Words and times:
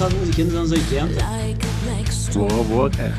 aquelas 0.00 0.14
musiquinhas 0.14 0.48
dos 0.48 0.58
anos 0.58 0.72
80. 0.72 1.24
Boa, 2.34 2.64
boa, 2.64 2.90
cara. 2.90 3.14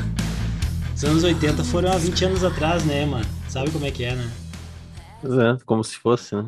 Os 0.96 1.04
anos 1.04 1.22
80 1.22 1.62
foram 1.64 1.92
há 1.92 1.96
20 1.96 2.24
anos 2.24 2.44
atrás, 2.44 2.84
né, 2.84 3.06
mano? 3.06 3.24
Sabe 3.48 3.70
como 3.70 3.86
é 3.86 3.90
que 3.90 4.02
é, 4.02 4.16
né? 4.16 4.30
É, 5.24 5.58
como 5.64 5.84
se 5.84 5.96
fosse, 5.96 6.34
né? 6.34 6.44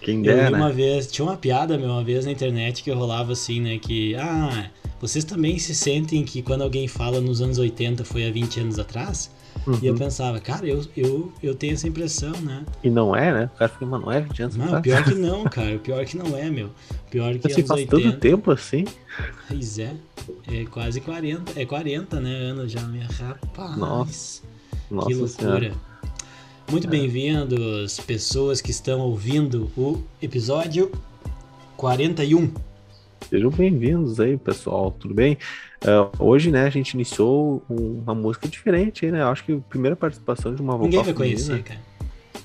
Quem 0.00 0.16
Eu 0.18 0.34
dera. 0.34 0.48
vi 0.48 0.54
uma 0.54 0.72
vez, 0.72 1.06
tinha 1.06 1.24
uma 1.24 1.36
piada 1.36 1.78
meu, 1.78 1.90
uma 1.90 2.02
vez 2.02 2.24
na 2.24 2.32
internet 2.32 2.82
que 2.82 2.90
rolava 2.90 3.32
assim, 3.32 3.60
né? 3.60 3.78
Que, 3.78 4.16
ah, 4.16 4.68
vocês 5.00 5.24
também 5.24 5.56
se 5.60 5.74
sentem 5.76 6.24
que 6.24 6.42
quando 6.42 6.62
alguém 6.62 6.88
fala 6.88 7.20
nos 7.20 7.40
anos 7.40 7.58
80 7.58 8.04
foi 8.04 8.26
há 8.26 8.32
20 8.32 8.60
anos 8.60 8.78
atrás? 8.80 9.30
E 9.80 9.86
eu 9.86 9.92
Uhum. 9.92 9.98
pensava, 9.98 10.40
cara, 10.40 10.66
eu, 10.66 10.84
eu, 10.96 11.32
eu 11.42 11.54
tenho 11.54 11.74
essa 11.74 11.86
impressão, 11.86 12.32
né? 12.40 12.64
E 12.82 12.90
não 12.90 13.14
é, 13.14 13.32
né? 13.32 13.50
O 13.54 13.58
cara 13.58 13.68
fica, 13.70 13.86
mano, 13.86 14.06
não 14.06 14.12
é 14.12 14.20
20 14.20 14.42
anos 14.42 14.56
Não, 14.56 14.82
pior 14.82 15.04
que 15.04 15.14
não, 15.14 15.44
cara. 15.44 15.78
Pior 15.78 16.04
que 16.04 16.16
não 16.16 16.36
é, 16.36 16.50
meu. 16.50 16.70
Pior 17.10 17.32
que 17.38 17.46
Assim, 17.46 17.62
faz 17.64 17.80
80. 17.82 17.96
tanto 18.10 18.18
tempo 18.18 18.50
assim. 18.50 18.84
Pois 19.46 19.78
é. 19.78 19.94
É 20.50 20.64
quase 20.64 21.00
40. 21.00 21.60
É 21.60 21.64
40, 21.64 22.18
né? 22.20 22.34
Anos 22.34 22.72
já, 22.72 22.80
minha 22.82 23.06
rapaz. 23.06 23.76
Nossa. 23.76 24.42
Nossa 24.90 25.08
que 25.08 25.14
senhora. 25.28 25.58
loucura. 25.68 25.72
Muito 26.70 26.88
bem-vindos, 26.88 28.00
pessoas 28.00 28.60
que 28.60 28.70
estão 28.70 29.00
ouvindo 29.00 29.70
o 29.76 30.02
episódio 30.20 30.90
41. 31.76 32.50
Sejam 33.28 33.50
bem-vindos 33.50 34.20
aí, 34.20 34.36
pessoal. 34.36 34.90
Tudo 34.90 35.14
bem? 35.14 35.38
Ah, 35.84 36.10
hoje, 36.18 36.50
né, 36.50 36.64
a 36.66 36.70
gente 36.70 36.90
iniciou 36.92 37.62
um- 37.68 38.00
uma 38.02 38.14
música 38.14 38.46
diferente 38.48 39.04
aí, 39.06 39.12
né? 39.12 39.22
Eu 39.22 39.28
acho 39.28 39.44
que 39.44 39.52
a 39.52 39.58
primeira 39.58 39.96
participação 39.96 40.54
de 40.54 40.60
uma 40.60 40.72
vocal 40.74 40.84
Ninguém 40.86 41.02
vai 41.02 41.14
feminina. 41.14 41.36
conhecer, 41.46 41.62
cara. 41.62 41.80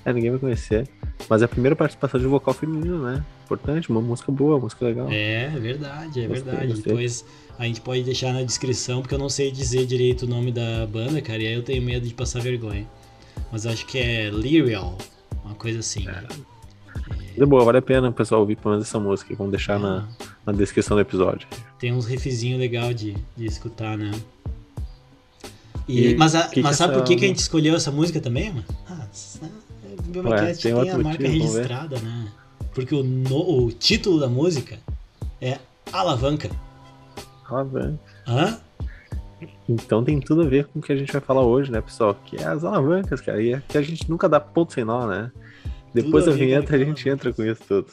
É, 0.05 0.13
ninguém 0.13 0.29
vai 0.31 0.39
conhecer. 0.39 0.87
Mas 1.29 1.41
é 1.41 1.45
a 1.45 1.47
primeira 1.47 1.75
participação 1.75 2.19
de 2.19 2.25
vocal 2.25 2.53
feminino, 2.53 3.03
né? 3.03 3.23
Importante, 3.43 3.89
uma 3.89 3.99
música 4.01 4.31
boa, 4.31 4.55
uma 4.55 4.61
música 4.61 4.85
legal. 4.85 5.07
É, 5.11 5.45
é 5.45 5.59
verdade, 5.59 6.21
é 6.21 6.27
Gostei, 6.27 6.43
verdade. 6.51 6.67
gostei. 6.67 6.83
Depois 6.93 7.25
a 7.59 7.65
gente 7.65 7.81
pode 7.81 8.03
deixar 8.03 8.31
na 8.33 8.43
descrição, 8.43 9.01
porque 9.01 9.15
eu 9.15 9.19
não 9.19 9.29
sei 9.29 9.51
dizer 9.51 9.85
direito 9.85 10.23
o 10.23 10.27
nome 10.29 10.51
da 10.51 10.85
banda, 10.85 11.21
cara, 11.21 11.41
e 11.41 11.47
aí 11.47 11.53
eu 11.53 11.63
tenho 11.63 11.81
medo 11.81 12.07
de 12.07 12.13
passar 12.13 12.41
vergonha. 12.41 12.87
Mas 13.51 13.65
acho 13.65 13.85
que 13.85 13.97
é 13.97 14.29
Lyrial, 14.29 14.97
uma 15.43 15.55
coisa 15.55 15.79
assim. 15.79 16.07
É 16.07 16.23
boa, 17.45 17.63
vale 17.63 17.77
a 17.77 17.81
pena 17.81 18.09
o 18.09 18.13
pessoal 18.13 18.41
ouvir 18.41 18.55
pelo 18.57 18.71
menos 18.73 18.87
essa 18.87 18.99
música. 18.99 19.33
Vamos 19.35 19.51
deixar 19.51 19.79
na, 19.79 20.07
na 20.45 20.53
descrição 20.53 20.95
do 20.97 21.01
episódio. 21.01 21.47
Tem 21.79 21.93
uns 21.93 22.05
riffzinhos 22.05 22.59
legal 22.59 22.93
de, 22.93 23.15
de 23.35 23.45
escutar, 23.45 23.97
né? 23.97 24.11
E, 25.87 26.09
E 26.11 26.15
mas 26.17 26.35
a- 26.35 26.47
que 26.47 26.61
mas 26.61 26.71
que 26.71 26.77
sabe 26.77 26.93
essa- 26.93 27.01
por 27.01 27.07
que, 27.07 27.15
que 27.15 27.25
a 27.25 27.27
gente 27.27 27.39
escolheu 27.39 27.75
essa 27.75 27.91
música 27.91 28.19
também, 28.19 28.49
mano? 28.51 28.65
Ah, 28.89 29.07
tem 29.13 30.55
tem, 30.55 30.71
a 30.89 30.97
marca 30.97 31.23
motivo, 31.23 31.45
registrada, 31.45 31.99
né? 31.99 32.27
Porque 32.73 32.93
o, 32.93 33.03
no- 33.03 33.63
o 33.65 33.71
título 33.71 34.19
da 34.19 34.27
música 34.27 34.77
é 35.41 35.57
Alavanca. 35.91 36.49
Ah, 37.49 37.63
velho. 37.63 37.97
Hã? 38.27 38.59
Então 39.69 40.03
tem 40.03 40.19
tudo 40.19 40.41
a 40.41 40.45
ver 40.45 40.65
com 40.65 40.79
o 40.79 40.81
que 40.81 40.91
a 40.91 40.95
gente 40.95 41.11
vai 41.11 41.21
falar 41.21 41.41
hoje, 41.43 41.71
né, 41.71 41.79
pessoal? 41.81 42.15
Que 42.25 42.37
é 42.37 42.45
as 42.45 42.63
alavancas, 42.63 43.21
cara. 43.21 43.41
E 43.41 43.53
é 43.53 43.61
que 43.67 43.77
a 43.77 43.81
gente 43.81 44.09
nunca 44.09 44.27
dá 44.27 44.39
ponto 44.39 44.73
sem 44.73 44.83
nó, 44.83 45.05
né? 45.07 45.31
Depois 45.93 46.25
da 46.25 46.31
a 46.31 46.35
vinheta 46.35 46.75
a 46.75 46.79
gente 46.79 47.07
entra 47.09 47.33
com 47.33 47.43
isso 47.43 47.63
tudo. 47.67 47.91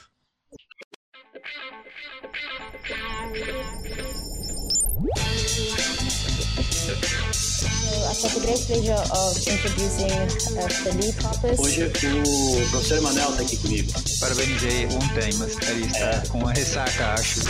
I 8.15 8.17
felt 8.17 8.37
a 8.37 8.41
great 8.47 8.61
pleasure 8.67 8.93
of 9.11 9.37
introducing 9.49 10.13
uh, 10.57 10.69
Felipe 10.69 11.19
Hoppers. 11.25 11.59
Hoje 11.59 11.85
o 11.85 12.71
professor 12.71 12.99
Emanuel 12.99 13.31
está 13.31 13.43
aqui 13.43 13.57
comigo. 13.57 13.93
Parabenizei 14.21 14.87
ontem, 14.87 15.35
mas 15.39 15.57
ele 15.69 15.87
está 15.87 16.23
com 16.29 16.39
uma 16.39 16.53
ressaca, 16.53 17.15
acho. 17.15 17.41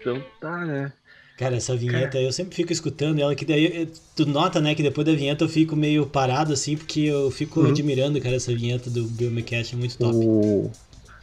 Então 0.00 0.20
tá, 0.40 0.64
né? 0.64 0.92
Cara, 1.36 1.56
essa 1.56 1.74
vinheta 1.74 2.18
eu 2.20 2.30
sempre 2.32 2.54
fico 2.54 2.72
escutando 2.72 3.18
ela, 3.18 3.34
que 3.34 3.44
daí 3.44 3.88
tu 4.14 4.26
nota, 4.26 4.60
né, 4.60 4.74
que 4.74 4.82
depois 4.82 5.06
da 5.06 5.12
vinheta 5.14 5.44
eu 5.44 5.48
fico 5.48 5.74
meio 5.74 6.06
parado 6.06 6.52
assim, 6.52 6.76
porque 6.76 7.00
eu 7.00 7.30
fico 7.30 7.60
Uhum. 7.60 7.68
admirando, 7.68 8.20
cara, 8.20 8.36
essa 8.36 8.54
vinheta 8.54 8.88
do 8.90 9.04
Biomecast, 9.04 9.74
é 9.74 9.78
muito 9.78 9.96
top. 9.98 10.14
O... 10.14 10.70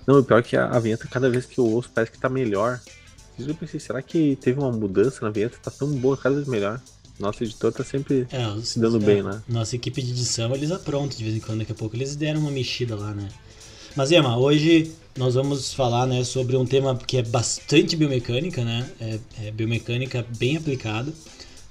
Não, 0.06 0.20
o 0.20 0.24
pior 0.24 0.40
é 0.40 0.42
que 0.42 0.58
a, 0.58 0.66
a 0.66 0.80
vinheta, 0.80 1.08
cada 1.08 1.30
vez 1.30 1.46
que 1.46 1.60
eu 1.60 1.66
ouço, 1.66 1.90
parece 1.94 2.12
que 2.12 2.20
tá 2.20 2.28
melhor. 2.28 2.82
Eu 3.38 3.56
pensei, 3.56 3.80
será 3.80 4.02
que 4.02 4.36
teve 4.38 4.60
uma 4.60 4.72
mudança 4.72 5.24
na 5.24 5.32
vinheta? 5.32 5.58
Tá 5.64 5.72
tão 5.72 5.88
boa, 5.88 6.18
cada 6.18 6.36
vez 6.36 6.48
melhor. 6.48 6.82
Nosso 7.18 7.44
editor 7.44 7.72
tá 7.72 7.84
sempre 7.84 8.28
É, 8.32 8.46
os- 8.48 8.70
se 8.70 8.80
dando 8.80 8.98
é, 8.98 9.00
bem, 9.00 9.24
né? 9.24 9.42
Nossa 9.48 9.76
equipe 9.76 10.02
de 10.02 10.12
edição, 10.12 10.54
eles 10.54 10.72
aprontam 10.72 11.18
de 11.18 11.24
vez 11.24 11.36
em 11.36 11.40
quando, 11.40 11.60
daqui 11.60 11.72
a 11.72 11.76
pouco 11.76 11.96
eles 11.96 12.16
deram 12.16 12.42
uma 12.42 12.52
mexida 12.52 12.96
lá, 12.96 13.14
né? 13.14 13.28
Mas, 13.96 14.12
Emma, 14.12 14.38
hoje 14.38 14.92
nós 15.20 15.36
vamos 15.36 15.74
falar, 15.74 16.08
né, 16.08 16.24
sobre 16.24 16.56
um 16.56 16.66
tema 16.66 16.96
que 16.96 17.18
é 17.18 17.22
bastante 17.22 17.98
biomecânica, 17.98 18.64
né? 18.64 18.90
É, 19.02 19.20
é 19.48 19.52
biomecânica 19.52 20.26
bem 20.38 20.56
aplicado. 20.56 21.14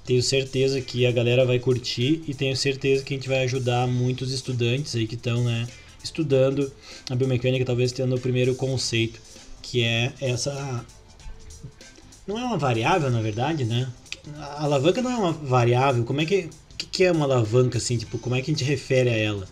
Tenho 0.05 0.21
certeza 0.21 0.79
que 0.79 1.03
a 1.07 1.11
galera 1.11 1.43
vai 1.43 1.57
curtir 1.57 2.21
e 2.27 2.35
tenho 2.35 2.55
certeza 2.55 3.03
que 3.03 3.11
a 3.11 3.17
gente 3.17 3.27
vai 3.27 3.43
ajudar 3.45 3.87
muitos 3.87 4.31
estudantes 4.31 4.95
aí 4.95 5.07
que 5.07 5.15
estão, 5.15 5.43
né, 5.43 5.67
estudando 6.03 6.71
a 7.09 7.15
biomecânica, 7.15 7.65
talvez 7.65 7.91
tendo 7.91 8.15
o 8.15 8.19
primeiro 8.19 8.53
conceito, 8.53 9.19
que 9.63 9.83
é 9.83 10.13
essa 10.21 10.85
não 12.27 12.37
é 12.37 12.43
uma 12.43 12.57
variável, 12.57 13.09
na 13.09 13.19
verdade, 13.19 13.65
né? 13.65 13.91
A 14.37 14.65
alavanca 14.65 15.01
não 15.01 15.09
é 15.09 15.15
uma 15.15 15.31
variável. 15.31 16.03
Como 16.03 16.21
é 16.21 16.25
que 16.25 16.49
o 16.71 16.77
que, 16.77 16.85
que 16.85 17.03
é 17.03 17.11
uma 17.11 17.25
alavanca 17.25 17.79
assim? 17.79 17.97
Tipo, 17.97 18.19
como 18.19 18.35
é 18.35 18.41
que 18.43 18.51
a 18.51 18.53
gente 18.53 18.63
refere 18.63 19.09
a 19.09 19.17
ela? 19.17 19.47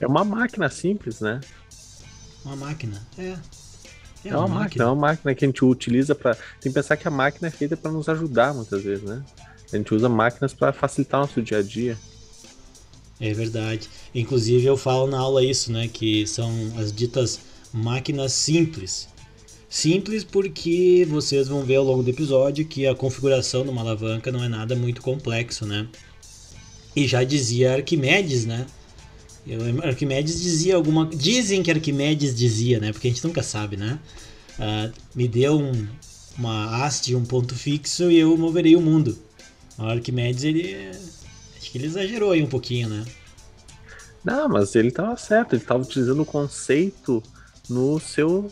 É 0.00 0.06
uma 0.06 0.24
máquina 0.24 0.70
simples, 0.70 1.20
né? 1.20 1.40
Uma 2.46 2.54
máquina. 2.54 3.04
É. 3.18 3.36
É, 4.24 4.36
uma, 4.36 4.46
máquina. 4.46 4.84
é 4.84 4.86
uma 4.86 4.94
máquina 4.94 5.34
que 5.34 5.44
a 5.44 5.48
gente 5.48 5.64
utiliza 5.64 6.14
para. 6.14 6.34
Tem 6.60 6.70
que 6.70 6.74
pensar 6.74 6.96
que 6.96 7.06
a 7.06 7.10
máquina 7.10 7.48
é 7.48 7.50
feita 7.50 7.76
para 7.76 7.90
nos 7.90 8.08
ajudar 8.08 8.54
muitas 8.54 8.82
vezes, 8.82 9.04
né? 9.04 9.22
A 9.72 9.76
gente 9.76 9.92
usa 9.92 10.08
máquinas 10.08 10.54
para 10.54 10.72
facilitar 10.72 11.20
nosso 11.20 11.42
dia 11.42 11.58
a 11.58 11.62
dia. 11.62 11.98
É 13.20 13.32
verdade. 13.32 13.88
Inclusive 14.14 14.64
eu 14.64 14.76
falo 14.76 15.08
na 15.08 15.18
aula 15.18 15.44
isso, 15.44 15.72
né? 15.72 15.88
Que 15.88 16.24
são 16.26 16.50
as 16.78 16.92
ditas 16.92 17.40
máquinas 17.72 18.32
simples. 18.32 19.08
Simples 19.68 20.22
porque 20.22 21.04
vocês 21.10 21.48
vão 21.48 21.64
ver 21.64 21.76
ao 21.76 21.84
longo 21.84 22.02
do 22.04 22.10
episódio 22.10 22.64
que 22.64 22.86
a 22.86 22.94
configuração 22.94 23.64
de 23.64 23.70
uma 23.70 23.80
alavanca 23.80 24.30
não 24.30 24.42
é 24.42 24.48
nada 24.48 24.76
muito 24.76 25.02
complexo, 25.02 25.66
né? 25.66 25.88
E 26.94 27.06
já 27.08 27.24
dizia 27.24 27.74
Arquimedes, 27.74 28.46
né? 28.46 28.66
Eu 29.46 29.60
Arquimedes 29.84 30.40
dizia 30.40 30.74
alguma. 30.74 31.06
Dizem 31.06 31.62
que 31.62 31.70
Arquimedes 31.70 32.34
dizia, 32.34 32.80
né? 32.80 32.92
Porque 32.92 33.06
a 33.06 33.10
gente 33.10 33.24
nunca 33.24 33.42
sabe, 33.42 33.76
né? 33.76 33.98
Ah, 34.58 34.90
me 35.14 35.28
deu 35.28 35.58
um- 35.60 35.86
uma 36.36 36.84
haste, 36.84 37.14
um 37.14 37.24
ponto 37.24 37.54
fixo 37.54 38.10
e 38.10 38.18
eu 38.18 38.36
moverei 38.36 38.74
o 38.74 38.80
mundo. 38.80 39.16
O 39.78 39.84
Arquimedes, 39.84 40.42
ele. 40.44 40.90
Acho 41.56 41.70
que 41.70 41.78
ele 41.78 41.86
exagerou 41.86 42.32
aí 42.32 42.42
um 42.42 42.46
pouquinho, 42.48 42.88
né? 42.88 43.04
Não, 44.24 44.48
mas 44.48 44.74
ele 44.74 44.88
estava 44.88 45.16
certo, 45.16 45.54
ele 45.54 45.62
estava 45.62 45.82
utilizando 45.82 46.20
o 46.22 46.26
conceito 46.26 47.22
no 47.68 48.00
seu, 48.00 48.50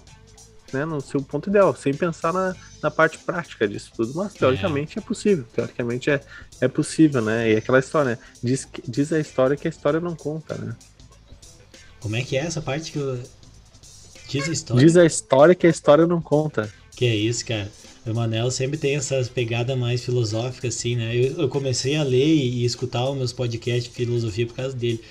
né, 0.75 0.85
no 0.85 1.01
seu 1.01 1.23
ponto 1.23 1.49
ideal, 1.49 1.75
sem 1.75 1.95
pensar 1.95 2.33
na, 2.33 2.55
na 2.83 2.91
parte 2.91 3.17
prática 3.19 3.67
disso 3.67 3.93
tudo. 3.97 4.13
Mas 4.15 4.35
teoricamente 4.35 4.99
é, 4.99 5.03
possível, 5.03 5.45
teoricamente 5.55 6.11
é, 6.11 6.21
é 6.61 6.67
possível, 6.67 7.23
né? 7.23 7.53
E 7.53 7.57
aquela 7.57 7.79
história, 7.79 8.13
né? 8.13 8.19
Diz, 8.43 8.69
diz 8.87 9.13
a 9.13 9.21
história 9.21 9.57
que 9.57 9.69
a 9.69 9.71
história 9.71 10.01
não 10.01 10.17
conta, 10.17 10.57
né? 10.57 10.77
Como 12.01 12.17
é 12.17 12.23
que 12.23 12.37
é 12.37 12.41
essa 12.41 12.61
parte 12.61 12.93
que 12.93 12.99
eu... 12.99 13.19
Diz 14.29 14.49
a 14.49 14.53
história. 14.53 14.85
Diz 14.85 14.97
a 14.97 15.07
história 15.07 15.55
que 15.55 15.67
a 15.67 15.71
história 15.71 16.07
não 16.07 16.21
conta. 16.21 16.73
Que 16.91 17.07
é 17.07 17.15
isso, 17.15 17.45
cara. 17.47 17.71
O 18.07 18.13
Manel 18.13 18.51
sempre 18.51 18.77
tem 18.77 18.97
essas 18.97 19.29
pegadas 19.29 19.79
mais 19.79 20.05
filosóficas, 20.05 20.77
assim, 20.77 20.97
né? 20.97 21.17
Eu, 21.17 21.43
eu 21.43 21.49
comecei 21.49 21.97
a 21.97 22.03
ler 22.03 22.27
e, 22.27 22.63
e 22.63 22.65
escutar 22.65 23.09
os 23.09 23.17
meus 23.17 23.33
podcasts 23.33 23.85
de 23.85 23.91
filosofia 23.91 24.47
por 24.47 24.57
causa 24.57 24.77
dele. 24.77 25.03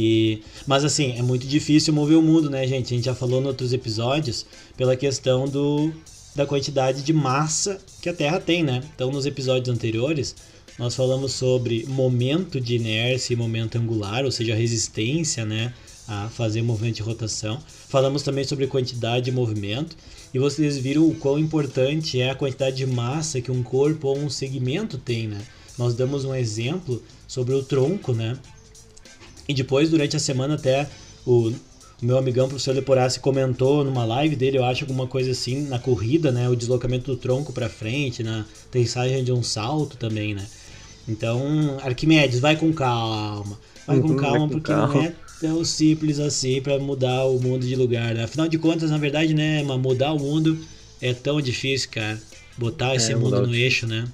E, 0.00 0.42
mas 0.64 0.84
assim, 0.84 1.18
é 1.18 1.22
muito 1.22 1.44
difícil 1.44 1.92
mover 1.92 2.16
o 2.16 2.22
mundo, 2.22 2.48
né, 2.48 2.64
gente? 2.68 2.94
A 2.94 2.96
gente 2.96 3.06
já 3.06 3.16
falou 3.16 3.42
em 3.42 3.46
outros 3.46 3.72
episódios 3.72 4.46
pela 4.76 4.94
questão 4.94 5.48
do, 5.48 5.92
da 6.36 6.46
quantidade 6.46 7.02
de 7.02 7.12
massa 7.12 7.80
que 8.00 8.08
a 8.08 8.14
Terra 8.14 8.38
tem, 8.38 8.62
né? 8.62 8.80
Então, 8.94 9.10
nos 9.10 9.26
episódios 9.26 9.68
anteriores, 9.74 10.36
nós 10.78 10.94
falamos 10.94 11.32
sobre 11.32 11.84
momento 11.88 12.60
de 12.60 12.76
inércia 12.76 13.34
e 13.34 13.36
momento 13.36 13.76
angular, 13.76 14.24
ou 14.24 14.30
seja, 14.30 14.54
resistência, 14.54 15.44
né? 15.44 15.74
A 16.06 16.28
fazer 16.28 16.62
movimento 16.62 16.94
de 16.94 17.02
rotação. 17.02 17.58
Falamos 17.88 18.22
também 18.22 18.44
sobre 18.44 18.68
quantidade 18.68 19.24
de 19.24 19.32
movimento. 19.32 19.96
E 20.32 20.38
vocês 20.38 20.78
viram 20.78 21.08
o 21.08 21.14
quão 21.16 21.40
importante 21.40 22.20
é 22.20 22.30
a 22.30 22.36
quantidade 22.36 22.76
de 22.76 22.86
massa 22.86 23.40
que 23.40 23.50
um 23.50 23.64
corpo 23.64 24.06
ou 24.06 24.16
um 24.16 24.30
segmento 24.30 24.96
tem, 24.96 25.26
né? 25.26 25.40
Nós 25.76 25.94
damos 25.94 26.24
um 26.24 26.34
exemplo 26.34 27.02
sobre 27.26 27.54
o 27.54 27.64
tronco, 27.64 28.12
né? 28.12 28.38
E 29.48 29.54
depois, 29.54 29.90
durante 29.90 30.16
a 30.16 30.20
semana, 30.20 30.54
até 30.54 30.88
o, 31.26 31.52
meu 32.02 32.18
amigão, 32.18 32.48
professor 32.48 32.74
Leporassi, 32.74 33.18
comentou 33.20 33.82
numa 33.84 34.04
live 34.04 34.36
dele, 34.36 34.58
eu 34.58 34.64
acho, 34.64 34.84
alguma 34.84 35.06
coisa 35.06 35.30
assim, 35.32 35.62
na 35.66 35.78
corrida, 35.78 36.30
né? 36.30 36.48
O 36.48 36.54
deslocamento 36.56 37.10
do 37.10 37.16
tronco 37.16 37.52
para 37.52 37.68
frente, 37.68 38.22
na 38.22 38.46
aterrissagem 38.66 39.24
de 39.24 39.32
um 39.32 39.42
salto 39.42 39.96
também, 39.96 40.34
né? 40.34 40.46
Então, 41.06 41.78
Arquimedes, 41.82 42.40
vai 42.40 42.56
com 42.56 42.72
calma. 42.72 43.58
Vai 43.86 43.98
com 43.98 44.14
Uhum, 44.14 44.14
calma, 44.14 44.48
vai 44.48 44.48
com 44.48 44.58
porque 44.58 44.74
calma. 44.74 44.86
não 44.86 45.02
é 45.02 45.16
tão 45.40 45.64
simples 45.64 46.18
assim 46.20 46.60
para 46.60 46.78
mudar 46.78 47.24
o 47.26 47.40
mundo 47.40 47.66
de 47.66 47.74
lugar, 47.74 48.14
né? 48.14 48.24
Afinal 48.24 48.48
de 48.48 48.58
contas, 48.58 48.90
na 48.90 48.98
verdade, 48.98 49.32
né, 49.34 49.62
mudar 49.62 50.12
o 50.12 50.18
mundo 50.18 50.58
é 51.00 51.14
tão 51.14 51.40
difícil, 51.40 51.90
cara. 51.90 52.22
Botar 52.56 52.94
esse 52.96 53.12
É, 53.12 53.14
mundo 53.14 53.40
mudar 53.40 53.42
o 53.44 53.48
no 53.48 53.54
eixo, 53.54 53.86
né? 53.86 54.08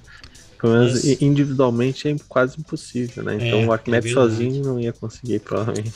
Pelo 0.65 0.77
menos 0.79 1.05
Mas- 1.05 1.21
individualmente 1.21 2.09
é 2.09 2.17
quase 2.27 2.59
impossível, 2.59 3.23
né? 3.23 3.35
Então 3.35 3.61
É, 3.61 3.67
o 3.67 3.73
Arquimedes 3.73 4.11
é 4.13 4.15
sozinho 4.15 4.65
não 4.65 4.81
ia 4.81 4.95
conseguir, 4.95 5.41
provavelmente. 5.41 5.93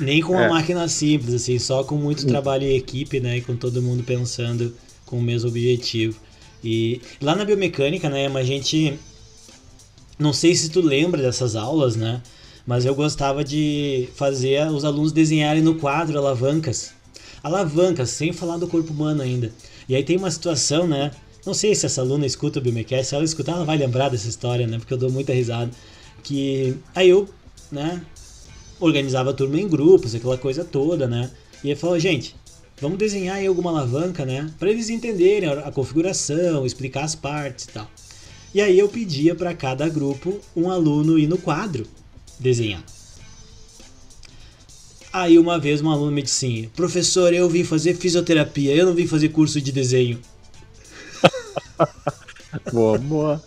Nem 0.00 0.20
com 0.20 0.32
uma 0.32 0.46
É. 0.46 0.48
máquina 0.48 0.88
simples, 0.88 1.32
assim, 1.34 1.56
só 1.60 1.84
com 1.84 1.94
muito 1.96 2.26
trabalho 2.26 2.64
em 2.64 2.74
equipe, 2.76 3.20
né? 3.20 3.36
E 3.38 3.42
com 3.42 3.54
todo 3.54 3.80
mundo 3.80 4.02
pensando 4.02 4.74
com 5.06 5.18
o 5.18 5.22
mesmo 5.22 5.50
objetivo. 5.50 6.18
E 6.64 7.00
lá 7.22 7.36
na 7.36 7.44
biomecânica, 7.44 8.10
né, 8.10 8.26
a 8.26 8.42
gente. 8.42 8.98
Não 10.18 10.32
sei 10.32 10.52
se 10.56 10.68
tu 10.68 10.80
lembra 10.80 11.22
dessas 11.22 11.54
aulas, 11.54 11.94
né? 11.94 12.20
Mas 12.66 12.84
eu 12.84 12.94
gostava 12.94 13.44
de 13.44 14.08
fazer 14.16 14.66
os 14.66 14.84
alunos 14.84 15.12
desenharem 15.12 15.62
no 15.62 15.76
quadro 15.76 16.18
alavancas. 16.18 16.90
Alavancas, 17.40 18.10
sem 18.10 18.32
falar 18.32 18.56
do 18.56 18.66
corpo 18.66 18.92
humano 18.92 19.22
ainda. 19.22 19.52
E 19.88 19.94
aí 19.94 20.02
tem 20.02 20.16
uma 20.16 20.30
situação, 20.32 20.88
né? 20.88 21.12
Não 21.44 21.52
sei 21.52 21.74
se 21.74 21.84
essa 21.84 22.00
aluna 22.00 22.24
escuta 22.24 22.58
o 22.58 22.62
Biomecast, 22.62 23.08
se 23.08 23.14
ela 23.14 23.24
escutar, 23.24 23.52
ela 23.52 23.64
vai 23.64 23.76
lembrar 23.76 24.08
dessa 24.08 24.28
história, 24.28 24.66
né? 24.66 24.78
Porque 24.78 24.94
eu 24.94 24.98
dou 24.98 25.10
muita 25.10 25.32
risada. 25.32 25.70
Que 26.22 26.76
aí 26.94 27.10
eu, 27.10 27.28
né, 27.70 28.02
organizava 28.80 29.30
a 29.30 29.34
turma 29.34 29.60
em 29.60 29.68
grupos, 29.68 30.14
aquela 30.14 30.38
coisa 30.38 30.64
toda, 30.64 31.06
né? 31.06 31.30
E 31.62 31.68
ele 31.68 31.76
falou, 31.76 31.98
gente, 31.98 32.34
vamos 32.80 32.98
desenhar 32.98 33.36
aí 33.36 33.46
alguma 33.46 33.70
alavanca, 33.70 34.24
né? 34.24 34.50
Para 34.58 34.70
eles 34.70 34.88
entenderem 34.88 35.50
a 35.50 35.70
configuração, 35.70 36.64
explicar 36.64 37.04
as 37.04 37.14
partes 37.14 37.66
e 37.66 37.68
tal. 37.68 37.90
E 38.54 38.60
aí 38.60 38.78
eu 38.78 38.88
pedia 38.88 39.34
para 39.34 39.52
cada 39.52 39.88
grupo 39.88 40.40
um 40.56 40.70
aluno 40.70 41.18
ir 41.18 41.26
no 41.26 41.36
quadro 41.36 41.86
desenhar. 42.38 42.84
Aí 45.12 45.38
uma 45.38 45.58
vez 45.58 45.80
um 45.80 45.90
aluno 45.90 46.10
me 46.10 46.22
disse 46.22 46.46
assim, 46.46 46.68
professor, 46.74 47.32
eu 47.34 47.48
vim 47.48 47.64
fazer 47.64 47.94
fisioterapia, 47.94 48.74
eu 48.74 48.86
não 48.86 48.94
vim 48.94 49.06
fazer 49.06 49.28
curso 49.28 49.60
de 49.60 49.70
desenho. 49.70 50.18
Boa, 52.70 52.98
boa. 52.98 53.42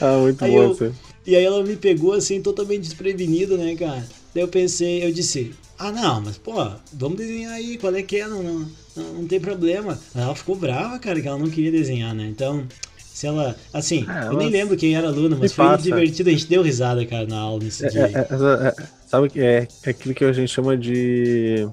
Ah, 0.00 0.18
muito 0.18 0.38
Aí 0.40 0.54
boa 0.54 0.68
eu- 0.68 0.70
você. 0.70 0.94
E 1.26 1.34
aí 1.36 1.44
ela 1.44 1.62
me 1.64 1.76
pegou 1.76 2.12
assim, 2.12 2.42
totalmente 2.42 2.82
desprevenido, 2.82 3.56
né, 3.56 3.74
cara? 3.76 4.06
Daí 4.34 4.42
eu 4.42 4.48
pensei, 4.48 5.02
eu 5.04 5.10
disse, 5.12 5.54
ah 5.78 5.90
não, 5.90 6.20
mas 6.20 6.36
pô, 6.38 6.52
vamos 6.92 7.16
desenhar 7.16 7.52
aí, 7.54 7.78
qual 7.78 7.94
é 7.94 8.02
que 8.02 8.16
é? 8.16 8.26
Não, 8.28 8.42
não, 8.42 8.70
não, 8.94 9.26
tem 9.26 9.40
problema. 9.40 9.98
Ela 10.14 10.34
ficou 10.34 10.54
brava, 10.56 10.98
cara, 10.98 11.20
que 11.22 11.26
ela 11.28 11.38
não 11.38 11.48
queria 11.50 11.70
desenhar, 11.72 12.14
né? 12.14 12.26
Então, 12.26 12.66
se 13.12 13.26
ela. 13.26 13.56
Assim, 13.72 14.06
Ah, 14.08 14.26
eu 14.28 14.36
nem 14.36 14.50
lembro 14.50 14.76
quem 14.76 14.94
era 14.94 15.06
a 15.08 15.10
aluna, 15.10 15.34
mas 15.36 15.52
foi 15.52 15.74
passa. 15.76 15.78
divertido, 15.78 16.28
a 16.28 16.32
gente 16.32 16.46
deu 16.46 16.62
risada, 16.62 17.06
cara, 17.06 17.26
na 17.26 17.38
aula 17.40 17.64
nesse 17.64 17.82
É, 17.82 17.86
dia. 17.86 18.20
é, 18.20 18.26
essa- 18.34 18.74
é, 18.78 18.88
sabe 19.06 19.30
que 19.30 19.40
é, 19.40 19.68
é 19.82 19.90
aquilo 19.90 20.14
que 20.14 20.24
a 20.24 20.32
gente 20.32 20.48
chama 20.50 20.76
de. 20.76 21.66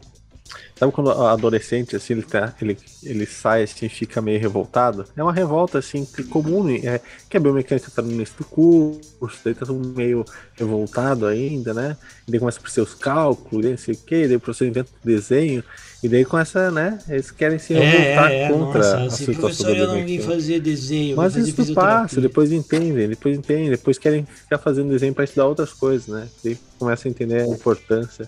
Sabe 0.81 0.94
quando 0.94 1.10
o 1.12 1.28
adolescente, 1.28 1.95
assim, 1.95 2.13
ele, 2.13 2.24
tá, 2.24 2.56
ele, 2.60 2.75
ele 3.04 3.28
sai 3.28 3.62
assim, 3.62 3.88
fica 3.88 4.19
meio 4.19 4.39
revoltado? 4.39 5.06
É 5.16 5.22
uma 5.22 5.31
revolta, 5.31 5.78
assim, 5.78 6.04
que 6.04 6.24
comum, 6.24 6.68
é, 6.72 7.00
que 7.30 7.38
a 7.38 7.39
biomecânica 7.39 7.92
tá 7.92 8.01
no 8.01 8.12
início 8.12 8.33
do 8.39 8.45
curso, 8.45 9.39
daí 9.45 9.54
tá 9.54 9.63
todo 9.63 9.78
meio 9.95 10.25
revoltado 10.56 11.28
ainda, 11.28 11.72
né? 11.72 11.95
E 12.28 12.31
daí 12.31 12.39
começa 12.39 12.60
por 12.60 12.72
seus 12.72 12.95
cálculos, 12.95 13.63
não 13.63 13.78
sei 13.78 13.94
o 13.94 13.98
quê, 13.98 14.28
daí 14.28 14.38
o 14.38 14.39
professor 14.39 14.66
inventa 14.66 14.89
o 14.89 15.06
desenho, 15.06 15.63
e 16.01 16.10
daí 16.10 16.25
começa, 16.25 16.72
né? 16.72 16.98
Eles 17.07 17.30
querem 17.30 17.60
se 17.60 17.75
revoltar 17.75 18.31
É, 18.31 18.38
é, 18.38 18.44
é, 18.45 18.50
contra 18.51 18.80
nossa, 18.80 18.98
a 18.98 19.04
assim, 19.04 19.25
situação 19.25 19.39
professor, 19.39 19.77
eu 19.77 19.88
não 19.88 20.04
vim 20.04 20.18
fazer 20.18 20.60
desenho, 20.62 21.16
Mas 21.16 21.36
fazer 21.36 21.48
isso 21.48 21.75
passa, 21.75 22.19
depois 22.19 22.51
entendem, 22.51 23.07
depois 23.07 23.38
entendem, 23.38 23.69
depois 23.69 24.00
querem 24.00 24.25
ficar 24.25 24.57
fazendo 24.57 24.89
desenho 24.89 25.13
para 25.13 25.25
estudar 25.25 25.45
outras 25.45 25.74
coisas, 25.74 26.07
né? 26.07 26.27
Daí 26.44 26.57
começa 26.80 27.07
a 27.07 27.12
entender 27.12 27.42
a 27.42 27.48
importância 27.48 28.27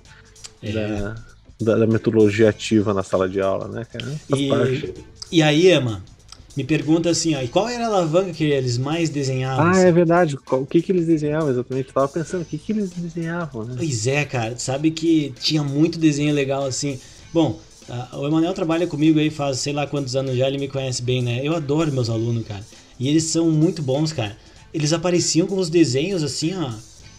É. 0.61 0.71
da, 0.71 1.15
da, 1.63 1.77
da 1.77 1.87
metodologia 1.87 2.49
ativa 2.49 2.93
na 2.93 3.03
sala 3.03 3.27
de 3.27 3.39
aula, 3.41 3.67
né, 3.67 3.85
cara? 3.91 4.05
Faz 4.29 4.41
E, 4.41 4.47
parte. 4.49 4.93
e 5.31 5.41
aí, 5.41 5.71
Emma, 5.71 6.03
me 6.55 6.63
pergunta 6.63 7.09
assim, 7.09 7.35
ó, 7.35 7.41
e 7.41 7.47
qual 7.47 7.67
era 7.67 7.85
a 7.85 7.87
alavanca 7.87 8.31
que 8.31 8.43
eles 8.43 8.77
mais 8.77 9.09
desenhavam? 9.09 9.65
Ah, 9.65 9.71
assim? 9.71 9.87
é 9.87 9.91
verdade. 9.91 10.37
O 10.51 10.65
que 10.65 10.81
que 10.81 10.91
eles 10.91 11.07
desenhavam 11.07 11.49
exatamente? 11.49 11.87
Eu 11.87 11.93
tava 11.93 12.07
pensando, 12.07 12.41
o 12.43 12.45
que 12.45 12.57
que 12.57 12.71
eles 12.71 12.91
desenhavam, 12.91 13.65
né? 13.65 13.75
Pois 13.77 14.05
é, 14.05 14.23
cara, 14.23 14.55
sabe 14.57 14.91
que 14.91 15.33
tinha 15.41 15.63
muito 15.63 15.97
desenho 15.97 16.33
legal 16.33 16.65
assim. 16.65 16.99
Bom, 17.33 17.59
o 18.13 18.27
Emanuel 18.27 18.53
trabalha 18.53 18.85
comigo 18.87 19.19
aí 19.19 19.29
faz 19.29 19.59
sei 19.59 19.73
lá 19.73 19.87
quantos 19.87 20.15
anos 20.15 20.37
já, 20.37 20.47
ele 20.47 20.59
me 20.59 20.67
conhece 20.67 21.01
bem, 21.01 21.21
né? 21.21 21.41
Eu 21.43 21.55
adoro 21.55 21.91
meus 21.91 22.09
alunos, 22.09 22.45
cara. 22.45 22.63
E 22.99 23.07
eles 23.07 23.23
são 23.23 23.49
muito 23.49 23.81
bons, 23.81 24.13
cara. 24.13 24.37
Eles 24.73 24.93
apareciam 24.93 25.47
com 25.47 25.57
os 25.57 25.69
desenhos 25.69 26.23
assim, 26.23 26.53
ó, 26.55 26.71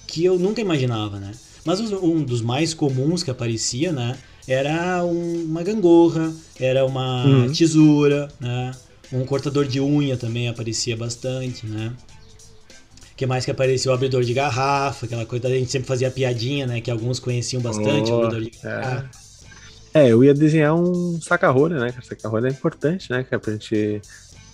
que 0.06 0.24
eu 0.24 0.38
nunca 0.38 0.60
imaginava, 0.60 1.18
né? 1.18 1.32
Mas 1.64 1.80
um 1.80 2.22
dos 2.22 2.40
mais 2.40 2.72
comuns 2.72 3.22
que 3.22 3.30
aparecia, 3.30 3.90
né? 3.90 4.16
Era 4.46 5.04
um- 5.04 5.44
uma 5.44 5.62
gangorra, 5.62 6.32
era 6.60 6.84
uma 6.84 7.24
Uhum. 7.24 7.52
tesoura, 7.52 8.28
né? 8.40 8.72
Um 9.12 9.24
cortador 9.24 9.66
de 9.66 9.80
unha 9.80 10.16
também 10.16 10.48
aparecia 10.48 10.96
bastante, 10.96 11.66
né? 11.66 11.92
que 13.16 13.26
mais 13.26 13.44
que 13.44 13.50
apareceu? 13.52 13.92
O 13.92 13.94
abridor 13.94 14.24
de 14.24 14.34
garrafa, 14.34 15.06
aquela 15.06 15.24
coisa, 15.24 15.46
a 15.46 15.50
gente 15.50 15.70
sempre 15.70 15.86
fazia 15.86 16.10
piadinha, 16.10 16.66
né? 16.66 16.80
Que 16.80 16.90
alguns 16.90 17.20
conheciam 17.20 17.62
bastante 17.62 18.10
o 18.10 18.14
Oh, 18.16 18.24
abridor 18.24 18.40
de 18.42 18.50
é. 18.58 18.68
garrafa. 18.68 19.10
É, 19.94 20.08
eu 20.08 20.24
ia 20.24 20.34
desenhar 20.34 20.74
um 20.74 21.20
saca-rolha, 21.22 21.78
né? 21.78 21.94
Saca-rolha 22.02 22.48
é 22.48 22.50
importante, 22.50 23.08
né? 23.12 23.22
cara? 23.22 23.38
Pra 23.40 23.52
gente. 23.52 24.02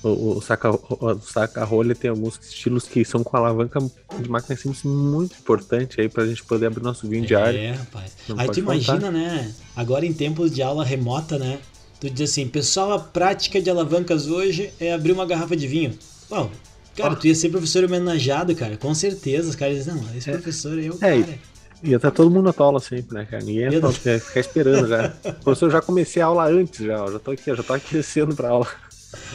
O, 0.03 0.39
o 0.39 0.41
saca- 0.41 0.71
o 0.71 1.21
saca-rolha 1.21 1.95
tem 1.95 2.09
alguns 2.11 2.39
estilos 2.43 2.85
que 2.85 3.05
são 3.05 3.23
com 3.23 3.37
alavanca 3.37 3.79
de 3.81 4.31
máquina 4.31 4.57
simples 4.57 4.83
muito 4.83 5.37
importante 5.39 6.01
aí 6.01 6.09
pra 6.09 6.25
gente 6.27 6.43
poder 6.45 6.67
abrir 6.67 6.83
nosso 6.83 7.07
vinho 7.07 7.27
diário. 7.27 7.59
É, 7.59 7.73
rapaz. 7.73 8.13
Não 8.29 8.39
Aí 8.41 8.49
tu 8.49 8.61
imagina, 8.61 9.11
né? 9.11 9.53
Agora 9.77 10.07
em 10.07 10.13
tempos 10.15 10.51
de 10.55 10.63
aula 10.63 10.85
remota, 10.85 11.39
né? 11.39 11.59
Tu 12.01 12.09
diz 12.09 12.31
assim, 12.31 12.49
pessoal, 12.49 12.93
a 12.93 12.99
prática 12.99 13.61
de 13.61 13.69
alavancas 13.69 14.27
hoje 14.27 14.71
é 14.81 14.95
abrir 14.95 15.13
uma 15.13 15.27
garrafa 15.27 15.55
de 15.55 15.67
vinho. 15.67 15.93
Bom, 16.31 16.51
cara, 16.97 17.15
tu 17.15 17.27
ia 17.27 17.35
ser 17.35 17.51
professor 17.51 17.85
homenageado, 17.85 18.55
cara. 18.55 18.79
Com 18.79 18.95
certeza. 18.95 19.51
Os 19.51 19.55
caras 19.55 19.77
dizem, 19.77 19.95
não, 19.97 20.17
esse 20.17 20.31
professor 20.31 20.79
aí 20.79 20.87
é 20.87 20.91
o 20.91 20.95
É, 20.95 21.23
cara. 21.23 21.39
Ia 21.83 21.97
estar 21.97 22.11
todo 22.11 22.31
mundo 22.31 22.45
na 22.45 22.53
tua 22.55 22.67
aula 22.67 22.81
sempre, 22.81 23.15
né, 23.15 23.27
cara? 23.31 23.43
Ninguém 23.43 23.71
ia, 23.73 23.81
tá- 23.81 23.91
ficar 23.93 24.41
esperando 24.41 24.87
já. 24.89 25.09
Professor, 25.45 25.67
eu 25.67 25.71
já 25.73 25.83
comecei 25.83 26.23
a 26.23 26.27
aula 26.27 26.47
antes 26.47 26.87
já, 26.87 27.03
ó. 27.05 27.11
já 27.11 27.19
tô 27.19 27.31
aqui, 27.33 27.55
já 27.55 27.63
tô 27.63 27.73
aquecendo 27.75 28.35
pra 28.37 28.49
aula. 28.51 28.67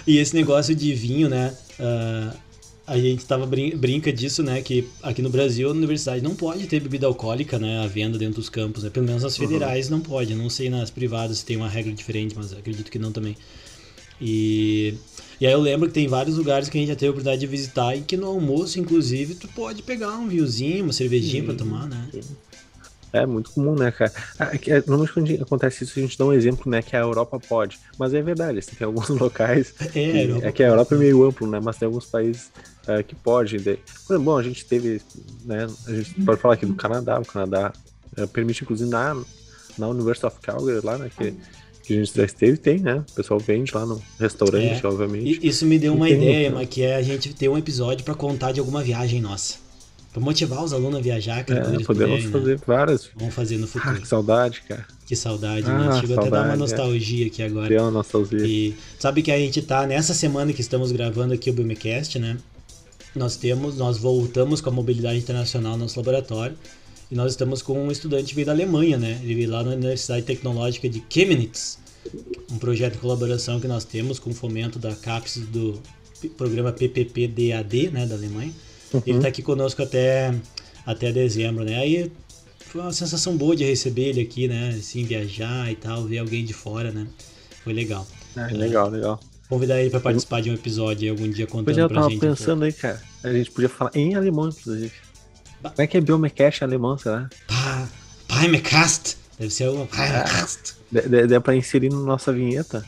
E 0.07 0.17
esse 0.17 0.33
negócio 0.35 0.73
de 0.75 0.93
vinho, 0.93 1.29
né? 1.29 1.55
ah, 1.79 2.33
a 2.87 2.99
gente 2.99 3.25
tava 3.25 3.47
brin- 3.47 3.75
brinca 3.75 4.13
disso, 4.13 4.43
né? 4.43 4.61
Que 4.61 4.87
aqui 5.01 5.19
no 5.21 5.29
Brasil, 5.29 5.67
a 5.67 5.71
universidade 5.71 6.21
não 6.23 6.35
pode 6.35 6.67
ter 6.67 6.79
bebida 6.79 7.07
alcoólica, 7.07 7.57
né? 7.57 7.83
À 7.83 7.87
venda 7.87 8.15
dentro 8.17 8.35
dos 8.35 8.47
campos, 8.49 8.83
né? 8.83 8.89
Pelo 8.91 9.07
menos 9.07 9.23
nas 9.23 9.35
federais 9.35 9.89
não 9.89 9.99
pode. 9.99 10.35
Não 10.35 10.49
sei 10.51 10.69
nas 10.69 10.91
privadas 10.91 11.39
se 11.39 11.45
tem 11.45 11.57
uma 11.57 11.67
regra 11.67 11.91
diferente, 11.91 12.35
mas 12.37 12.53
acredito 12.53 12.91
que 12.91 12.99
não 12.99 13.11
também. 13.11 13.35
E, 14.21 14.93
e 15.41 15.47
aí 15.47 15.51
eu 15.51 15.59
lembro 15.59 15.87
que 15.87 15.93
tem 15.93 16.07
vários 16.07 16.37
lugares 16.37 16.69
que 16.69 16.77
a 16.77 16.79
gente 16.79 16.89
já 16.89 16.95
teve 16.95 17.07
a 17.07 17.11
oportunidade 17.11 17.41
de 17.41 17.47
visitar 17.47 17.95
e 17.97 18.01
que 18.01 18.15
no 18.15 18.27
almoço, 18.27 18.79
inclusive, 18.79 19.35
tu 19.35 19.47
pode 19.49 19.81
pegar 19.81 20.15
um 20.17 20.27
vinhozinho, 20.27 20.83
uma 20.83 20.93
cervejinha 20.93 21.43
pra 21.43 21.53
tomar, 21.55 21.87
né? 21.87 22.07
É 23.21 23.25
muito 23.25 23.51
comum, 23.51 23.75
né, 23.75 23.91
cara? 23.91 24.11
Ah, 24.37 24.49
é 24.53 24.57
que, 24.57 24.71
é, 24.71 24.83
Normalmente 24.87 25.13
quando 25.13 25.41
acontece 25.43 25.83
isso, 25.83 25.97
a 25.97 26.01
gente 26.01 26.17
dá 26.17 26.25
um 26.25 26.33
exemplo, 26.33 26.69
né, 26.69 26.81
que 26.81 26.95
a 26.95 26.99
Europa 26.99 27.39
pode. 27.39 27.79
Mas 27.97 28.13
é 28.13 28.21
verdade, 28.21 28.59
assim, 28.59 28.75
tem 28.75 28.85
alguns 28.85 29.07
locais. 29.09 29.73
É, 29.79 29.87
que- 29.87 29.99
Europa 29.99 30.47
é 30.47 30.51
que 30.51 30.63
a 30.63 30.67
Europa 30.67 30.95
é 30.95 30.97
meio 30.97 31.23
amplo, 31.23 31.47
né? 31.47 31.59
Mas 31.63 31.77
tem 31.77 31.85
alguns 31.85 32.05
países 32.05 32.51
ah, 32.87 33.01
que 33.01 33.15
pode. 33.15 33.57
Daí- 33.59 33.79
Por 34.07 34.13
exemplo, 34.13 34.23
bom, 34.31 34.37
a 34.37 34.43
gente 34.43 34.65
teve, 34.65 35.01
né? 35.45 35.67
A 35.87 35.91
gente 35.93 36.13
pode 36.25 36.41
falar 36.41 36.55
aqui 36.55 36.65
do 36.65 36.75
Canadá. 36.75 37.19
O 37.19 37.25
Canadá 37.25 37.71
eh, 38.17 38.25
permite, 38.27 38.63
inclusive, 38.63 38.89
na, 38.89 39.15
na 39.77 39.87
University 39.87 40.25
of 40.25 40.37
Calgary, 40.41 40.81
lá, 40.85 40.97
né? 40.97 41.09
Que, 41.17 41.33
que 41.83 41.93
a 41.93 41.97
gente 42.03 42.15
já 42.17 42.25
esteve, 42.25 42.57
tem, 42.57 42.79
né? 42.79 43.03
O 43.09 43.13
pessoal 43.13 43.39
vende 43.39 43.71
lá 43.73 43.85
no 43.85 44.01
restaurante, 44.19 44.83
É. 44.83 44.87
obviamente. 44.87 45.39
Isso 45.47 45.65
me 45.65 45.77
deu 45.79 45.93
uma 45.93 46.07
Tem- 46.07 46.15
ideia, 46.17 46.51
mas 46.51 46.67
que 46.67 46.81
é 46.81 46.95
a 46.95 47.01
gente 47.01 47.33
ter 47.33 47.47
um 47.47 47.57
episódio 47.57 48.03
pra 48.03 48.13
contar 48.15 48.51
de 48.51 48.59
alguma 48.59 48.81
viagem 48.83 49.21
nossa. 49.21 49.63
Pra 50.15 50.23
motivar 50.23 50.63
os 50.63 50.71
alunos 50.71 50.99
a 50.99 51.01
viajar, 51.01 51.43
cara, 51.43 51.59
É, 51.59 51.63
podemos 51.63 51.85
puderem, 51.87 52.23
né? 52.23 52.31
fazer 52.31 52.61
várias. 52.65 53.09
Vamos 53.17 53.33
fazer 53.35 53.57
no 53.57 53.65
Ah, 53.65 53.67
futuro. 53.67 53.99
que 54.01 54.07
saudade, 54.07 54.61
cara. 54.65 54.85
Que 55.05 55.13
saudade, 55.13 55.65
Ah, 55.69 55.77
né? 55.77 55.99
Chegou 55.99 56.17
até 56.17 56.27
a 56.27 56.29
dar 56.31 56.37
uma 56.37 56.45
saudade, 56.45 56.53
é. 56.53 56.57
nostalgia 56.57 57.27
aqui 57.27 57.43
agora. 57.43 57.67
Deu 57.67 57.81
uma 57.81 57.91
nostalgia. 57.91 58.47
E 58.47 58.75
sabe 58.97 59.21
que 59.21 59.29
a 59.29 59.37
gente 59.37 59.61
tá 59.61 59.85
nessa 59.85 60.13
semana 60.13 60.53
que 60.53 60.61
estamos 60.61 60.93
gravando 60.93 61.33
aqui 61.33 61.49
o 61.49 61.53
Biomecast, 61.53 62.17
né? 62.17 62.37
Nós 63.13 63.35
temos, 63.35 63.75
nós 63.75 63.97
voltamos 63.97 64.61
com 64.61 64.69
a 64.69 64.71
mobilidade 64.71 65.19
internacional 65.19 65.73
no 65.73 65.79
nosso 65.79 65.99
laboratório 65.99 66.55
e 67.11 67.15
nós 67.15 67.33
estamos 67.33 67.61
com 67.61 67.77
um 67.77 67.91
estudante 67.91 68.29
que 68.29 68.35
veio 68.35 68.45
da 68.45 68.53
Alemanha, 68.53 68.97
né? 68.97 69.19
Ele 69.21 69.35
veio 69.35 69.51
lá 69.51 69.63
na 69.65 69.71
Universidade 69.71 70.23
Tecnológica 70.23 70.87
de 70.87 71.03
Chemnitz, 71.09 71.77
um 72.49 72.57
projeto 72.57 72.93
de 72.93 72.99
colaboração 72.99 73.59
que 73.59 73.67
nós 73.67 73.83
temos 73.83 74.17
com 74.17 74.29
o 74.29 74.33
fomento 74.33 74.79
da 74.79 74.95
CAPES 74.95 75.39
do 75.51 75.77
programa 76.37 76.71
PPP-DAD, 76.71 77.89
né, 77.91 78.05
da 78.05 78.15
Alemanha. 78.15 78.53
Ele 79.05 79.19
tá 79.19 79.27
aqui 79.27 79.41
conosco 79.41 79.81
até 79.81 80.33
até 80.85 81.11
dezembro, 81.11 81.63
né? 81.63 81.77
Aí 81.79 82.11
foi 82.59 82.81
uma 82.81 82.93
sensação 82.93 83.35
boa 83.35 83.55
de 83.55 83.63
receber 83.63 84.09
ele 84.09 84.21
aqui, 84.21 84.47
né? 84.47 84.75
Assim, 84.77 85.03
viajar 85.03 85.71
e 85.71 85.75
tal, 85.75 86.03
ver 86.05 86.19
alguém 86.19 86.43
de 86.45 86.53
fora, 86.53 86.91
né? 86.91 87.07
Foi 87.63 87.73
legal. 87.73 88.07
É, 88.37 88.47
legal, 88.53 88.89
legal. 88.89 89.19
Convidar 89.49 89.79
ele 89.79 89.89
pra 89.89 89.99
participar 89.99 90.41
de 90.41 90.49
um 90.49 90.53
episódio 90.53 91.03
aí 91.03 91.09
algum 91.09 91.29
dia 91.29 91.45
contando 91.47 91.77
é, 91.79 91.81
eu 91.83 91.87
pra 91.87 91.95
tava 92.01 92.09
gente. 92.09 92.17
um 92.17 92.19
pouco. 92.21 92.35
pensando 92.37 92.63
aí, 92.63 92.73
cara. 92.73 93.01
A 93.23 93.31
gente 93.33 93.51
podia 93.51 93.69
falar 93.69 93.91
em 93.95 94.15
alemão, 94.15 94.49
inclusive. 94.49 94.91
Ba- 95.61 95.69
Como 95.71 95.81
é 95.81 95.87
que 95.87 95.97
é 95.97 96.01
Biomecash 96.01 96.61
em 96.61 96.65
alemão, 96.65 96.97
será? 96.97 97.29
Pá, 97.47 97.87
Paimecast. 98.27 99.17
Deve 99.39 99.51
ser 99.53 99.69
uma 99.69 99.85
Paimecast. 99.85 100.75
Dá- 100.91 101.01
Dá 101.01 101.25
dá 101.25 101.41
pra 101.41 101.55
inserir 101.55 101.89
na 101.89 101.97
nossa 101.99 102.31
vinheta? 102.33 102.85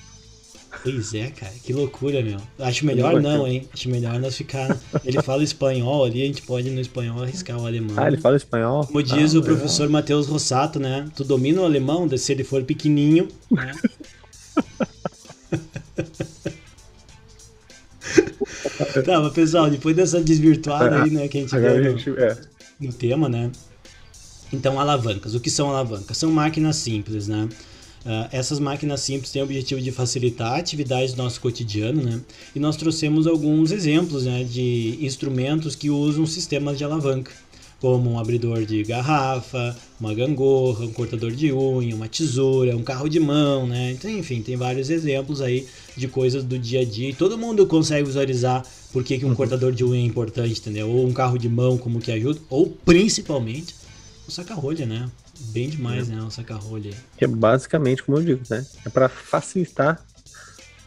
Pois 0.83 1.13
é, 1.13 1.27
cara, 1.27 1.53
que 1.63 1.73
loucura, 1.73 2.21
meu. 2.21 2.39
Acho 2.59 2.85
melhor 2.85 3.21
não, 3.21 3.47
hein? 3.47 3.67
Acho 3.73 3.89
melhor 3.89 4.19
nós 4.19 4.37
ficar. 4.37 4.77
Ele 5.03 5.21
fala 5.21 5.43
espanhol 5.43 6.05
ali, 6.05 6.23
a 6.23 6.25
gente 6.25 6.41
pode 6.41 6.69
no 6.69 6.79
espanhol 6.79 7.23
arriscar 7.23 7.59
o 7.59 7.65
alemão. 7.65 7.95
Ah, 7.97 8.07
ele 8.07 8.17
fala 8.17 8.35
espanhol? 8.35 8.85
Como 8.85 9.03
diz 9.03 9.35
Ah, 9.35 9.39
o 9.39 9.43
professor 9.43 9.89
Matheus 9.89 10.27
Rossato, 10.27 10.79
né? 10.79 11.07
Tu 11.15 11.23
domina 11.23 11.61
o 11.61 11.65
alemão, 11.65 12.07
se 12.17 12.31
ele 12.31 12.43
for 12.43 12.63
pequenininho. 12.63 13.27
Né? 13.51 13.71
tá, 19.05 19.19
mas 19.19 19.33
pessoal, 19.33 19.69
depois 19.69 19.95
dessa 19.95 20.21
desvirtuada 20.21 21.03
aí, 21.03 21.09
né, 21.09 21.27
que 21.27 21.37
a 21.37 21.41
gente 21.41 21.55
a 21.55 21.59
no-. 21.59 22.19
É. 22.19 22.37
no 22.79 22.93
tema, 22.93 23.29
né? 23.29 23.51
Então, 24.51 24.79
alavancas. 24.79 25.35
O 25.35 25.39
que 25.39 25.49
são 25.49 25.69
alavancas? 25.69 26.17
São 26.17 26.31
máquinas 26.31 26.77
simples, 26.77 27.27
né? 27.27 27.47
Ah, 28.05 28.29
essas 28.31 28.59
máquinas 28.59 29.01
simples 29.01 29.31
têm 29.31 29.41
o 29.41 29.45
objetivo 29.45 29.81
de 29.81 29.91
facilitar 29.91 30.53
a 30.53 30.57
atividade 30.57 31.11
do 31.11 31.17
nosso 31.17 31.41
cotidiano, 31.41 32.01
né? 32.01 32.21
E 32.55 32.59
nós 32.59 32.77
trouxemos 32.77 33.27
alguns 33.27 33.71
exemplos 33.71 34.25
né, 34.25 34.43
de 34.43 34.97
instrumentos 35.01 35.75
que 35.75 35.89
usam 35.89 36.25
sistemas 36.25 36.77
de 36.77 36.83
alavanca, 36.83 37.31
como 37.79 38.09
um 38.09 38.19
abridor 38.19 38.65
de 38.65 38.81
garrafa, 38.83 39.75
uma 39.99 40.13
gangorra, 40.13 40.85
um 40.85 40.93
cortador 40.93 41.31
de 41.31 41.51
unha, 41.51 41.95
uma 41.95 42.07
tesoura, 42.07 42.75
um 42.75 42.83
carro 42.83 43.07
de 43.09 43.19
mão, 43.19 43.67
né? 43.67 43.91
Então, 43.91 44.09
enfim, 44.09 44.41
tem 44.41 44.55
vários 44.55 44.89
exemplos 44.89 45.41
aí 45.41 45.67
de 45.95 46.07
coisas 46.07 46.43
do 46.43 46.57
dia 46.57 46.81
a 46.81 46.85
dia 46.85 47.09
e 47.09 47.13
todo 47.13 47.37
mundo 47.37 47.67
consegue 47.67 48.07
visualizar 48.07 48.65
por 48.91 49.03
que, 49.03 49.17
que 49.17 49.25
um 49.25 49.35
cortador 49.35 49.71
de 49.71 49.83
unha 49.83 49.99
é 49.99 50.05
importante, 50.05 50.59
entendeu? 50.59 50.89
Ou 50.89 51.05
um 51.05 51.13
carro 51.13 51.37
de 51.37 51.49
mão 51.49 51.77
como 51.77 51.99
que 51.99 52.11
ajuda, 52.11 52.39
ou 52.49 52.67
principalmente 52.85 53.75
o 54.27 54.31
saca-rolha, 54.31 54.85
né? 54.85 55.09
Bem 55.39 55.69
demais, 55.69 56.07
né? 56.09 56.21
O 56.21 56.29
saca-rolha. 56.29 56.91
Que 57.17 57.25
é 57.25 57.27
basicamente, 57.27 58.03
como 58.03 58.17
eu 58.17 58.23
digo, 58.23 58.45
né? 58.49 58.65
É 58.85 58.89
pra 58.89 59.07
facilitar 59.09 60.03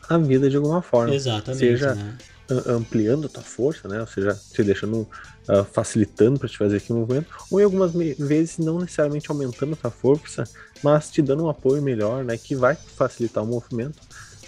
a 0.09 0.19
vida 0.19 0.51
de 0.51 0.57
alguma 0.57 0.83
forma. 0.83 1.15
Exatamente, 1.15 1.59
Seja 1.61 1.95
né? 1.95 2.19
a- 2.51 2.73
ampliando 2.73 3.27
a 3.27 3.29
tua 3.29 3.43
força, 3.43 3.89
né? 3.89 4.01
Ou 4.01 4.07
seja, 4.07 4.41
te 4.53 4.63
deixando 4.63 5.09
ah, 5.49 5.65
facilitando 5.65 6.39
para 6.39 6.49
te 6.49 6.57
fazer 6.59 6.77
aquele 6.79 6.99
movimento, 6.99 7.29
ou 7.51 7.61
em 7.61 7.65
algumas 7.65 7.93
vezes 7.93 8.59
não 8.59 8.81
necessariamente 8.81 9.31
aumentando 9.31 9.75
a 9.75 9.77
tua 9.77 9.91
força, 9.91 10.49
mas 10.83 11.11
te 11.11 11.23
dando 11.23 11.45
um 11.45 11.49
apoio 11.49 11.83
melhor, 11.83 12.25
né? 12.25 12.37
Que 12.37 12.55
vai 12.57 12.77
facilitar 12.97 13.43
o 13.43 13.47
movimento, 13.47 14.03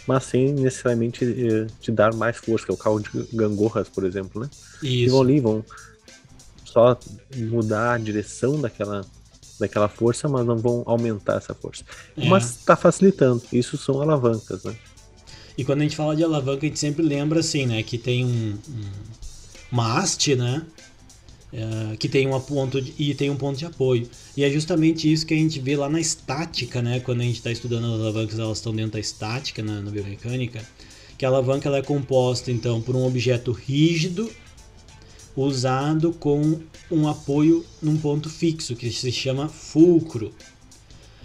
mas 0.07 0.25
sem 0.25 0.53
necessariamente 0.53 1.25
eh, 1.25 1.67
te 1.81 1.91
dar 1.93 2.13
mais 2.13 2.37
força, 2.37 2.65
que 2.67 2.71
é 2.73 2.75
o 2.75 2.79
carro 2.79 3.01
de 3.01 3.11
gangorras, 3.33 3.89
por 3.89 4.05
exemplo, 4.05 4.43
né? 4.43 4.49
E 4.83 5.09
vão 5.09 5.21
Isso. 5.21 5.23
ali, 5.23 5.41
vão 5.41 5.65
só 6.65 7.01
mudar 7.35 7.95
a 7.95 7.99
direção 7.99 8.61
daquela, 8.61 9.07
daquela 9.59 9.89
força, 9.89 10.29
mas 10.29 10.45
não 10.47 10.57
vão 10.57 10.83
aumentar 10.87 11.37
essa 11.37 11.55
força. 11.55 11.85
É. 12.17 12.29
Mas 12.29 12.51
está 12.51 12.77
facilitando. 12.77 13.43
Isso 13.53 13.77
são 13.77 14.01
alavancas, 14.01 14.65
né? 14.65 14.75
E 15.57 15.65
quando 15.65 15.81
a 15.81 15.83
gente 15.83 15.97
fala 15.97 16.17
de 16.17 16.25
alavanca, 16.25 16.65
a 16.65 16.69
gente 16.69 16.79
sempre 16.79 17.03
lembra 17.05 17.41
assim, 17.41 17.67
né? 17.67 17.83
Que 17.83 17.99
tem 17.99 18.25
um, 18.25 18.29
um- 18.69 18.91
uma 19.71 19.99
haste, 19.99 20.35
né? 20.35 20.63
é, 21.53 21.97
que 21.99 22.09
tem 22.09 22.27
um 22.27 22.41
ponto 22.41 22.81
de, 22.81 22.95
e 22.99 23.15
tem 23.15 23.29
um 23.29 23.37
ponto 23.37 23.59
de 23.59 23.67
apoio. 23.67 24.09
E 24.37 24.43
é 24.43 24.51
justamente 24.51 25.11
isso 25.13 25.27
que 25.27 25.35
a 25.35 25.37
gente 25.37 25.61
vê 25.61 25.77
lá 25.77 25.89
na 25.89 26.01
estática, 26.01 26.81
né? 26.81 26.99
Quando 27.01 27.21
a 27.21 27.25
gente 27.25 27.37
está 27.37 27.53
estudando 27.53 27.85
as 27.93 28.01
alavancas, 28.01 28.39
elas 28.39 28.57
estão 28.59 28.75
dentro 28.75 28.93
da 28.93 29.01
estática 29.01 29.63
na, 29.63 29.83
na 29.83 29.91
biomecânica. 29.91 30.67
Que 31.19 31.27
a 31.27 31.29
alavanca 31.29 31.69
ela 31.69 31.77
é 31.77 31.83
composta 31.83 32.51
então 32.51 32.81
por 32.81 32.97
um 32.97 33.05
objeto 33.07 33.53
rígido 33.53 34.31
usado 35.37 36.13
com 36.13 36.61
um 36.91 37.09
apoio 37.09 37.65
num 37.81 37.97
ponto 37.97 38.29
fixo 38.29 38.77
que 38.77 38.91
se 38.91 39.11
chama 39.11 39.49
fulcro. 39.49 40.33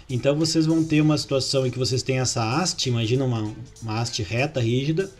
Então 0.08 0.34
vocês 0.36 0.64
vão 0.64 0.82
ter 0.82 1.00
uma 1.00 1.18
situação 1.18 1.66
em 1.66 1.70
que 1.70 1.78
vocês 1.78 2.02
têm 2.02 2.18
essa 2.18 2.42
haste, 2.42 2.88
imagina 2.88 3.24
uma, 3.24 3.52
uma 3.82 4.00
haste 4.00 4.22
reta, 4.22 4.60
rígida, 4.60 5.10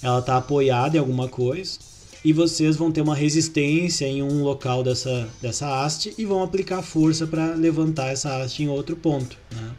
ela 0.00 0.20
está 0.20 0.38
apoiada 0.38 0.96
em 0.96 1.00
alguma 1.00 1.28
coisa, 1.28 1.78
e 2.24 2.32
vocês 2.32 2.76
vão 2.76 2.90
ter 2.90 3.02
uma 3.02 3.14
resistência 3.14 4.06
em 4.06 4.22
um 4.22 4.42
local 4.42 4.82
dessa, 4.82 5.28
dessa 5.40 5.84
haste 5.84 6.14
e 6.16 6.24
vão 6.24 6.42
aplicar 6.42 6.82
força 6.82 7.26
para 7.26 7.54
levantar 7.54 8.08
essa 8.08 8.40
haste 8.40 8.62
em 8.62 8.68
outro 8.68 8.96
ponto. 8.96 9.36
Né? 9.54 9.70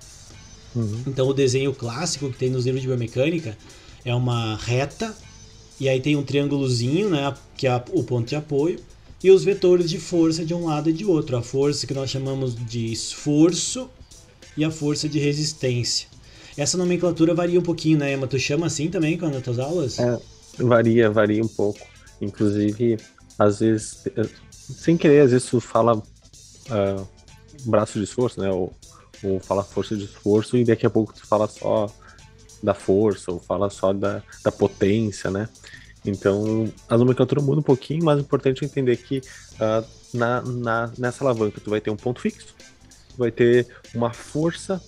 Então 1.07 1.27
o 1.27 1.33
desenho 1.33 1.73
clássico 1.73 2.29
que 2.31 2.38
tem 2.38 2.49
nos 2.49 2.65
livros 2.65 2.81
de 2.81 2.88
biomecânica 2.88 3.57
é 4.05 4.13
uma 4.13 4.55
reta, 4.55 5.15
e 5.79 5.88
aí 5.88 6.00
tem 6.00 6.15
um 6.15 6.24
triângulozinho, 6.24 7.09
né, 7.09 7.33
que 7.55 7.67
é 7.67 7.83
o 7.91 8.03
ponto 8.03 8.27
de 8.27 8.36
apoio, 8.36 8.79
e 9.24 9.31
os 9.31 9.43
vetores 9.43 9.89
de 9.89 10.00
força 10.00 10.45
de 10.45 10.53
um 10.53 10.65
lado 10.65 10.89
e 10.89 10.93
de 10.93 11.05
outro. 11.05 11.38
A 11.38 11.41
força 11.41 11.86
que 11.86 11.93
nós 11.93 12.09
chamamos 12.09 12.55
de 12.55 12.91
esforço 12.91 13.89
e 14.55 14.63
a 14.63 14.71
força 14.71 15.07
de 15.07 15.19
resistência. 15.19 16.07
Essa 16.57 16.77
nomenclatura 16.77 17.33
varia 17.33 17.59
um 17.59 17.63
pouquinho, 17.63 18.00
né, 18.00 18.13
Emma? 18.13 18.27
Tu 18.27 18.39
chama 18.39 18.67
assim 18.67 18.89
também 18.89 19.17
quando 19.17 19.33
nas 19.33 19.43
tuas 19.43 19.59
aulas? 19.59 20.00
É, 20.00 20.19
varia, 20.57 21.09
varia 21.09 21.43
um 21.43 21.48
pouco. 21.48 21.79
Inclusive, 22.21 22.98
às 23.38 23.59
vezes, 23.59 24.05
eh, 24.15 24.27
sem 24.50 24.98
querer, 24.98 25.21
às 25.21 25.31
vezes 25.31 25.48
tu 25.50 25.62
fala 25.62 26.01
ah, 26.69 27.03
braço 27.65 27.98
de 27.98 28.03
esforço, 28.03 28.39
né? 28.39 28.50
Ou, 28.50 28.74
ou 29.24 29.39
fala 29.39 29.63
força 29.63 29.95
de 29.95 30.05
esforço 30.05 30.57
e 30.57 30.63
daqui 30.63 30.86
a 30.86 30.89
pouco 30.89 31.13
tu 31.13 31.25
fala 31.25 31.48
só 31.48 31.88
da 32.61 32.73
força, 32.73 33.31
ou 33.31 33.39
fala 33.39 33.69
só 33.69 33.93
da, 33.93 34.21
da 34.43 34.51
potência, 34.51 35.29
né? 35.29 35.47
Então, 36.05 36.71
a 36.87 36.97
nomenclatura 36.97 37.41
muda 37.41 37.59
um 37.59 37.63
pouquinho, 37.63 38.05
mas 38.05 38.17
é 38.17 38.21
importante 38.21 38.63
entender 38.63 38.97
que 38.97 39.21
ah, 39.59 39.83
na, 40.13 40.41
na, 40.41 40.91
nessa 40.97 41.23
alavanca 41.23 41.61
tu 41.63 41.69
vai 41.69 41.81
ter 41.81 41.89
um 41.89 41.95
ponto 41.95 42.21
fixo, 42.21 42.55
vai 43.17 43.31
ter 43.31 43.67
uma 43.93 44.13
força 44.13 44.81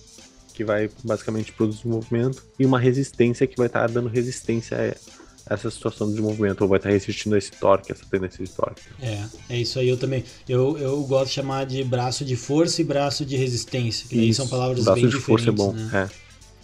que 0.54 0.64
vai 0.64 0.90
basicamente 1.02 1.52
produzir 1.52 1.86
movimento 1.86 2.42
e 2.58 2.66
uma 2.66 2.78
resistência 2.78 3.46
que 3.46 3.56
vai 3.56 3.66
estar 3.66 3.88
dando 3.88 4.08
resistência 4.08 4.76
a 4.78 5.54
essa 5.54 5.70
situação 5.70 6.12
de 6.12 6.20
movimento, 6.20 6.62
ou 6.62 6.68
vai 6.68 6.78
estar 6.78 6.90
resistindo 6.90 7.34
a 7.34 7.38
esse 7.38 7.50
torque, 7.50 7.92
essa 7.92 8.04
tendência 8.10 8.44
de 8.44 8.50
torque. 8.50 8.82
É, 9.00 9.24
é 9.50 9.58
isso 9.58 9.78
aí 9.78 9.88
eu 9.88 9.96
também. 9.96 10.24
Eu, 10.48 10.78
eu 10.78 11.02
gosto 11.02 11.28
de 11.28 11.34
chamar 11.34 11.66
de 11.66 11.82
braço 11.82 12.24
de 12.24 12.36
força 12.36 12.80
e 12.80 12.84
braço 12.84 13.24
de 13.24 13.36
resistência, 13.36 14.08
que 14.08 14.16
Isso, 14.16 14.36
são 14.36 14.48
palavras 14.48 14.84
braço 14.84 15.00
bem 15.00 15.10
de 15.10 15.16
diferentes, 15.16 15.44
força 15.44 15.48
é 15.48 15.52
bom, 15.52 15.72
né? 15.72 16.08
é. 16.08 16.21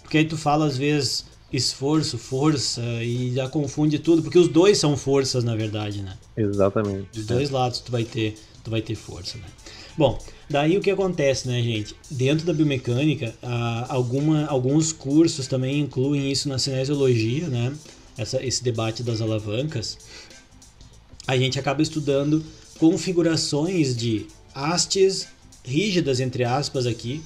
Porque 0.08 0.16
aí 0.16 0.24
tu 0.24 0.38
fala 0.38 0.64
às 0.64 0.78
vezes 0.78 1.26
esforço, 1.52 2.16
força 2.16 2.82
e 3.02 3.34
já 3.34 3.46
confunde 3.46 3.98
tudo, 3.98 4.22
porque 4.22 4.38
os 4.38 4.48
dois 4.48 4.78
são 4.78 4.96
forças 4.96 5.44
na 5.44 5.54
verdade, 5.54 6.00
né? 6.00 6.16
Exatamente. 6.34 7.08
Dos 7.12 7.26
dois 7.26 7.50
lados 7.50 7.80
tu 7.80 7.92
vai 7.92 8.04
ter, 8.04 8.34
tu 8.64 8.70
vai 8.70 8.80
ter 8.80 8.94
força, 8.94 9.36
né? 9.36 9.44
Bom, 9.98 10.18
daí 10.48 10.78
o 10.78 10.80
que 10.80 10.90
acontece, 10.90 11.46
né, 11.46 11.62
gente? 11.62 11.94
Dentro 12.10 12.46
da 12.46 12.54
biomecânica, 12.54 13.34
alguma, 13.86 14.46
alguns 14.46 14.92
cursos 14.92 15.46
também 15.46 15.78
incluem 15.80 16.32
isso 16.32 16.48
na 16.48 16.58
cinesiologia, 16.58 17.48
né? 17.48 17.74
Essa, 18.16 18.42
esse 18.42 18.64
debate 18.64 19.02
das 19.02 19.20
alavancas. 19.20 19.98
A 21.26 21.36
gente 21.36 21.58
acaba 21.58 21.82
estudando 21.82 22.42
configurações 22.78 23.94
de 23.94 24.26
hastes 24.54 25.28
rígidas, 25.62 26.18
entre 26.18 26.44
aspas, 26.44 26.86
aqui, 26.86 27.20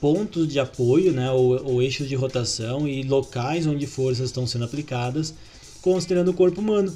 pontos 0.00 0.48
de 0.48 0.58
apoio, 0.58 1.12
né, 1.12 1.30
ou, 1.30 1.62
ou 1.64 1.82
eixos 1.82 2.08
de 2.08 2.14
rotação 2.14 2.86
e 2.86 3.02
locais 3.02 3.66
onde 3.66 3.86
forças 3.86 4.26
estão 4.26 4.46
sendo 4.46 4.64
aplicadas, 4.64 5.34
considerando 5.80 6.30
o 6.30 6.34
corpo 6.34 6.60
humano. 6.60 6.92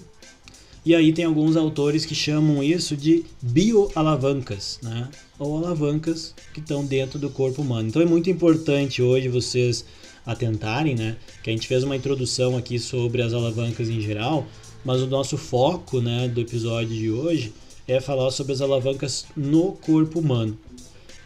E 0.85 0.95
aí 0.95 1.13
tem 1.13 1.27
alguns 1.27 1.57
autores 1.57 2.07
que 2.07 2.15
chamam 2.15 2.63
isso 2.63 2.97
de 2.97 3.25
bioalavancas, 3.43 4.79
né? 4.83 5.11
Ou 5.39 5.59
alavancas 5.59 6.35
que 6.55 6.61
estão 6.61 6.85
dentro 6.85 7.19
do 7.19 7.29
corpo 7.29 7.61
humano. 7.61 7.89
Então 7.89 8.01
é 8.01 8.07
muito 8.07 8.31
importante 8.31 9.03
hoje 9.03 9.29
vocês 9.29 9.85
atentarem, 10.25 10.95
né? 10.95 11.19
Que 11.43 11.51
a 11.51 11.53
gente 11.53 11.69
fez 11.69 11.85
uma 11.85 11.97
introdução 11.97 12.57
aqui 12.57 12.79
sobre 12.79 13.21
as 13.21 13.35
alavancas 13.35 13.91
em 13.91 14.01
geral, 14.01 14.47
mas 14.83 15.03
o 15.03 15.07
nosso 15.07 15.37
foco, 15.37 16.01
né, 16.01 16.29
do 16.29 16.41
episódio 16.41 16.97
de 16.97 17.11
hoje 17.11 17.53
é 17.87 18.01
falar 18.01 18.31
sobre 18.31 18.53
as 18.53 18.63
alavancas 18.63 19.27
no 19.37 19.73
corpo 19.73 20.21
humano. 20.21 20.57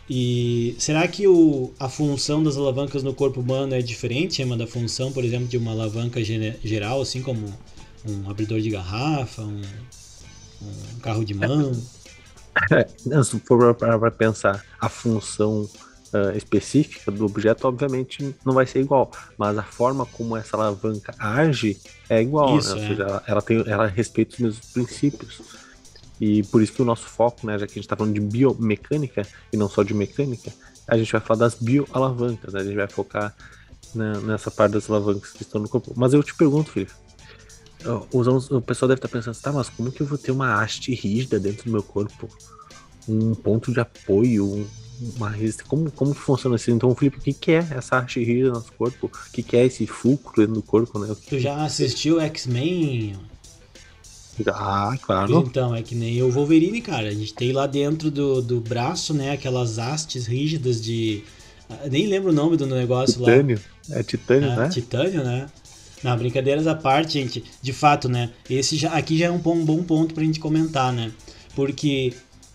E 0.08 0.76
será 0.78 1.08
que 1.08 1.26
o, 1.26 1.72
a 1.80 1.88
função 1.88 2.42
das 2.42 2.56
alavancas 2.56 3.02
no 3.02 3.14
corpo 3.14 3.40
humano 3.40 3.74
é 3.74 3.80
diferente, 3.80 4.42
Emma, 4.42 4.56
da 4.56 4.66
função, 4.66 5.10
por 5.10 5.24
exemplo, 5.24 5.46
de 5.46 5.56
uma 5.56 5.70
alavanca 5.72 6.22
geral, 6.22 7.00
assim 7.00 7.22
como 7.22 7.46
um 8.06 8.28
abridor 8.28 8.60
de 8.60 8.68
garrafa, 8.68 9.42
um, 9.42 9.62
um 10.62 10.98
carro 11.00 11.24
de 11.24 11.34
mão? 11.34 11.72
É, 12.70 13.22
se 13.22 13.40
for 13.40 13.74
para 13.74 14.10
pensar 14.10 14.64
a 14.80 14.88
função 14.88 15.68
ah, 16.14 16.32
específica 16.36 17.10
do 17.10 17.26
objeto, 17.26 17.66
obviamente 17.66 18.36
não 18.44 18.52
vai 18.52 18.64
ser 18.66 18.78
igual, 18.78 19.10
mas 19.36 19.58
a 19.58 19.64
forma 19.64 20.06
como 20.06 20.36
essa 20.36 20.56
alavanca 20.56 21.12
age 21.18 21.76
é 22.08 22.22
igual, 22.22 22.56
Isso, 22.56 22.76
né? 22.76 22.76
Ou 22.76 22.84
é. 22.84 22.88
seja, 22.88 23.02
ela, 23.02 23.24
ela 23.26 23.42
tem, 23.42 23.64
ela 23.66 23.86
respeita 23.88 24.34
os 24.34 24.38
mesmos 24.38 24.66
princípios. 24.66 25.42
E 26.20 26.42
por 26.44 26.62
isso 26.62 26.72
que 26.72 26.82
o 26.82 26.84
nosso 26.84 27.06
foco, 27.06 27.46
né, 27.46 27.58
já 27.58 27.66
que 27.66 27.72
a 27.72 27.74
gente 27.74 27.84
está 27.84 27.96
falando 27.96 28.14
de 28.14 28.20
biomecânica 28.20 29.26
e 29.52 29.56
não 29.56 29.68
só 29.68 29.82
de 29.82 29.92
mecânica, 29.92 30.52
a 30.86 30.96
gente 30.96 31.10
vai 31.10 31.20
falar 31.20 31.40
das 31.40 31.54
bioalavancas, 31.54 32.54
né? 32.54 32.60
a 32.60 32.64
gente 32.64 32.76
vai 32.76 32.88
focar 32.88 33.34
na, 33.94 34.20
nessa 34.20 34.50
parte 34.50 34.72
das 34.72 34.88
alavancas 34.88 35.30
que 35.30 35.42
estão 35.42 35.60
no 35.60 35.68
corpo. 35.68 35.92
Mas 35.96 36.12
eu 36.12 36.22
te 36.22 36.34
pergunto, 36.34 36.70
Felipe, 36.70 36.92
os, 38.12 38.50
o 38.50 38.60
pessoal 38.60 38.88
deve 38.88 38.98
estar 38.98 39.08
pensando, 39.08 39.36
tá, 39.40 39.52
mas 39.52 39.68
como 39.68 39.90
que 39.90 40.00
eu 40.00 40.06
vou 40.06 40.18
ter 40.18 40.32
uma 40.32 40.62
haste 40.62 40.94
rígida 40.94 41.38
dentro 41.38 41.64
do 41.64 41.72
meu 41.72 41.82
corpo? 41.82 42.28
Um 43.08 43.34
ponto 43.34 43.72
de 43.72 43.80
apoio, 43.80 44.46
um, 44.46 44.66
uma 45.16 45.28
resistência. 45.28 45.68
Como, 45.68 45.90
como 45.90 46.14
que 46.14 46.20
funciona 46.20 46.56
assim? 46.56 46.72
Então, 46.72 46.94
Felipe, 46.94 47.18
o 47.18 47.20
que, 47.20 47.32
que 47.32 47.52
é 47.52 47.66
essa 47.70 47.98
haste 47.98 48.20
rígida 48.20 48.48
no 48.48 48.54
nosso 48.54 48.72
corpo? 48.72 49.06
O 49.06 49.30
que, 49.30 49.42
que 49.42 49.56
é 49.56 49.66
esse 49.66 49.86
fulcro 49.86 50.36
dentro 50.36 50.54
do 50.54 50.62
corpo, 50.62 50.98
né? 50.98 51.14
Tu 51.28 51.38
já 51.38 51.62
assistiu 51.64 52.20
X-Men? 52.20 53.16
Ah, 54.46 54.96
claro. 55.00 55.44
Então, 55.46 55.74
é 55.74 55.82
que 55.82 55.94
nem 55.94 56.22
o 56.22 56.30
Wolverine, 56.30 56.80
cara. 56.80 57.08
A 57.08 57.14
gente 57.14 57.34
tem 57.34 57.52
lá 57.52 57.66
dentro 57.66 58.10
do, 58.10 58.42
do 58.42 58.60
braço, 58.60 59.14
né, 59.14 59.32
aquelas 59.32 59.78
hastes 59.78 60.26
rígidas 60.26 60.82
de. 60.82 61.22
Ah, 61.68 61.88
nem 61.90 62.06
lembro 62.06 62.30
o 62.30 62.34
nome 62.34 62.56
do 62.56 62.66
negócio 62.66 63.18
titânio. 63.20 63.60
lá. 63.88 63.98
É 63.98 64.02
titânio, 64.02 64.50
é, 64.50 64.56
né? 64.56 64.68
Titânio, 64.68 65.24
né? 65.24 65.46
Não, 66.02 66.16
brincadeiras 66.16 66.66
à 66.66 66.74
parte, 66.74 67.14
gente. 67.14 67.42
De 67.62 67.72
fato, 67.72 68.08
né? 68.08 68.30
Esse 68.48 68.76
já, 68.76 68.92
aqui 68.92 69.16
já 69.16 69.26
é 69.26 69.30
um 69.30 69.38
bom, 69.38 69.64
bom 69.64 69.82
ponto 69.82 70.14
pra 70.14 70.22
gente 70.22 70.38
comentar, 70.38 70.92
né? 70.92 71.10
Porque 71.54 72.12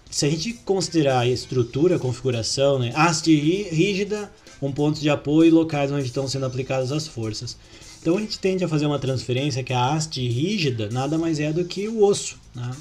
se 0.10 0.26
a 0.26 0.30
gente 0.30 0.54
considerar 0.54 1.20
a 1.20 1.28
estrutura, 1.28 1.96
a 1.96 2.00
configuração, 2.00 2.78
né? 2.80 2.92
Haste 2.96 3.34
rígida, 3.34 4.32
um 4.62 4.72
ponto 4.72 5.00
de 5.00 5.10
apoio 5.10 5.48
e 5.48 5.52
locais 5.52 5.92
onde 5.92 6.06
estão 6.06 6.28
sendo 6.28 6.46
aplicadas 6.46 6.92
as 6.92 7.08
forças. 7.08 7.58
Então 8.02 8.18
a 8.18 8.22
gente 8.22 8.40
tende 8.40 8.64
a 8.64 8.68
fazer 8.68 8.86
uma 8.86 9.00
transferência 9.00 9.64
que 9.64 9.74
a 9.74 9.94
haste 9.94 10.26
rígida 10.28 10.90
nada 10.92 11.18
mais 11.18 11.40
é 11.40 11.52
do 11.52 11.66
que 11.66 11.88
o 11.88 12.04
osso. 12.04 12.38
Né? 12.56 12.72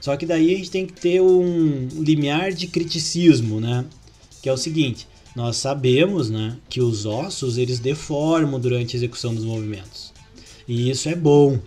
Só 0.00 0.16
que 0.16 0.26
daí 0.26 0.54
a 0.54 0.58
gente 0.58 0.70
tem 0.70 0.86
que 0.86 0.92
ter 0.92 1.20
um 1.20 1.88
limiar 1.94 2.52
de 2.52 2.66
criticismo, 2.66 3.60
né? 3.60 3.84
Que 4.40 4.48
é 4.48 4.52
o 4.52 4.56
seguinte, 4.56 5.08
nós 5.34 5.56
sabemos 5.56 6.30
né, 6.30 6.56
que 6.68 6.80
os 6.80 7.06
ossos 7.06 7.58
eles 7.58 7.78
deformam 7.78 8.60
durante 8.60 8.94
a 8.94 8.98
execução 8.98 9.34
dos 9.34 9.44
movimentos. 9.44 10.12
E 10.66 10.90
isso 10.90 11.08
é 11.08 11.14
bom. 11.14 11.58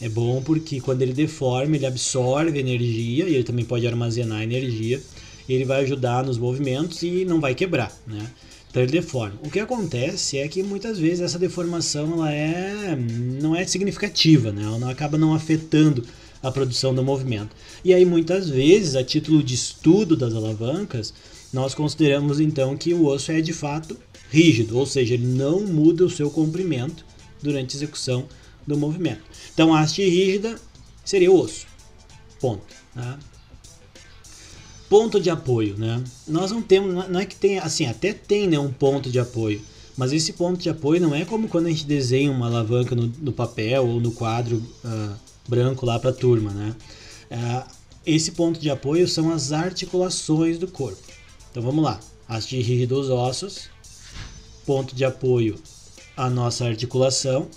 É 0.00 0.08
bom 0.08 0.42
porque 0.42 0.80
quando 0.80 1.02
ele 1.02 1.12
deforma, 1.12 1.76
ele 1.76 1.84
absorve 1.84 2.58
energia 2.58 3.28
e 3.28 3.34
ele 3.34 3.44
também 3.44 3.64
pode 3.64 3.86
armazenar 3.86 4.42
energia. 4.42 5.00
Ele 5.48 5.64
vai 5.64 5.82
ajudar 5.82 6.24
nos 6.24 6.38
movimentos 6.38 7.02
e 7.02 7.24
não 7.24 7.40
vai 7.40 7.54
quebrar, 7.54 7.92
né? 8.06 8.30
Então 8.70 8.82
ele 8.82 8.92
deforma. 8.92 9.38
O 9.44 9.50
que 9.50 9.58
acontece 9.58 10.38
é 10.38 10.46
que 10.46 10.62
muitas 10.62 10.98
vezes 10.98 11.20
essa 11.20 11.38
deformação 11.38 12.14
ela 12.14 12.32
é, 12.32 12.96
não 12.96 13.54
é 13.54 13.66
significativa, 13.66 14.52
né? 14.52 14.62
ela 14.62 14.90
acaba 14.90 15.18
não 15.18 15.34
afetando 15.34 16.04
a 16.42 16.50
produção 16.52 16.94
do 16.94 17.02
movimento. 17.02 17.54
E 17.84 17.92
aí 17.92 18.04
muitas 18.04 18.48
vezes, 18.48 18.94
a 18.94 19.02
título 19.02 19.42
de 19.42 19.54
estudo 19.54 20.16
das 20.16 20.34
alavancas, 20.34 21.12
nós 21.52 21.74
consideramos 21.74 22.38
então 22.38 22.76
que 22.76 22.94
o 22.94 23.06
osso 23.06 23.32
é 23.32 23.40
de 23.40 23.52
fato 23.52 23.96
rígido, 24.30 24.78
ou 24.78 24.86
seja, 24.86 25.14
ele 25.14 25.26
não 25.26 25.60
muda 25.60 26.04
o 26.04 26.10
seu 26.10 26.30
comprimento 26.30 27.04
durante 27.42 27.74
a 27.74 27.78
execução 27.78 28.26
do 28.64 28.78
movimento. 28.78 29.22
Então 29.52 29.74
a 29.74 29.80
haste 29.80 30.08
rígida 30.08 30.54
seria 31.04 31.30
o 31.30 31.38
osso. 31.38 31.66
Ponto. 32.40 32.62
Tá? 32.94 33.18
Ponto 34.90 35.20
de 35.20 35.30
apoio, 35.30 35.76
né? 35.78 36.02
Nós 36.26 36.50
não 36.50 36.60
temos, 36.60 37.08
não 37.08 37.20
é 37.20 37.24
que 37.24 37.36
tem, 37.36 37.60
assim, 37.60 37.86
até 37.86 38.12
tem 38.12 38.48
né, 38.48 38.58
um 38.58 38.72
ponto 38.72 39.08
de 39.08 39.20
apoio, 39.20 39.62
mas 39.96 40.12
esse 40.12 40.32
ponto 40.32 40.60
de 40.60 40.68
apoio 40.68 41.00
não 41.00 41.14
é 41.14 41.24
como 41.24 41.48
quando 41.48 41.66
a 41.66 41.70
gente 41.70 41.86
desenha 41.86 42.32
uma 42.32 42.48
alavanca 42.48 42.96
no, 42.96 43.06
no 43.06 43.32
papel 43.32 43.86
ou 43.86 44.00
no 44.00 44.10
quadro 44.10 44.56
uh, 44.84 45.14
branco 45.48 45.86
lá 45.86 45.96
para 46.00 46.10
a 46.10 46.12
turma, 46.12 46.50
né? 46.50 46.74
Uh, 47.30 47.70
esse 48.04 48.32
ponto 48.32 48.58
de 48.58 48.68
apoio 48.68 49.06
são 49.06 49.30
as 49.30 49.52
articulações 49.52 50.58
do 50.58 50.66
corpo. 50.66 51.00
Então 51.52 51.62
vamos 51.62 51.84
lá, 51.84 52.00
haste 52.28 52.56
rígida 52.60 52.92
dos 52.92 53.10
ossos, 53.10 53.68
ponto 54.66 54.92
de 54.94 55.04
apoio 55.04 55.56
a 56.16 56.28
nossa 56.28 56.66
articulação, 56.66 57.48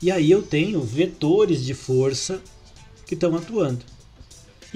e 0.00 0.10
aí 0.10 0.30
eu 0.30 0.42
tenho 0.42 0.80
vetores 0.80 1.62
de 1.62 1.74
força 1.74 2.40
que 3.04 3.12
estão 3.12 3.36
atuando. 3.36 3.84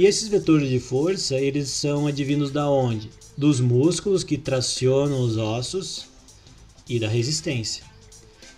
E 0.01 0.07
esses 0.07 0.29
vetores 0.29 0.71
de 0.71 0.81
força, 0.81 1.39
eles 1.39 1.69
são 1.69 2.07
advindos 2.07 2.51
da 2.51 2.71
onde? 2.71 3.11
Dos 3.37 3.61
músculos 3.61 4.25
que 4.25 4.39
tracionam 4.39 5.21
os 5.21 5.37
ossos 5.37 6.07
e 6.89 6.99
da 6.99 7.07
resistência. 7.07 7.85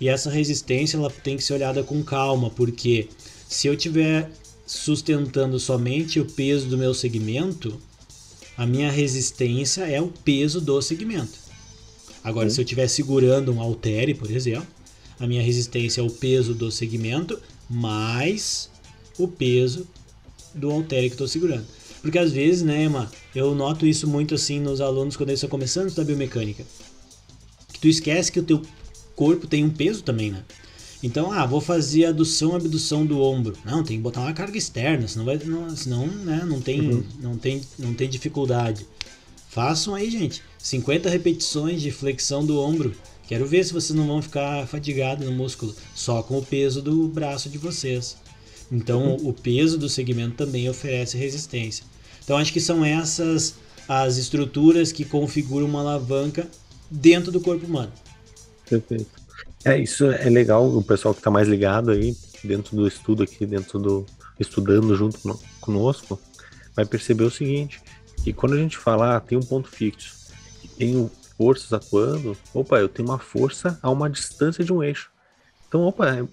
E 0.00 0.08
essa 0.08 0.30
resistência 0.30 0.96
ela 0.96 1.10
tem 1.10 1.36
que 1.36 1.42
ser 1.42 1.54
olhada 1.54 1.82
com 1.82 2.00
calma, 2.04 2.48
porque 2.48 3.08
se 3.48 3.66
eu 3.66 3.74
estiver 3.74 4.30
sustentando 4.64 5.58
somente 5.58 6.20
o 6.20 6.26
peso 6.26 6.68
do 6.68 6.78
meu 6.78 6.94
segmento, 6.94 7.76
a 8.56 8.64
minha 8.64 8.92
resistência 8.92 9.82
é 9.82 10.00
o 10.00 10.12
peso 10.24 10.60
do 10.60 10.80
segmento. 10.80 11.40
Agora, 12.22 12.48
se 12.50 12.60
eu 12.60 12.62
estiver 12.62 12.86
segurando 12.86 13.52
um 13.52 13.60
haltere, 13.60 14.14
por 14.14 14.30
exemplo, 14.30 14.68
a 15.18 15.26
minha 15.26 15.42
resistência 15.42 16.02
é 16.02 16.04
o 16.04 16.08
peso 16.10 16.54
do 16.54 16.70
segmento 16.70 17.36
mais 17.68 18.70
o 19.18 19.26
peso 19.26 19.88
do 20.54 20.70
halter 20.70 21.02
que 21.02 21.14
estou 21.14 21.28
segurando. 21.28 21.66
Porque 22.00 22.18
às 22.18 22.32
vezes, 22.32 22.62
né, 22.62 22.84
Emma, 22.84 23.10
eu 23.34 23.54
noto 23.54 23.86
isso 23.86 24.08
muito 24.08 24.34
assim 24.34 24.60
nos 24.60 24.80
alunos 24.80 25.16
quando 25.16 25.30
eles 25.30 25.38
estão 25.38 25.48
começando 25.48 25.84
a 25.84 25.88
estudar 25.88 26.06
biomecânica. 26.06 26.64
Que 27.72 27.78
tu 27.78 27.88
esquece 27.88 28.32
que 28.32 28.40
o 28.40 28.42
teu 28.42 28.60
corpo 29.14 29.46
tem 29.46 29.64
um 29.64 29.70
peso 29.70 30.02
também, 30.02 30.32
né? 30.32 30.42
Então, 31.02 31.32
ah, 31.32 31.44
vou 31.44 31.60
fazer 31.60 32.04
adução 32.04 32.52
e 32.52 32.56
abdução 32.56 33.04
do 33.04 33.20
ombro. 33.20 33.56
Não, 33.64 33.82
tem 33.82 33.96
que 33.96 34.02
botar 34.02 34.20
uma 34.20 34.32
carga 34.32 34.56
externa, 34.56 35.08
senão 35.08 35.24
vai, 35.24 35.36
não, 35.38 35.76
senão, 35.76 36.06
né, 36.06 36.44
não 36.46 36.60
tem, 36.60 36.80
uhum. 36.80 37.04
não 37.20 37.36
tem, 37.36 37.60
não 37.78 37.92
tem 37.92 38.08
dificuldade. 38.08 38.86
Façam 39.48 39.94
aí, 39.94 40.08
gente, 40.10 40.42
50 40.58 41.10
repetições 41.10 41.82
de 41.82 41.90
flexão 41.90 42.46
do 42.46 42.58
ombro. 42.58 42.94
Quero 43.26 43.46
ver 43.46 43.64
se 43.64 43.72
vocês 43.72 43.96
não 43.96 44.06
vão 44.06 44.22
ficar 44.22 44.66
fatigados 44.66 45.26
no 45.26 45.32
músculo 45.32 45.74
só 45.94 46.22
com 46.22 46.38
o 46.38 46.44
peso 46.44 46.80
do 46.80 47.08
braço 47.08 47.48
de 47.48 47.58
vocês. 47.58 48.16
Então, 48.72 49.16
o 49.16 49.34
peso 49.34 49.78
do 49.78 49.86
segmento 49.86 50.34
também 50.34 50.66
oferece 50.66 51.18
resistência. 51.18 51.84
Então, 52.24 52.38
acho 52.38 52.52
que 52.52 52.60
são 52.60 52.82
essas 52.82 53.54
as 53.86 54.16
estruturas 54.16 54.90
que 54.90 55.04
configuram 55.04 55.66
uma 55.66 55.80
alavanca 55.80 56.48
dentro 56.90 57.30
do 57.30 57.40
corpo 57.40 57.66
humano. 57.66 57.92
Perfeito. 58.68 59.10
É, 59.64 59.78
isso 59.78 60.06
é 60.06 60.30
legal, 60.30 60.66
o 60.66 60.82
pessoal 60.82 61.12
que 61.12 61.20
está 61.20 61.30
mais 61.30 61.46
ligado 61.46 61.90
aí, 61.90 62.16
dentro 62.42 62.74
do 62.74 62.88
estudo 62.88 63.22
aqui, 63.22 63.44
dentro 63.44 63.78
do. 63.78 64.06
estudando 64.40 64.96
junto 64.96 65.18
conosco, 65.60 66.18
vai 66.74 66.86
perceber 66.86 67.24
o 67.24 67.30
seguinte: 67.30 67.82
que 68.24 68.32
quando 68.32 68.54
a 68.54 68.58
gente 68.58 68.78
falar, 68.78 69.16
ah, 69.16 69.20
tem 69.20 69.36
um 69.36 69.42
ponto 69.42 69.68
fixo, 69.68 70.16
tem 70.78 71.10
forças 71.36 71.72
atuando, 71.72 72.36
opa, 72.54 72.78
eu 72.78 72.88
tenho 72.88 73.08
uma 73.08 73.18
força 73.18 73.78
a 73.82 73.90
uma 73.90 74.08
distância 74.08 74.64
de 74.64 74.72
um 74.72 74.82
eixo. 74.82 75.10
Então, 75.68 75.82
opa, 75.82 76.26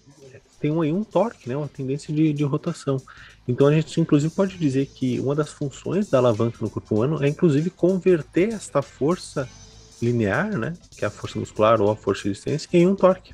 tem 0.59 0.71
aí 0.81 0.91
um 0.91 1.03
torque, 1.03 1.47
né, 1.47 1.55
uma 1.55 1.67
tendência 1.67 2.13
de, 2.13 2.33
de 2.33 2.43
rotação. 2.43 3.01
Então 3.47 3.67
a 3.67 3.73
gente 3.73 3.99
inclusive 3.99 4.33
pode 4.33 4.57
dizer 4.57 4.85
que 4.87 5.19
uma 5.19 5.33
das 5.33 5.49
funções 5.49 6.09
da 6.09 6.17
alavanca 6.17 6.57
no 6.61 6.69
corpo 6.69 6.95
humano 6.95 7.23
é 7.23 7.27
inclusive 7.27 7.69
converter 7.69 8.49
esta 8.49 8.81
força 8.81 9.47
linear, 10.01 10.57
né, 10.57 10.73
que 10.95 11.03
é 11.03 11.07
a 11.07 11.11
força 11.11 11.39
muscular 11.39 11.81
ou 11.81 11.89
a 11.89 11.95
força 11.95 12.23
de 12.23 12.29
resistência, 12.29 12.69
em 12.73 12.87
um 12.87 12.95
torque. 12.95 13.33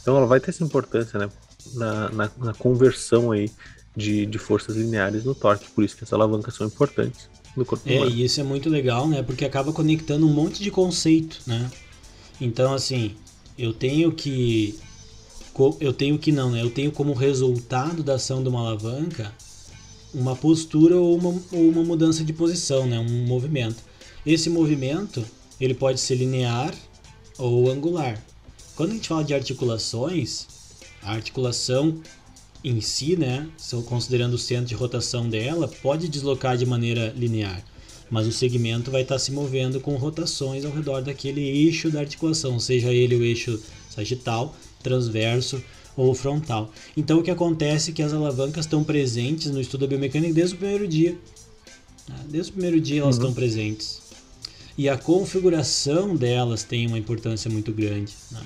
Então 0.00 0.16
ela 0.16 0.26
vai 0.26 0.40
ter 0.40 0.50
essa 0.50 0.62
importância, 0.62 1.18
né, 1.18 1.28
na, 1.74 2.10
na, 2.10 2.30
na 2.38 2.54
conversão 2.54 3.32
aí 3.32 3.50
de, 3.96 4.24
de 4.26 4.38
forças 4.38 4.76
lineares 4.76 5.24
no 5.24 5.34
torque. 5.34 5.70
Por 5.70 5.84
isso 5.84 5.96
que 5.96 6.04
essas 6.04 6.12
alavancas 6.12 6.54
são 6.54 6.66
importantes 6.66 7.28
no 7.56 7.64
corpo 7.64 7.88
é, 7.88 7.96
humano. 7.96 8.10
E 8.10 8.24
isso 8.24 8.40
é 8.40 8.44
muito 8.44 8.68
legal, 8.68 9.08
né, 9.08 9.22
porque 9.22 9.44
acaba 9.44 9.72
conectando 9.72 10.26
um 10.26 10.32
monte 10.32 10.62
de 10.62 10.70
conceito, 10.70 11.40
né. 11.46 11.70
Então 12.40 12.72
assim, 12.72 13.16
eu 13.58 13.72
tenho 13.72 14.12
que 14.12 14.78
eu 15.80 15.92
tenho 15.92 16.18
que 16.18 16.32
não, 16.32 16.50
né? 16.50 16.62
Eu 16.62 16.70
tenho 16.70 16.92
como 16.92 17.12
resultado 17.12 18.02
da 18.02 18.14
ação 18.14 18.42
de 18.42 18.48
uma 18.48 18.60
alavanca 18.60 19.32
uma 20.16 20.34
postura 20.34 20.96
ou 20.96 21.16
uma, 21.16 21.28
ou 21.52 21.68
uma 21.68 21.84
mudança 21.84 22.24
de 22.24 22.32
posição, 22.32 22.86
né? 22.86 22.98
Um 22.98 23.26
movimento. 23.26 23.82
Esse 24.24 24.48
movimento 24.48 25.24
ele 25.60 25.74
pode 25.74 26.00
ser 26.00 26.16
linear 26.16 26.74
ou 27.38 27.70
angular. 27.70 28.22
Quando 28.74 28.90
a 28.90 28.94
gente 28.94 29.08
fala 29.08 29.22
de 29.22 29.34
articulações, 29.34 30.46
a 31.02 31.12
articulação 31.12 32.00
em 32.64 32.80
si, 32.80 33.16
né, 33.16 33.48
considerando 33.86 34.34
o 34.34 34.38
centro 34.38 34.66
de 34.66 34.74
rotação 34.74 35.28
dela, 35.28 35.68
pode 35.68 36.08
deslocar 36.08 36.56
de 36.56 36.66
maneira 36.66 37.14
linear, 37.16 37.62
mas 38.10 38.26
o 38.26 38.32
segmento 38.32 38.90
vai 38.90 39.02
estar 39.02 39.18
se 39.18 39.30
movendo 39.30 39.78
com 39.80 39.94
rotações 39.96 40.64
ao 40.64 40.72
redor 40.72 41.00
daquele 41.02 41.42
eixo 41.42 41.90
da 41.90 42.00
articulação, 42.00 42.58
seja 42.58 42.92
ele 42.92 43.14
o 43.14 43.22
eixo 43.22 43.62
sagital, 43.88 44.56
transverso 44.86 45.62
ou 45.96 46.14
frontal. 46.14 46.70
Então 46.96 47.18
o 47.18 47.22
que 47.22 47.30
acontece 47.30 47.90
é 47.90 47.94
que 47.94 48.02
as 48.02 48.12
alavancas 48.12 48.64
estão 48.64 48.84
presentes 48.84 49.50
no 49.50 49.60
estudo 49.60 49.80
da 49.80 49.86
biomecânica 49.88 50.32
desde 50.32 50.54
o 50.54 50.58
primeiro 50.58 50.86
dia. 50.86 51.18
Né? 52.08 52.16
Desde 52.28 52.50
o 52.50 52.54
primeiro 52.54 52.80
dia 52.80 53.00
elas 53.00 53.16
uhum. 53.16 53.22
estão 53.22 53.34
presentes. 53.34 54.02
E 54.78 54.88
a 54.88 54.96
configuração 54.96 56.14
delas 56.14 56.62
tem 56.62 56.86
uma 56.86 56.98
importância 56.98 57.50
muito 57.50 57.72
grande. 57.72 58.12
Né? 58.30 58.40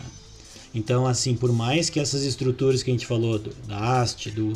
Então, 0.72 1.06
assim, 1.06 1.34
por 1.34 1.52
mais 1.52 1.90
que 1.90 1.98
essas 1.98 2.22
estruturas 2.22 2.82
que 2.82 2.90
a 2.90 2.94
gente 2.94 3.06
falou, 3.06 3.40
da 3.66 4.00
haste, 4.00 4.30
do 4.30 4.52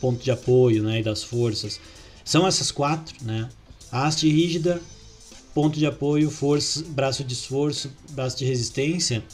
ponto 0.00 0.22
de 0.22 0.30
apoio 0.30 0.82
né, 0.82 1.00
e 1.00 1.02
das 1.02 1.22
forças. 1.22 1.80
São 2.24 2.46
essas 2.46 2.70
quatro, 2.70 3.14
né? 3.24 3.48
Haste 3.90 4.28
rígida, 4.28 4.80
ponto 5.54 5.78
de 5.78 5.86
apoio, 5.86 6.30
força, 6.30 6.84
braço 6.88 7.24
de 7.24 7.32
esforço, 7.32 7.90
braço 8.10 8.36
de 8.36 8.44
resistência. 8.44 9.24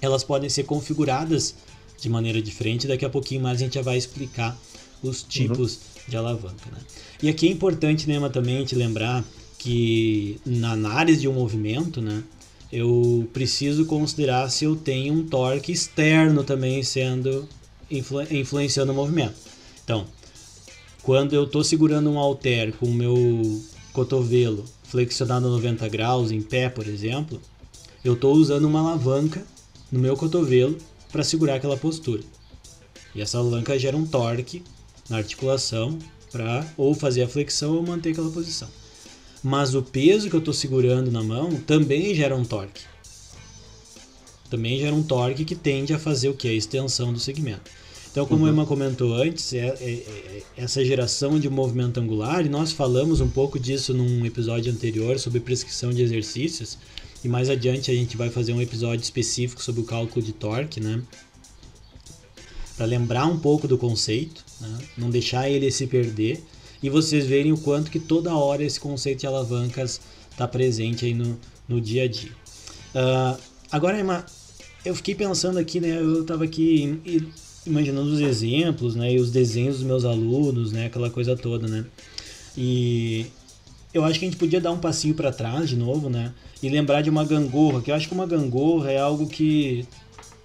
Elas 0.00 0.24
podem 0.24 0.48
ser 0.48 0.64
configuradas 0.64 1.54
de 2.00 2.08
maneira 2.08 2.40
diferente. 2.40 2.86
Daqui 2.86 3.04
a 3.04 3.10
pouquinho 3.10 3.42
mais 3.42 3.60
a 3.60 3.64
gente 3.64 3.74
já 3.74 3.82
vai 3.82 3.98
explicar 3.98 4.56
os 5.02 5.22
tipos 5.22 5.74
uhum. 5.74 5.80
de 6.08 6.16
alavanca. 6.16 6.70
Né? 6.70 6.78
E 7.22 7.28
aqui 7.28 7.48
é 7.48 7.50
importante, 7.50 8.08
né, 8.08 8.28
também 8.28 8.64
te 8.64 8.74
lembrar 8.74 9.24
que 9.58 10.40
na 10.46 10.72
análise 10.72 11.20
de 11.20 11.28
um 11.28 11.32
movimento, 11.32 12.00
né, 12.00 12.22
eu 12.72 13.28
preciso 13.32 13.84
considerar 13.86 14.48
se 14.50 14.64
eu 14.64 14.76
tenho 14.76 15.14
um 15.14 15.26
torque 15.26 15.72
externo 15.72 16.44
também 16.44 16.82
sendo 16.82 17.48
influ 17.90 18.22
influenciando 18.30 18.92
o 18.92 18.94
movimento. 18.94 19.34
Então, 19.82 20.06
quando 21.02 21.34
eu 21.34 21.44
estou 21.44 21.64
segurando 21.64 22.10
um 22.10 22.18
halter 22.18 22.72
com 22.74 22.86
o 22.86 22.94
meu 22.94 23.62
cotovelo 23.92 24.64
flexionado 24.84 25.48
90 25.48 25.88
graus 25.88 26.30
em 26.30 26.42
pé, 26.42 26.68
por 26.68 26.86
exemplo, 26.86 27.40
eu 28.04 28.12
estou 28.12 28.34
usando 28.34 28.66
uma 28.66 28.80
alavanca 28.80 29.44
no 29.90 29.98
meu 29.98 30.16
cotovelo 30.16 30.76
para 31.10 31.24
segurar 31.24 31.54
aquela 31.56 31.76
postura. 31.76 32.22
E 33.14 33.20
essa 33.20 33.38
alavanca 33.38 33.78
gera 33.78 33.96
um 33.96 34.06
torque 34.06 34.62
na 35.08 35.16
articulação 35.16 35.98
para 36.30 36.66
ou 36.76 36.94
fazer 36.94 37.22
a 37.22 37.28
flexão 37.28 37.74
ou 37.74 37.82
manter 37.82 38.10
aquela 38.10 38.30
posição. 38.30 38.68
Mas 39.42 39.74
o 39.74 39.82
peso 39.82 40.28
que 40.28 40.36
eu 40.36 40.40
estou 40.40 40.54
segurando 40.54 41.10
na 41.10 41.22
mão 41.22 41.50
também 41.66 42.14
gera 42.14 42.36
um 42.36 42.44
torque. 42.44 42.82
Também 44.50 44.78
gera 44.78 44.94
um 44.94 45.02
torque 45.02 45.44
que 45.44 45.54
tende 45.54 45.92
a 45.92 45.98
fazer 45.98 46.28
o 46.28 46.34
que? 46.34 46.48
A 46.48 46.52
extensão 46.52 47.12
do 47.12 47.20
segmento. 47.20 47.70
Então, 48.10 48.26
como 48.26 48.42
uhum. 48.42 48.48
a 48.48 48.52
Emma 48.52 48.66
comentou 48.66 49.14
antes, 49.14 49.52
é, 49.52 49.66
é, 49.66 49.90
é, 49.90 50.42
essa 50.56 50.84
geração 50.84 51.38
de 51.38 51.48
movimento 51.48 52.00
angular, 52.00 52.44
e 52.44 52.48
nós 52.48 52.72
falamos 52.72 53.20
um 53.20 53.28
pouco 53.28 53.60
disso 53.60 53.92
num 53.92 54.24
episódio 54.24 54.72
anterior 54.72 55.18
sobre 55.18 55.40
prescrição 55.40 55.90
de 55.90 56.02
exercícios, 56.02 56.78
e 57.24 57.28
mais 57.28 57.50
adiante 57.50 57.90
a 57.90 57.94
gente 57.94 58.16
vai 58.16 58.30
fazer 58.30 58.52
um 58.52 58.60
episódio 58.60 59.02
específico 59.02 59.62
sobre 59.62 59.80
o 59.80 59.84
cálculo 59.84 60.24
de 60.24 60.32
torque, 60.32 60.80
né? 60.80 61.02
Para 62.76 62.86
lembrar 62.86 63.26
um 63.26 63.38
pouco 63.38 63.66
do 63.66 63.76
conceito, 63.76 64.44
né? 64.60 64.78
não 64.96 65.10
deixar 65.10 65.50
ele 65.50 65.70
se 65.70 65.86
perder 65.86 66.42
e 66.82 66.88
vocês 66.88 67.26
verem 67.26 67.52
o 67.52 67.58
quanto 67.58 67.90
que 67.90 67.98
toda 67.98 68.36
hora 68.36 68.62
esse 68.62 68.78
conceito 68.78 69.20
de 69.20 69.26
alavancas 69.26 70.00
está 70.30 70.46
presente 70.46 71.04
aí 71.04 71.14
no, 71.14 71.38
no 71.68 71.80
dia 71.80 72.04
a 72.04 72.08
dia. 72.08 72.30
Uh, 72.94 73.40
agora, 73.70 73.98
Emma, 73.98 74.24
eu 74.84 74.94
fiquei 74.94 75.14
pensando 75.14 75.58
aqui, 75.58 75.80
né? 75.80 75.98
Eu 75.98 76.22
estava 76.22 76.44
aqui 76.44 77.28
imaginando 77.66 78.10
os 78.10 78.20
exemplos, 78.20 78.94
né? 78.94 79.12
E 79.12 79.18
os 79.18 79.30
desenhos 79.32 79.78
dos 79.78 79.86
meus 79.86 80.04
alunos, 80.04 80.70
né? 80.70 80.86
Aquela 80.86 81.10
coisa 81.10 81.36
toda, 81.36 81.66
né? 81.66 81.84
E 82.56 83.26
eu 83.92 84.04
acho 84.04 84.18
que 84.18 84.24
a 84.24 84.28
gente 84.28 84.38
podia 84.38 84.60
dar 84.60 84.72
um 84.72 84.78
passinho 84.78 85.14
para 85.14 85.32
trás 85.32 85.68
de 85.68 85.76
novo, 85.76 86.08
né? 86.10 86.32
E 86.62 86.68
lembrar 86.68 87.02
de 87.02 87.10
uma 87.10 87.24
gangorra, 87.24 87.80
que 87.80 87.90
eu 87.90 87.94
acho 87.94 88.08
que 88.08 88.14
uma 88.14 88.26
gangorra 88.26 88.90
é 88.90 88.98
algo 88.98 89.26
que 89.26 89.86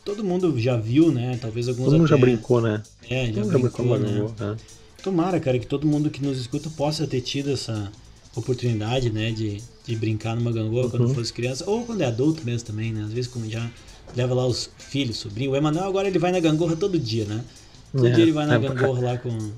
todo 0.06 0.24
mundo 0.24 0.58
já 0.60 0.78
viu, 0.78 1.12
né? 1.12 1.38
Talvez 1.42 1.68
alguns 1.68 1.86
Todo 1.86 1.98
mundo 1.98 2.08
já 2.08 2.18
brincou, 2.18 2.62
né? 2.62 2.82
É, 3.10 3.28
já 3.28 3.44
brincou, 3.44 3.60
brincou 3.60 4.00
né? 4.00 4.12
Gangorra, 4.12 4.58
é. 4.60 5.02
Tomara, 5.04 5.40
cara, 5.40 5.60
que 5.60 5.68
todo 5.68 5.86
mundo 5.86 6.10
que 6.10 6.24
nos 6.24 6.40
escuta 6.40 6.70
possa 6.70 7.06
ter 7.06 7.22
tido 7.22 7.52
essa 7.52 7.92
oportunidade, 8.36 9.10
né, 9.10 9.32
de, 9.32 9.62
de 9.86 9.96
brincar 9.96 10.36
numa 10.36 10.52
gangorra 10.52 10.86
uhum. 10.86 10.90
quando 10.90 11.14
fosse 11.14 11.32
criança, 11.32 11.70
ou 11.70 11.86
quando 11.86 12.02
é 12.02 12.06
adulto 12.06 12.44
mesmo 12.46 12.68
também, 12.68 12.92
né? 12.92 13.04
Às 13.04 13.12
vezes 13.12 13.30
quando 13.30 13.50
já 13.50 13.70
leva 14.16 14.34
lá 14.34 14.46
os 14.46 14.70
filhos, 14.78 15.18
sobrinho. 15.18 15.52
O 15.52 15.56
Emanuel 15.56 15.86
agora 15.86 16.08
ele 16.08 16.20
vai 16.20 16.32
na 16.32 16.40
gangorra 16.40 16.76
todo 16.76 16.98
dia, 16.98 17.26
né? 17.26 17.44
Todo 17.92 18.08
é, 18.08 18.12
dia 18.12 18.24
ele 18.24 18.32
vai 18.32 18.46
na 18.46 18.56
é, 18.56 18.60
gangorra 18.60 19.02
lá 19.02 19.18
com. 19.18 19.52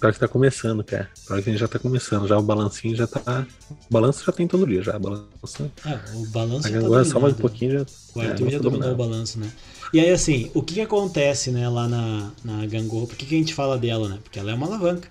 Pior 0.00 0.12
que 0.12 0.18
tá 0.18 0.28
começando, 0.28 0.82
cara. 0.82 1.08
Pior 1.26 1.42
que 1.42 1.48
a 1.48 1.52
gente 1.52 1.60
já 1.60 1.68
tá 1.68 1.78
começando. 1.78 2.26
Já 2.26 2.38
o 2.38 2.42
balancinho 2.42 2.96
já 2.96 3.06
tá. 3.06 3.46
O 3.70 3.92
balanço 3.92 4.24
já 4.24 4.32
tem 4.32 4.46
todo 4.46 4.66
dia, 4.66 4.82
já. 4.82 4.98
Balanço... 4.98 5.70
É, 5.84 5.98
o 6.14 6.26
balanço 6.26 6.66
a 6.66 6.70
já 6.70 6.80
gangorra 6.80 7.04
tá 7.04 7.10
só 7.10 7.20
mais 7.20 7.34
um 7.34 7.36
pouquinho 7.36 7.72
já. 7.72 7.86
O 8.14 8.20
Arthur 8.20 8.48
é, 8.48 8.50
já 8.50 8.58
dominou 8.58 8.92
o 8.92 8.96
balanço, 8.96 9.38
né? 9.38 9.50
E 9.92 10.00
aí, 10.00 10.10
assim, 10.10 10.50
o 10.54 10.62
que, 10.62 10.74
que 10.74 10.80
acontece, 10.80 11.50
né, 11.50 11.68
lá 11.68 11.88
na, 11.88 12.30
na 12.44 12.66
gangorra? 12.66 13.06
Por 13.06 13.16
que, 13.16 13.26
que 13.26 13.34
a 13.34 13.38
gente 13.38 13.54
fala 13.54 13.78
dela, 13.78 14.08
né? 14.08 14.18
Porque 14.22 14.38
ela 14.38 14.50
é 14.50 14.54
uma 14.54 14.66
alavanca. 14.66 15.08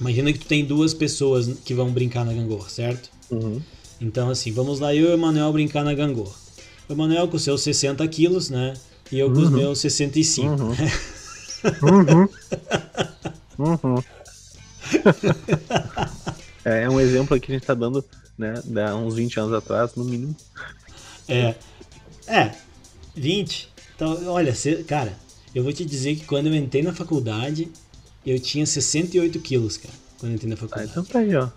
Imagina 0.00 0.32
que 0.32 0.40
tu 0.40 0.46
tem 0.46 0.64
duas 0.64 0.92
pessoas 0.92 1.46
que 1.64 1.72
vão 1.72 1.92
brincar 1.92 2.24
na 2.24 2.32
gangorra, 2.32 2.68
certo? 2.68 3.10
Uhum. 3.30 3.60
Então, 4.00 4.28
assim, 4.28 4.52
vamos 4.52 4.80
lá, 4.80 4.94
eu 4.94 5.08
e 5.08 5.10
o 5.10 5.14
Emanuel 5.14 5.52
brincar 5.52 5.84
na 5.84 5.94
gangorra. 5.94 6.34
O 6.88 6.92
Emanuel 6.92 7.28
com 7.28 7.38
seus 7.38 7.62
60 7.62 8.06
quilos, 8.08 8.50
né? 8.50 8.74
E 9.12 9.18
eu 9.18 9.30
com 9.30 9.38
uhum. 9.38 9.44
os 9.44 9.50
meus 9.50 9.78
65. 9.78 10.48
Uhum. 10.48 10.70
uhum. 11.82 12.28
Uhum. 13.58 14.02
é, 16.64 16.82
é 16.82 16.90
um 16.90 17.00
exemplo 17.00 17.36
aqui 17.36 17.46
que 17.46 17.52
a 17.52 17.54
gente 17.56 17.66
tá 17.66 17.74
dando, 17.74 18.04
né? 18.36 18.54
Há 18.88 18.94
uns 18.96 19.14
20 19.14 19.40
anos 19.40 19.52
atrás, 19.54 19.94
no 19.94 20.04
mínimo. 20.04 20.36
É. 21.28 21.54
É, 22.26 22.54
20. 23.14 23.72
Então, 23.94 24.26
olha, 24.26 24.52
cara, 24.86 25.16
eu 25.54 25.62
vou 25.62 25.72
te 25.72 25.84
dizer 25.84 26.16
que 26.16 26.24
quando 26.24 26.48
eu 26.48 26.54
entrei 26.54 26.82
na 26.82 26.92
faculdade, 26.92 27.70
eu 28.26 28.38
tinha 28.38 28.66
68 28.66 29.38
quilos, 29.40 29.76
cara, 29.76 29.94
quando 30.18 30.32
eu 30.32 30.36
entrei 30.36 30.50
na 30.50 30.56
faculdade. 30.56 30.88
Ah, 30.88 30.90
então 30.90 31.04
tá 31.04 31.18
aí, 31.20 31.34
ó. 31.34 31.48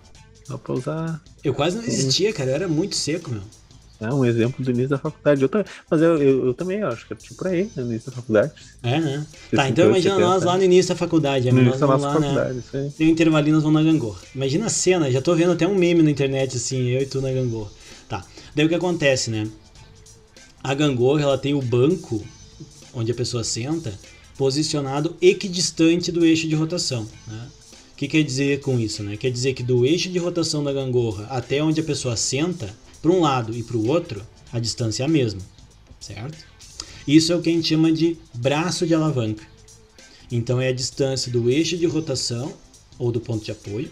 Dá 0.48 0.58
pra 0.58 0.74
usar. 0.74 1.22
Eu 1.44 1.54
quase 1.54 1.78
não 1.78 1.84
existia, 1.84 2.32
cara, 2.32 2.52
eu 2.52 2.56
era 2.56 2.68
muito 2.68 2.96
seco, 2.96 3.32
meu. 3.32 3.42
É 4.00 4.14
um 4.14 4.24
exemplo 4.24 4.64
do 4.64 4.70
início 4.72 4.90
da 4.90 4.98
faculdade. 4.98 5.42
Eu, 5.42 5.50
mas 5.90 6.02
eu, 6.02 6.22
eu, 6.22 6.46
eu, 6.48 6.54
também 6.54 6.84
acho 6.84 7.08
que 7.08 7.14
é 7.14 7.16
tipo 7.16 7.36
por 7.36 7.48
aí, 7.48 7.70
no 7.76 7.84
início 7.84 8.12
da 8.12 8.16
faculdade. 8.16 8.52
É, 8.84 9.00
né? 9.00 9.26
Tá, 9.56 9.70
então 9.70 9.88
imagina 9.88 10.20
nós 10.20 10.44
lá 10.44 10.58
no 10.58 10.64
início 10.64 10.90
da 10.94 10.96
faculdade. 10.96 11.52
No 11.52 11.62
início 11.62 11.80
da 11.80 11.88
nossa 11.88 12.08
lá, 12.08 12.14
faculdade, 12.14 12.54
né? 12.54 12.64
isso 12.66 12.78
aí. 12.78 12.90
Tem 12.92 13.08
um 13.08 13.12
intervalinho, 13.12 13.56
nós 13.56 13.64
vamos 13.64 13.84
na 13.84 13.92
gangorra. 13.92 14.20
Imagina 14.36 14.68
a 14.68 14.70
cena, 14.70 15.12
já 15.12 15.22
tô 15.22 15.34
vendo 15.36 15.54
até 15.54 15.68
um 15.68 15.76
meme 15.76 16.04
na 16.04 16.12
internet, 16.12 16.58
assim, 16.58 16.90
eu 16.90 17.02
e 17.02 17.06
tu 17.06 17.22
na 17.22 17.32
gangorra. 17.32 17.72
Tá, 18.08 18.24
daí 18.56 18.66
o 18.66 18.70
que 18.70 18.76
acontece, 18.76 19.32
né? 19.32 19.48
A 20.64 20.74
gangorra, 20.74 21.22
ela 21.22 21.38
tem 21.38 21.54
o 21.54 21.62
banco, 21.62 22.24
onde 22.94 23.12
a 23.12 23.16
pessoa 23.16 23.44
senta, 23.44 23.94
posicionado 24.38 25.16
equidistante 25.22 26.12
do 26.12 26.24
eixo 26.24 26.48
de 26.48 26.56
rotação. 26.56 27.08
Né? 27.28 27.48
O 27.94 27.96
que 27.98 28.08
quer 28.08 28.24
dizer 28.24 28.60
com 28.60 28.80
isso? 28.80 29.02
Né? 29.02 29.18
Quer 29.18 29.32
dizer 29.32 29.54
que 29.54 29.64
do 29.64 29.86
eixo 29.86 30.10
de 30.10 30.20
rotação 30.20 30.64
da 30.64 30.72
gangorra 30.72 31.26
até 31.30 31.64
onde 31.64 31.82
a 31.82 31.84
pessoa 31.84 32.16
senta, 32.16 32.70
para 33.08 33.16
um 33.16 33.22
lado 33.22 33.56
e 33.56 33.64
para 33.64 33.78
o 33.78 33.88
outro, 33.88 34.22
a 34.52 34.60
distância 34.60 35.04
é 35.04 35.06
a 35.06 35.10
mesma, 35.10 35.40
certo? 35.98 36.46
Isso 37.08 37.32
é 37.32 37.36
o 37.38 37.42
que 37.42 37.50
a 37.50 37.54
gente 37.54 37.70
chama 37.70 37.90
de 37.90 38.18
braço 38.34 38.86
de 38.86 38.94
alavanca. 38.94 39.48
Então 40.30 40.60
é 40.60 40.68
a 40.68 40.74
distância 40.74 41.32
do 41.32 41.50
eixo 41.50 41.78
de 41.78 41.86
rotação 41.86 42.54
ou 43.00 43.10
do 43.10 43.22
ponto 43.22 43.46
de 43.46 43.52
apoio 43.52 43.90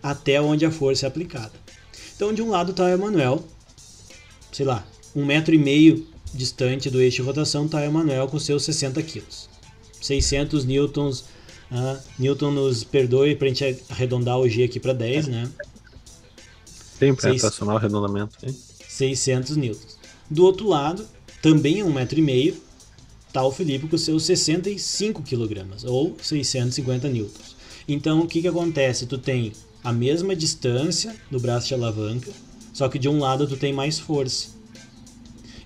até 0.00 0.40
onde 0.40 0.64
a 0.64 0.70
força 0.70 1.06
é 1.06 1.08
aplicada. 1.08 1.50
Então 2.14 2.32
de 2.32 2.40
um 2.40 2.50
lado 2.50 2.70
está 2.70 2.84
o 2.84 2.88
Emanuel, 2.88 3.44
sei 4.52 4.64
lá, 4.64 4.86
um 5.14 5.24
metro 5.24 5.52
e 5.52 5.58
meio 5.58 6.06
distante 6.32 6.88
do 6.88 7.00
eixo 7.00 7.16
de 7.16 7.22
rotação 7.22 7.66
está 7.66 7.78
o 7.78 7.84
Emanuel 7.84 8.28
com 8.28 8.38
seus 8.38 8.62
60 8.62 9.02
quilos. 9.02 9.48
600 10.00 10.64
newtons. 10.64 11.24
Uh, 11.68 11.98
Newton 12.16 12.52
nos 12.52 12.84
perdoe 12.84 13.34
para 13.34 13.48
a 13.48 13.48
gente 13.52 13.82
arredondar 13.88 14.38
o 14.38 14.48
G 14.48 14.62
aqui 14.62 14.78
para 14.78 14.92
10, 14.92 15.26
né? 15.26 15.50
Sempre 17.06 17.38
Seis... 17.38 17.60
é 17.60 17.70
arredondamento. 17.70 18.36
Hein? 18.42 18.56
600 18.88 19.56
newtons. 19.56 19.98
Do 20.30 20.44
outro 20.44 20.68
lado, 20.68 21.06
também 21.40 21.80
é 21.80 21.84
um 21.84 21.92
metro 21.92 22.18
e 22.18 22.22
meio, 22.22 22.56
está 23.26 23.44
o 23.44 23.50
Felipe 23.50 23.88
com 23.88 23.98
seus 23.98 24.24
65 24.24 25.22
quilogramas, 25.22 25.84
ou 25.84 26.16
650 26.20 27.08
newtons. 27.08 27.56
Então, 27.88 28.20
o 28.20 28.26
que, 28.26 28.40
que 28.40 28.48
acontece? 28.48 29.06
Tu 29.06 29.18
tem 29.18 29.52
a 29.82 29.92
mesma 29.92 30.36
distância 30.36 31.14
do 31.30 31.40
braço 31.40 31.68
de 31.68 31.74
alavanca, 31.74 32.30
só 32.72 32.88
que 32.88 32.98
de 32.98 33.08
um 33.08 33.18
lado 33.18 33.46
tu 33.46 33.56
tem 33.56 33.72
mais 33.72 33.98
força. 33.98 34.48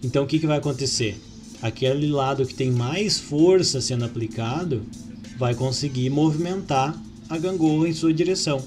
Então, 0.03 0.25
o 0.25 0.27
que, 0.27 0.38
que 0.38 0.46
vai 0.46 0.59
acontecer? 0.59 1.20
aquele 1.62 2.09
lado 2.09 2.46
que 2.46 2.55
tem 2.55 2.70
mais 2.70 3.18
força 3.18 3.81
sendo 3.81 4.05
aplicado 4.05 4.83
vai 5.38 5.55
conseguir 5.55 6.11
movimentar 6.11 6.99
a 7.29 7.38
gangorra 7.38 7.88
em 7.88 7.92
sua 7.92 8.12
direção. 8.12 8.62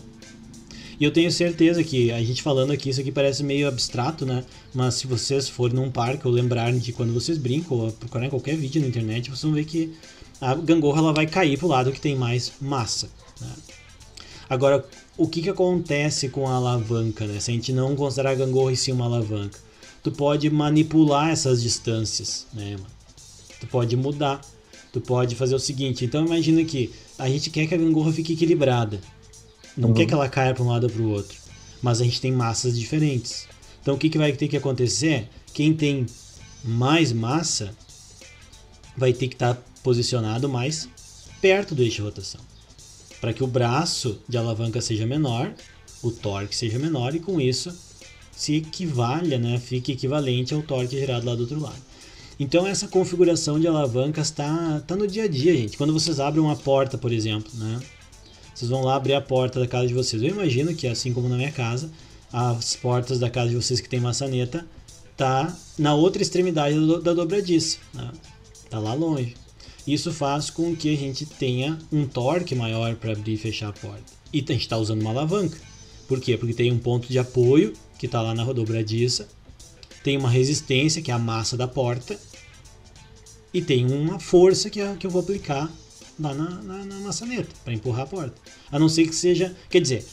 E 1.00 1.04
eu 1.04 1.12
tenho 1.12 1.32
certeza 1.32 1.84
que 1.84 2.12
a 2.12 2.22
gente 2.22 2.42
falando 2.42 2.72
aqui, 2.72 2.90
isso 2.90 3.00
aqui 3.00 3.12
parece 3.12 3.44
meio 3.44 3.68
abstrato, 3.68 4.26
né? 4.26 4.44
Mas 4.74 4.96
se 4.96 5.08
vocês 5.08 5.48
forem 5.48 5.76
num 5.76 5.90
parque 5.90 6.28
ou 6.28 6.34
lembrarem 6.34 6.78
de 6.78 6.92
quando 6.92 7.14
vocês 7.14 7.38
brincam 7.38 7.78
ou 7.78 7.92
procurarem 7.92 8.30
qualquer 8.30 8.58
vídeo 8.58 8.82
na 8.82 8.88
internet, 8.88 9.30
vocês 9.30 9.44
vão 9.44 9.54
ver 9.54 9.64
que 9.64 9.94
a 10.42 10.56
gangorra 10.56 11.00
ela 11.00 11.14
vai 11.14 11.26
cair 11.26 11.58
para 11.58 11.66
o 11.66 11.70
lado 11.70 11.92
que 11.92 12.02
tem 12.02 12.16
mais 12.16 12.52
massa. 12.60 13.10
Né? 13.40 13.48
Agora, 14.50 14.86
o 15.18 15.28
que, 15.28 15.42
que 15.42 15.50
acontece 15.50 16.28
com 16.28 16.48
a 16.48 16.56
alavanca, 16.56 17.26
né? 17.26 17.40
Se 17.40 17.52
a 17.52 17.54
gente 17.54 17.72
não 17.72 17.96
considerar 17.96 18.32
a 18.32 18.36
gangorra 18.36 18.72
em 18.72 18.76
si 18.76 18.92
uma 18.92 19.06
alavanca? 19.06 19.70
tu 20.04 20.12
pode 20.12 20.50
manipular 20.50 21.30
essas 21.30 21.62
distâncias, 21.62 22.48
né? 22.54 22.78
Tu 23.60 23.68
pode 23.68 23.96
mudar. 23.96 24.42
Tu 24.92 25.00
pode 25.00 25.36
fazer 25.36 25.54
o 25.54 25.60
seguinte, 25.60 26.04
então 26.04 26.26
imagina 26.26 26.64
que 26.64 26.92
a 27.16 27.30
gente 27.30 27.52
quer 27.52 27.68
que 27.68 27.76
a 27.76 27.78
gangorra 27.78 28.12
fique 28.12 28.34
equilibrada. 28.34 29.00
Não 29.80 29.90
uhum. 29.90 29.96
quer 29.96 30.06
que 30.06 30.14
ela 30.14 30.28
caia 30.28 30.54
para 30.54 30.62
um 30.62 30.68
lado 30.68 30.84
ou 30.84 30.90
para 30.90 31.02
o 31.02 31.10
outro. 31.10 31.38
Mas 31.82 32.02
a 32.02 32.04
gente 32.04 32.20
tem 32.20 32.34
massas 32.34 32.78
diferentes. 32.78 33.48
Então 33.82 33.96
o 33.96 33.98
que, 33.98 34.10
que 34.10 34.18
vai 34.18 34.34
ter 34.34 34.50
que 34.50 34.58
acontecer? 34.58 35.30
Quem 35.54 35.74
tem 35.74 36.06
mais 36.62 37.14
massa 37.14 37.74
vai 38.98 39.14
ter 39.14 39.30
que 39.30 39.36
estar 39.36 39.54
tá 39.54 39.62
posicionado 39.82 40.50
mais 40.50 40.90
perto 41.40 41.74
do 41.74 41.82
eixo 41.82 41.96
de 41.96 42.02
rotação, 42.02 42.42
para 43.22 43.32
que 43.32 43.42
o 43.42 43.48
braço 43.48 44.20
de 44.28 44.38
alavanca 44.38 44.82
seja 44.82 45.06
menor, 45.06 45.54
o 46.04 46.12
torque 46.12 46.54
seja 46.54 46.78
menor 46.78 47.16
e 47.16 47.20
com 47.22 47.40
isso 47.40 47.74
se 48.34 48.56
equivalha, 48.56 49.40
né, 49.40 49.58
fique 49.58 49.94
equivalente 49.94 50.54
ao 50.54 50.62
torque 50.62 51.00
gerado 51.00 51.26
lá 51.26 51.36
do 51.36 51.42
outro 51.42 51.62
lado. 51.62 51.82
Então 52.38 52.68
essa 52.68 52.90
configuração 52.90 53.58
de 53.58 53.68
alavancas 53.68 54.28
está 54.28 54.82
tá 54.82 54.98
no 54.98 55.08
dia 55.08 55.24
a 55.24 55.28
dia, 55.28 55.56
gente. 55.56 55.78
Quando 55.78 55.94
vocês 55.94 56.20
abrem 56.20 56.44
uma 56.44 56.58
porta, 56.58 56.98
por 56.98 57.14
exemplo, 57.14 57.52
né? 57.56 57.80
Vocês 58.60 58.70
vão 58.70 58.82
lá 58.82 58.98
abrir 58.98 59.14
a 59.14 59.22
porta 59.22 59.58
da 59.58 59.66
casa 59.66 59.88
de 59.88 59.94
vocês. 59.94 60.22
Eu 60.22 60.28
imagino 60.28 60.76
que 60.76 60.86
assim 60.86 61.14
como 61.14 61.30
na 61.30 61.38
minha 61.38 61.52
casa, 61.52 61.90
as 62.30 62.76
portas 62.76 63.18
da 63.18 63.30
casa 63.30 63.52
de 63.52 63.56
vocês 63.56 63.80
que 63.80 63.88
tem 63.88 64.02
maçaneta 64.02 64.68
tá 65.16 65.58
na 65.78 65.96
outra 65.96 66.22
extremidade 66.22 66.76
do, 66.76 67.02
da 67.02 67.14
dobradiça, 67.14 67.78
né? 67.94 68.12
tá 68.70 68.78
lá 68.78 68.94
longe. 68.94 69.34
Isso 69.88 70.12
faz 70.12 70.50
com 70.50 70.76
que 70.76 70.94
a 70.94 70.98
gente 70.98 71.26
tenha 71.26 71.80
um 71.90 72.06
torque 72.06 72.54
maior 72.54 72.94
para 72.96 73.14
abrir 73.14 73.36
e 73.36 73.38
fechar 73.38 73.70
a 73.70 73.72
porta. 73.72 74.12
E 74.34 74.40
a 74.40 74.52
gente 74.52 74.64
está 74.64 74.78
usando 74.78 75.00
uma 75.00 75.12
alavanca. 75.12 75.58
Por 76.06 76.20
quê? 76.20 76.36
Porque 76.36 76.54
tem 76.54 76.70
um 76.70 76.80
ponto 76.80 77.08
de 77.08 77.18
apoio 77.18 77.72
que 77.98 78.08
está 78.08 78.22
lá 78.22 78.36
na 78.36 78.44
dobradiça, 78.44 79.30
tem 80.04 80.18
uma 80.18 80.30
resistência 80.30 81.02
que 81.02 81.12
é 81.12 81.14
a 81.14 81.20
massa 81.20 81.56
da 81.56 81.66
porta 81.66 82.20
e 83.54 83.62
tem 83.62 83.90
uma 83.90 84.20
força 84.20 84.70
que, 84.70 84.82
é, 84.82 84.98
que 84.98 85.08
eu 85.08 85.12
vou 85.12 85.22
aplicar 85.22 85.72
lá 86.20 86.34
na, 86.34 86.50
na, 86.62 86.86
na 86.86 86.96
maçaneta 87.00 87.50
para 87.64 87.74
empurrar 87.74 88.02
a 88.02 88.08
porta. 88.08 88.36
A 88.72 88.78
não 88.78 88.90
ser 88.90 89.08
que 89.08 89.16
seja. 89.16 89.56
Quer 89.70 89.82
dizer, 89.82 90.06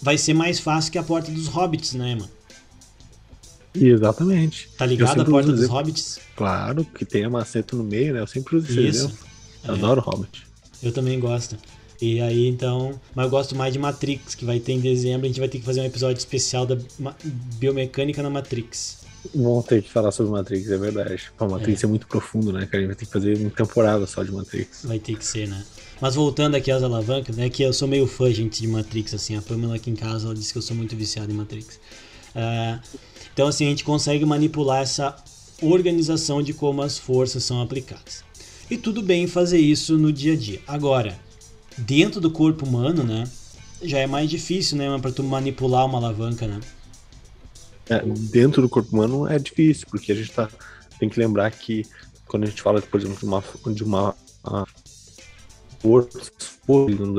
vai 0.00 0.18
ser 0.18 0.34
mais 0.34 0.58
fácil 0.60 0.92
que 0.92 0.98
a 0.98 1.02
porta 1.02 1.30
dos 1.30 1.46
hobbits, 1.48 1.94
né, 1.94 2.14
mano? 2.14 2.30
Exatamente. 3.74 4.68
Tá 4.76 4.84
ligado 4.84 5.20
a 5.22 5.24
porta 5.24 5.50
dos 5.50 5.60
exemplo. 5.60 5.76
hobbits? 5.76 6.20
Claro, 6.36 6.84
que 6.84 7.04
tem 7.04 7.24
a 7.24 7.30
maceta 7.30 7.74
no 7.76 7.84
meio, 7.84 8.12
né? 8.14 8.20
Eu 8.20 8.26
sempre 8.26 8.56
uso 8.56 8.66
esse 8.66 8.80
Isso. 8.88 9.04
exemplo. 9.06 9.18
Eu 9.64 9.74
É. 9.74 9.78
adoro 9.78 10.00
Hobbit. 10.00 10.46
Eu 10.82 10.92
também 10.92 11.18
gosto. 11.18 11.56
E 12.00 12.20
aí, 12.20 12.48
então. 12.48 13.00
Mas 13.14 13.24
eu 13.26 13.30
gosto 13.30 13.54
mais 13.54 13.72
de 13.72 13.78
Matrix, 13.78 14.34
que 14.34 14.44
vai 14.44 14.58
ter 14.58 14.72
em 14.72 14.80
dezembro. 14.80 15.24
A 15.24 15.28
gente 15.28 15.38
vai 15.38 15.48
ter 15.48 15.60
que 15.60 15.64
fazer 15.64 15.80
um 15.80 15.84
episódio 15.84 16.18
especial 16.18 16.66
da 16.66 16.76
biomecânica 17.58 18.22
na 18.22 18.28
Matrix. 18.28 18.98
Vamos 19.34 19.64
ter 19.66 19.82
que 19.82 19.90
falar 19.90 20.10
sobre 20.10 20.32
Matrix, 20.32 20.70
é 20.70 20.76
verdade. 20.76 21.30
Pô, 21.38 21.48
Matrix 21.48 21.84
é. 21.84 21.86
muito 21.86 22.06
profundo, 22.06 22.52
né? 22.52 22.66
Que 22.66 22.76
a 22.76 22.80
gente 22.80 22.88
vai 22.88 22.96
ter 22.96 23.06
que 23.06 23.12
fazer 23.12 23.36
uma 23.38 23.50
temporada 23.50 24.06
só 24.06 24.22
de 24.24 24.32
Matrix. 24.32 24.84
Vai 24.84 24.98
ter 24.98 25.16
que 25.16 25.24
ser, 25.24 25.48
né? 25.48 25.64
Mas 26.00 26.16
voltando 26.16 26.56
aqui 26.56 26.70
às 26.70 26.82
alavancas, 26.82 27.36
né? 27.36 27.48
Que 27.48 27.62
eu 27.62 27.72
sou 27.72 27.86
meio 27.86 28.06
fã, 28.08 28.32
gente, 28.32 28.60
de 28.60 28.66
Matrix, 28.66 29.14
assim. 29.14 29.36
A 29.36 29.42
Pamela 29.42 29.76
aqui 29.76 29.90
em 29.90 29.94
casa, 29.94 30.26
ela 30.26 30.34
disse 30.34 30.52
que 30.52 30.58
eu 30.58 30.62
sou 30.62 30.76
muito 30.76 30.96
viciado 30.96 31.30
em 31.30 31.36
Matrix. 31.36 31.78
Ah, 32.34 32.80
então, 33.32 33.46
assim, 33.46 33.66
a 33.66 33.68
gente 33.68 33.84
consegue 33.84 34.24
manipular 34.24 34.82
essa 34.82 35.14
organização 35.62 36.42
de 36.42 36.52
como 36.52 36.82
as 36.82 36.98
forças 36.98 37.44
são 37.44 37.62
aplicadas. 37.62 38.24
E 38.68 38.76
tudo 38.76 39.02
bem 39.02 39.28
fazer 39.28 39.58
isso 39.58 39.96
no 39.96 40.12
dia 40.12 40.32
a 40.32 40.36
dia. 40.36 40.60
Agora, 40.66 41.16
dentro 41.78 42.20
do 42.20 42.30
corpo 42.30 42.66
humano, 42.66 43.04
né? 43.04 43.24
Já 43.82 43.98
é 43.98 44.06
mais 44.06 44.28
difícil, 44.28 44.76
né? 44.76 44.98
Pra 45.00 45.12
tu 45.12 45.22
manipular 45.22 45.86
uma 45.86 45.98
alavanca, 45.98 46.46
né? 46.46 46.58
É, 47.92 48.02
dentro 48.30 48.62
do 48.62 48.68
corpo 48.68 48.94
humano 48.94 49.28
é 49.28 49.38
difícil, 49.38 49.86
porque 49.90 50.12
a 50.12 50.14
gente 50.14 50.32
tá, 50.32 50.48
tem 50.98 51.08
que 51.08 51.20
lembrar 51.20 51.50
que 51.50 51.82
quando 52.26 52.44
a 52.44 52.46
gente 52.46 52.62
fala, 52.62 52.80
por 52.80 52.98
exemplo, 52.98 53.18
de 53.18 53.24
uma, 53.24 53.44
de 53.74 53.84
uma 53.84 54.14
força, 55.78 56.32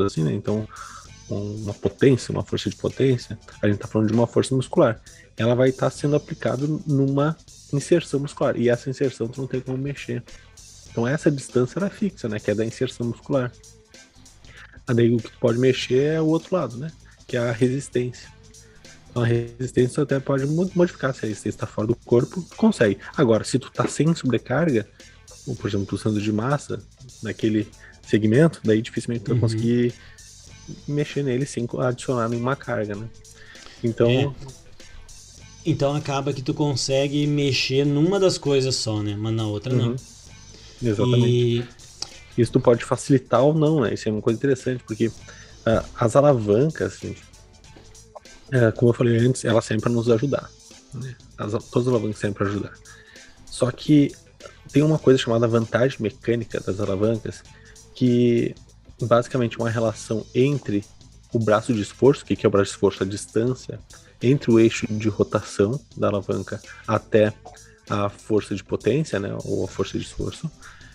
assim, 0.03 0.23
né? 0.23 0.33
Então, 0.33 0.67
uma 1.29 1.73
potência, 1.73 2.31
uma 2.31 2.43
força 2.43 2.69
de 2.69 2.75
potência, 2.75 3.37
a 3.61 3.67
gente 3.67 3.77
tá 3.77 3.87
falando 3.87 4.07
de 4.07 4.13
uma 4.13 4.25
força 4.25 4.55
muscular. 4.55 4.99
Ela 5.37 5.53
vai 5.53 5.69
estar 5.69 5.91
sendo 5.91 6.15
aplicada 6.15 6.65
numa 6.87 7.37
inserção 7.71 8.19
muscular. 8.19 8.57
E 8.57 8.69
essa 8.69 8.89
inserção 8.89 9.27
tu 9.27 9.41
não 9.41 9.47
tem 9.47 9.61
como 9.61 9.77
mexer. 9.77 10.23
Então 10.89 11.07
essa 11.07 11.29
distância 11.29 11.79
ela 11.79 11.87
é 11.87 11.91
fixa, 11.91 12.27
né? 12.27 12.39
Que 12.39 12.51
é 12.51 12.55
da 12.55 12.65
inserção 12.65 13.07
muscular. 13.07 13.51
A 14.87 14.93
daí 14.93 15.13
o 15.13 15.17
que 15.17 15.31
tu 15.31 15.39
pode 15.39 15.59
mexer 15.59 16.15
é 16.15 16.21
o 16.21 16.25
outro 16.25 16.55
lado, 16.55 16.77
né? 16.77 16.91
Que 17.27 17.37
é 17.37 17.39
a 17.39 17.51
resistência. 17.51 18.29
Então 19.13 19.21
a 19.21 19.27
resistência 19.27 20.01
até 20.01 20.19
pode 20.19 20.47
mo- 20.47 20.69
modificar. 20.73 21.13
Se 21.13 21.23
a 21.23 21.27
resistência 21.29 21.55
está 21.57 21.67
fora 21.67 21.85
do 21.87 21.95
corpo, 21.95 22.43
consegue. 22.57 22.97
Agora, 23.15 23.43
se 23.43 23.59
tu 23.59 23.71
tá 23.71 23.87
sem 23.87 24.13
sobrecarga, 24.15 24.87
ou 25.45 25.55
por 25.55 25.67
exemplo, 25.69 25.85
tu 25.85 25.99
sendo 25.99 26.19
de 26.19 26.31
massa, 26.33 26.81
naquele 27.21 27.67
segmento, 28.01 28.59
daí 28.63 28.81
dificilmente 28.81 29.25
tu 29.25 29.27
vai 29.27 29.35
Uhum. 29.35 29.41
conseguir 29.41 29.93
mexer 30.87 31.21
nele 31.23 31.45
sem 31.45 31.67
adicionar 31.77 32.27
nenhuma 32.27 32.55
carga, 32.55 32.95
né? 32.95 33.07
Então, 33.83 34.09
É. 34.09 34.31
Então 35.65 35.95
acaba 35.95 36.33
que 36.33 36.41
tu 36.41 36.53
consegue 36.53 37.25
mexer 37.27 37.85
numa 37.85 38.19
das 38.19 38.37
coisas 38.39 38.75
só, 38.75 39.01
né? 39.03 39.15
Mas 39.15 39.33
na 39.33 39.45
outra 39.45 39.73
não. 39.73 39.89
Uhum. 39.91 39.95
exatamente. 40.81 41.27
E 41.27 41.65
Isso 42.35 42.51
tu 42.51 42.59
pode 42.59 42.83
facilitar 42.83 43.43
ou 43.43 43.53
não, 43.53 43.81
né? 43.81 43.93
Isso 43.93 44.09
é 44.09 44.11
uma 44.11 44.21
coisa 44.23 44.37
interessante, 44.37 44.83
porque 44.83 45.11
ah, 45.65 45.85
as 45.95 46.15
alavancas, 46.15 46.93
assim, 46.95 47.15
ah, 48.51 48.71
como 48.71 48.89
eu 48.89 48.93
falei 48.93 49.17
antes, 49.17 49.45
elas 49.45 49.65
sempre 49.65 49.91
nos 49.91 50.09
ajudar. 50.09 50.49
Né? 50.93 51.15
As, 51.37 51.51
todas 51.51 51.87
as 51.87 51.93
alavancas 51.93 52.19
sempre 52.19 52.43
ajudar. 52.45 52.73
Só 53.45 53.69
que 53.71 54.11
tem 54.71 54.81
uma 54.81 54.99
coisa 54.99 55.19
chamada 55.19 55.47
vantagem 55.47 55.97
mecânica 56.01 56.59
das 56.59 56.79
alavancas, 56.79 57.43
que 57.93 58.55
basicamente 59.01 59.59
é 59.59 59.63
uma 59.63 59.69
relação 59.69 60.25
entre 60.33 60.83
o 61.31 61.39
braço 61.39 61.73
de 61.73 61.81
esforço, 61.81 62.25
que 62.25 62.45
é 62.45 62.47
o 62.47 62.51
braço 62.51 62.71
de 62.71 62.75
esforço? 62.75 63.03
A 63.03 63.05
distância 63.05 63.79
entre 64.21 64.51
o 64.51 64.59
eixo 64.59 64.87
de 64.87 65.09
rotação 65.09 65.79
da 65.97 66.07
alavanca 66.07 66.61
até 66.87 67.33
a 67.89 68.07
força 68.09 68.55
de 68.55 68.63
potência, 68.63 69.19
né? 69.19 69.35
Ou 69.43 69.65
a 69.65 69.67
força 69.67 69.97
de 69.97 70.05
esforço 70.05 70.49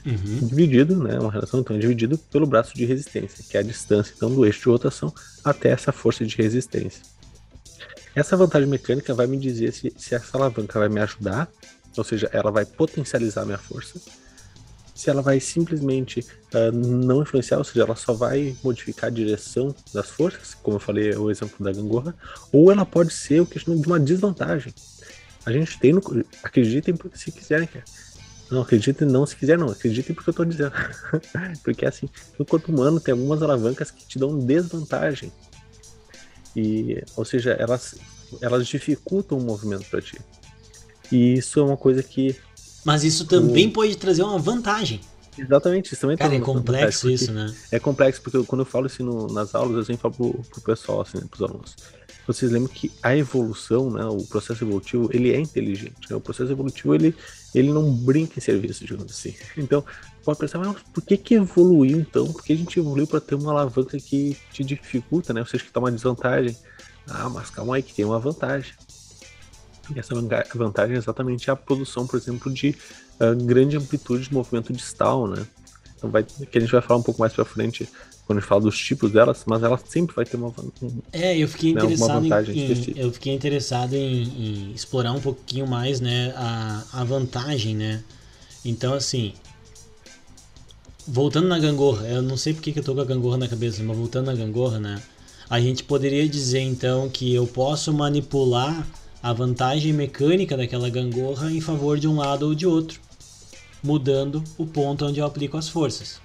uhum, 0.04 0.46
dividido, 0.46 0.96
né, 0.96 1.18
uma 1.18 1.30
relação 1.30 1.60
então 1.60 1.76
é 1.76 1.78
dividido 1.78 2.16
pelo 2.16 2.46
braço 2.46 2.74
de 2.74 2.84
resistência, 2.84 3.44
que 3.48 3.56
é 3.56 3.60
a 3.60 3.62
distância 3.62 4.12
então 4.16 4.32
do 4.32 4.44
eixo 4.44 4.60
de 4.60 4.68
rotação 4.68 5.12
até 5.44 5.70
essa 5.70 5.92
força 5.92 6.24
de 6.24 6.36
resistência. 6.36 7.02
Essa 8.14 8.36
vantagem 8.36 8.68
mecânica 8.68 9.14
vai 9.14 9.26
me 9.26 9.36
dizer 9.36 9.72
se, 9.72 9.92
se 9.96 10.14
essa 10.14 10.36
alavanca 10.36 10.78
vai 10.78 10.88
me 10.88 11.00
ajudar, 11.00 11.48
ou 11.96 12.04
seja, 12.04 12.28
ela 12.32 12.50
vai 12.50 12.64
potencializar 12.64 13.42
a 13.42 13.46
minha 13.46 13.58
força, 13.58 14.00
se 14.94 15.08
ela 15.08 15.22
vai 15.22 15.38
simplesmente 15.38 16.26
ah, 16.52 16.72
não 16.72 17.22
influenciar, 17.22 17.58
ou 17.58 17.64
seja, 17.64 17.82
ela 17.82 17.94
só 17.94 18.12
vai 18.12 18.56
modificar 18.64 19.08
a 19.08 19.12
direção 19.12 19.72
das 19.94 20.10
forças, 20.10 20.54
como 20.54 20.76
eu 20.76 20.80
falei, 20.80 21.14
o 21.14 21.30
exemplo 21.30 21.64
da 21.64 21.72
gangorra, 21.72 22.14
ou 22.52 22.72
ela 22.72 22.84
pode 22.84 23.12
ser 23.12 23.40
o 23.40 23.46
que 23.46 23.58
de 23.58 23.86
uma 23.86 24.00
desvantagem. 24.00 24.74
A 25.46 25.52
gente 25.52 25.78
tem 25.78 25.92
no. 25.92 26.02
Acreditem 26.42 26.94
se 27.14 27.30
quiserem, 27.30 27.66
cara. 27.66 27.84
Não, 28.50 28.62
acreditem 28.62 29.06
não 29.06 29.24
se 29.24 29.36
quiser, 29.36 29.56
não. 29.56 29.68
Acreditem 29.68 30.14
porque 30.14 30.30
eu 30.30 30.34
tô 30.34 30.44
dizendo. 30.44 30.72
porque 31.62 31.86
assim, 31.86 32.08
no 32.38 32.44
corpo 32.44 32.72
humano 32.72 32.98
tem 32.98 33.12
algumas 33.12 33.40
alavancas 33.40 33.90
que 33.90 34.04
te 34.06 34.18
dão 34.18 34.38
desvantagem. 34.38 35.32
E, 36.58 37.04
ou 37.16 37.24
seja, 37.24 37.52
elas, 37.52 37.94
elas 38.40 38.66
dificultam 38.66 39.38
o 39.38 39.42
movimento 39.42 39.84
para 39.88 40.00
ti. 40.02 40.18
E 41.12 41.34
isso 41.34 41.60
é 41.60 41.62
uma 41.62 41.76
coisa 41.76 42.02
que. 42.02 42.34
Mas 42.84 43.04
isso 43.04 43.26
também 43.26 43.70
pode 43.70 43.96
trazer 43.96 44.22
uma 44.22 44.38
vantagem. 44.38 45.00
Exatamente, 45.38 45.92
isso 45.92 46.00
também 46.00 46.16
Cara, 46.16 46.34
é 46.34 46.40
complexo 46.40 47.06
vantagem, 47.06 47.14
isso, 47.14 47.32
né? 47.32 47.54
É 47.70 47.78
complexo, 47.78 48.20
porque 48.20 48.36
eu- 48.36 48.44
quando 48.44 48.62
eu 48.62 48.64
falo 48.66 48.88
isso 48.88 49.04
no- 49.04 49.28
nas 49.28 49.54
aulas, 49.54 49.76
eu 49.76 49.84
sempre 49.84 50.02
falo 50.02 50.14
pro, 50.14 50.32
pro 50.50 50.60
pessoal, 50.62 51.00
assim, 51.02 51.18
né, 51.18 51.24
pros 51.30 51.48
alunos. 51.48 51.76
Vocês 52.26 52.50
lembram 52.50 52.72
que 52.74 52.90
a 53.02 53.16
evolução, 53.16 53.88
né, 53.88 54.04
o 54.04 54.24
processo 54.24 54.64
evolutivo, 54.64 55.08
ele 55.12 55.32
é 55.32 55.38
inteligente. 55.38 56.10
Né? 56.10 56.16
O 56.16 56.20
processo 56.20 56.50
evolutivo, 56.50 56.92
ele, 56.92 57.14
ele 57.54 57.72
não 57.72 57.90
brinca 57.94 58.34
em 58.36 58.42
serviço, 58.42 58.84
digamos 58.84 59.12
assim. 59.12 59.32
Então, 59.56 59.84
pode 60.28 60.40
pensar, 60.40 60.58
mas 60.58 60.82
por 60.92 61.02
que 61.02 61.16
que 61.16 61.34
evoluiu 61.34 62.00
então? 62.00 62.26
Por 62.26 62.44
que 62.44 62.52
a 62.52 62.56
gente 62.56 62.78
evoluiu 62.78 63.06
para 63.06 63.18
ter 63.20 63.34
uma 63.34 63.50
alavanca 63.50 63.98
que 63.98 64.36
te 64.52 64.62
dificulta, 64.62 65.32
né? 65.32 65.40
Ou 65.40 65.46
seja, 65.46 65.64
que 65.64 65.72
tá 65.72 65.80
uma 65.80 65.90
desvantagem. 65.90 66.54
Ah, 67.06 67.30
mas 67.30 67.48
calma 67.50 67.76
aí, 67.76 67.82
que 67.82 67.94
tem 67.94 68.04
uma 68.04 68.18
vantagem. 68.18 68.72
E 69.94 69.98
essa 69.98 70.14
vantagem 70.54 70.96
é 70.96 70.98
exatamente 70.98 71.50
a 71.50 71.56
produção, 71.56 72.06
por 72.06 72.18
exemplo, 72.18 72.52
de 72.52 72.74
ah, 73.18 73.32
grande 73.32 73.78
amplitude 73.78 74.28
de 74.28 74.34
movimento 74.34 74.70
distal, 74.70 75.26
né? 75.26 75.46
Então 75.96 76.10
vai, 76.10 76.22
que 76.24 76.58
a 76.58 76.60
gente 76.60 76.70
vai 76.70 76.82
falar 76.82 77.00
um 77.00 77.02
pouco 77.02 77.20
mais 77.20 77.32
pra 77.32 77.44
frente 77.46 77.88
quando 78.26 78.38
a 78.38 78.40
gente 78.42 78.48
fala 78.48 78.60
dos 78.60 78.78
tipos 78.78 79.10
delas, 79.10 79.42
mas 79.46 79.62
ela 79.62 79.78
sempre 79.78 80.14
vai 80.14 80.26
ter 80.26 80.36
uma 80.36 80.50
van- 80.50 80.64
um- 80.82 81.00
É, 81.10 81.38
eu 81.38 81.48
fiquei 81.48 81.72
Né, 81.72 81.80
interessado 81.80 82.16
em, 82.16 82.28
vantagem 82.28 82.54
em- 82.54 82.98
eu 82.98 83.12
fiquei 83.12 83.34
interessado 83.34 83.94
em, 83.94 84.24
em 84.24 84.72
explorar 84.72 85.12
um 85.12 85.20
pouquinho 85.20 85.66
mais, 85.66 86.00
né, 86.02 86.34
a, 86.36 86.84
a 86.92 87.04
vantagem, 87.04 87.74
né? 87.74 88.02
Então, 88.62 88.92
assim, 88.92 89.32
voltando 91.08 91.48
na 91.48 91.58
gangorra, 91.58 92.06
eu 92.06 92.22
não 92.22 92.36
sei 92.36 92.52
porque 92.52 92.72
que 92.72 92.78
eu 92.78 92.84
tô 92.84 92.94
com 92.94 93.00
a 93.00 93.04
gangorra 93.04 93.38
na 93.38 93.48
cabeça, 93.48 93.82
mas 93.82 93.96
voltando 93.96 94.26
na 94.26 94.34
gangorra, 94.34 94.78
né? 94.78 95.02
A 95.48 95.60
gente 95.60 95.82
poderia 95.82 96.28
dizer 96.28 96.60
então 96.60 97.08
que 97.08 97.34
eu 97.34 97.46
posso 97.46 97.92
manipular 97.92 98.86
a 99.22 99.32
vantagem 99.32 99.92
mecânica 99.92 100.56
daquela 100.56 100.88
gangorra 100.90 101.50
em 101.50 101.60
favor 101.60 101.98
de 101.98 102.06
um 102.06 102.16
lado 102.16 102.46
ou 102.46 102.54
de 102.54 102.66
outro, 102.66 103.00
mudando 103.82 104.42
o 104.58 104.66
ponto 104.66 105.06
onde 105.06 105.20
eu 105.20 105.26
aplico 105.26 105.56
as 105.56 105.68
forças. 105.68 106.20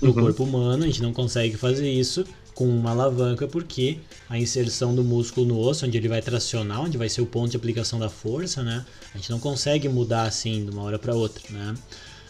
No 0.00 0.10
Uhum. 0.10 0.14
corpo 0.14 0.44
humano, 0.44 0.84
a 0.84 0.86
gente 0.86 1.02
não 1.02 1.12
consegue 1.12 1.56
fazer 1.56 1.90
isso 1.90 2.24
com 2.54 2.68
uma 2.68 2.90
alavanca 2.90 3.46
porque 3.48 3.98
a 4.28 4.38
inserção 4.38 4.94
do 4.94 5.02
músculo 5.02 5.46
no 5.46 5.58
osso, 5.58 5.86
onde 5.86 5.96
ele 5.96 6.08
vai 6.08 6.20
tracionar, 6.20 6.82
onde 6.82 6.98
vai 6.98 7.08
ser 7.08 7.20
o 7.22 7.26
ponto 7.26 7.50
de 7.50 7.56
aplicação 7.56 7.98
da 7.98 8.08
força, 8.10 8.62
né? 8.62 8.84
A 9.14 9.16
gente 9.16 9.30
não 9.30 9.40
consegue 9.40 9.88
mudar 9.88 10.24
assim 10.24 10.64
de 10.64 10.70
uma 10.70 10.82
hora 10.82 10.98
para 10.98 11.14
outra, 11.14 11.42
né? 11.50 11.74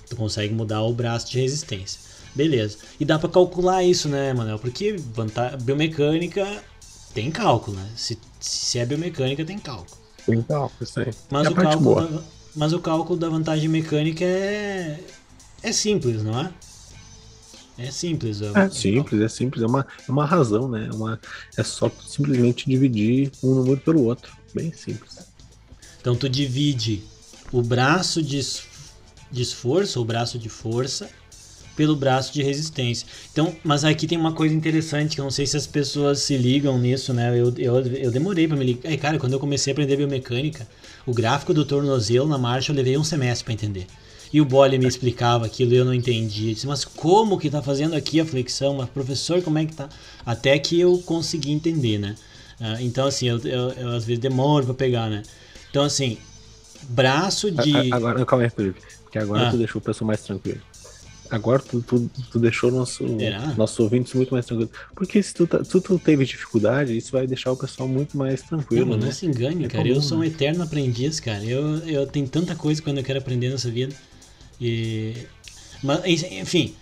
Tu 0.08 0.16
consegue 0.16 0.54
mudar 0.54 0.82
o 0.82 0.92
braço 0.92 1.30
de 1.30 1.40
resistência. 1.40 2.00
Beleza. 2.34 2.78
E 2.98 3.04
dá 3.04 3.18
pra 3.18 3.28
calcular 3.28 3.82
isso, 3.82 4.08
né, 4.08 4.32
Manuel? 4.32 4.58
Porque 4.58 4.96
biomecânica 5.62 6.62
tem 7.14 7.30
cálculo, 7.30 7.76
né? 7.76 7.88
Se, 7.96 8.18
se 8.40 8.78
é 8.78 8.86
biomecânica, 8.86 9.44
tem 9.44 9.58
cálculo. 9.58 9.98
Tem 10.24 10.42
cálculo, 10.42 10.82
isso 10.82 11.00
aí. 11.00 11.12
Mas, 11.30 11.46
é 11.46 11.50
o 11.50 11.54
cálculo 11.54 11.94
da, 11.94 12.22
mas 12.54 12.72
o 12.72 12.80
cálculo 12.80 13.18
da 13.18 13.28
vantagem 13.28 13.68
mecânica 13.68 14.24
é, 14.24 15.00
é 15.62 15.72
simples, 15.72 16.22
não 16.22 16.38
é? 16.38 16.52
É 17.78 17.90
simples. 17.92 18.42
É 18.42 18.50
o 18.50 18.70
simples, 18.72 19.20
é 19.20 19.28
simples, 19.28 19.62
é 19.62 19.66
uma, 19.66 19.86
é 20.06 20.10
uma 20.10 20.26
razão, 20.26 20.68
né? 20.68 20.88
É, 20.90 20.94
uma, 20.94 21.20
é 21.56 21.62
só 21.62 21.90
simplesmente 22.06 22.68
dividir 22.68 23.30
um 23.42 23.54
número 23.54 23.80
pelo 23.80 24.02
outro. 24.04 24.32
Bem 24.52 24.72
simples. 24.72 25.18
Então 26.00 26.16
tu 26.16 26.28
divide 26.28 27.04
o 27.52 27.62
braço 27.62 28.20
de, 28.22 28.40
de 29.30 29.42
esforço, 29.42 30.00
o 30.00 30.04
braço 30.04 30.38
de 30.38 30.48
força, 30.48 31.08
pelo 31.76 31.94
braço 31.94 32.32
de 32.32 32.42
resistência. 32.42 33.06
Então, 33.32 33.54
mas 33.62 33.84
aqui 33.84 34.06
tem 34.06 34.18
uma 34.18 34.32
coisa 34.32 34.52
interessante 34.52 35.14
que 35.14 35.20
eu 35.20 35.24
não 35.24 35.30
sei 35.30 35.46
se 35.46 35.56
as 35.56 35.66
pessoas 35.66 36.18
se 36.18 36.36
ligam 36.36 36.76
nisso, 36.76 37.12
né? 37.12 37.30
Eu, 37.30 37.54
eu, 37.56 37.86
eu 37.86 38.10
demorei 38.10 38.48
para 38.48 38.56
me 38.56 38.64
ligar. 38.64 38.92
É, 38.92 38.96
cara, 38.96 39.16
quando 39.16 39.34
eu 39.34 39.38
comecei 39.38 39.70
a 39.70 39.74
aprender 39.74 39.96
biomecânica, 39.96 40.66
o 41.06 41.14
gráfico 41.14 41.54
do 41.54 41.64
tornozelo 41.64 42.28
na 42.28 42.36
marcha 42.36 42.72
eu 42.72 42.76
levei 42.76 42.98
um 42.98 43.04
semestre 43.04 43.44
para 43.44 43.54
entender. 43.54 43.86
E 44.32 44.40
o 44.40 44.44
Bolli 44.44 44.76
me 44.76 44.86
explicava 44.86 45.46
aquilo 45.46 45.72
e 45.72 45.76
eu 45.76 45.84
não 45.84 45.94
entendia. 45.94 46.50
Eu 46.50 46.54
disse, 46.54 46.66
mas 46.66 46.84
como 46.84 47.38
que 47.38 47.48
tá 47.48 47.62
fazendo 47.62 47.94
aqui 47.94 48.20
a 48.20 48.26
flexão? 48.26 48.74
Mas 48.74 48.88
professor, 48.90 49.40
como 49.40 49.58
é 49.58 49.64
que 49.64 49.74
tá? 49.74 49.88
Até 50.26 50.58
que 50.58 50.78
eu 50.78 50.98
consegui 51.06 51.52
entender, 51.52 51.98
né? 51.98 52.16
Ah, 52.60 52.82
então, 52.82 53.06
assim, 53.06 53.28
eu, 53.28 53.38
eu, 53.38 53.70
eu 53.70 53.88
às 53.90 54.04
vezes 54.04 54.20
demoro 54.20 54.66
para 54.66 54.74
pegar, 54.74 55.08
né? 55.08 55.22
Então, 55.70 55.84
assim, 55.84 56.18
braço 56.88 57.50
de. 57.50 57.92
Agora, 57.92 58.24
calma 58.26 58.44
aí, 58.44 58.50
Felipe. 58.50 58.80
Porque 59.08 59.18
agora 59.18 59.48
Ah. 59.48 59.50
tu 59.50 59.56
deixou 59.56 59.80
o 59.80 59.84
pessoal 59.84 60.06
mais 60.06 60.20
tranquilo. 60.22 60.60
Agora 61.30 61.60
tu, 61.60 61.82
tu, 61.82 62.10
tu 62.30 62.38
deixou 62.38 62.70
nosso, 62.70 63.06
Será? 63.18 63.54
nossos 63.54 63.78
ouvintes 63.80 64.12
muito 64.14 64.32
mais 64.32 64.44
tranquilos. 64.46 64.70
Porque 64.94 65.22
se 65.22 65.32
tu, 65.34 65.46
tá- 65.46 65.62
se 65.64 65.78
tu 65.80 65.98
teve 65.98 66.24
dificuldade, 66.24 66.96
isso 66.96 67.12
vai 67.12 67.26
deixar 67.26 67.52
o 67.52 67.56
pessoal 67.56 67.88
muito 67.88 68.16
mais 68.18 68.40
Não, 68.42 68.48
tranquilo, 68.58 68.86
mas 68.86 68.98
né? 68.98 69.04
não 69.06 69.12
se 69.12 69.26
engane, 69.26 69.64
É 69.64 69.68
cara. 69.68 69.82
comum, 69.84 69.94
eu 69.96 70.02
sou 70.02 70.18
um 70.18 70.20
né? 70.20 70.26
eterno 70.28 70.62
aprendiz, 70.62 71.20
cara. 71.20 71.42
Eu, 71.44 71.78
eu 71.86 72.06
tenho 72.06 72.26
tanta 72.28 72.54
coisa 72.54 72.80
quando 72.82 72.98
eu 72.98 73.04
quero 73.04 73.18
aprender 73.18 73.50
nessa 73.50 73.70
vida. 73.70 73.94
E... 74.60 75.14
Mas, 75.82 76.22
enfim, 76.24 76.74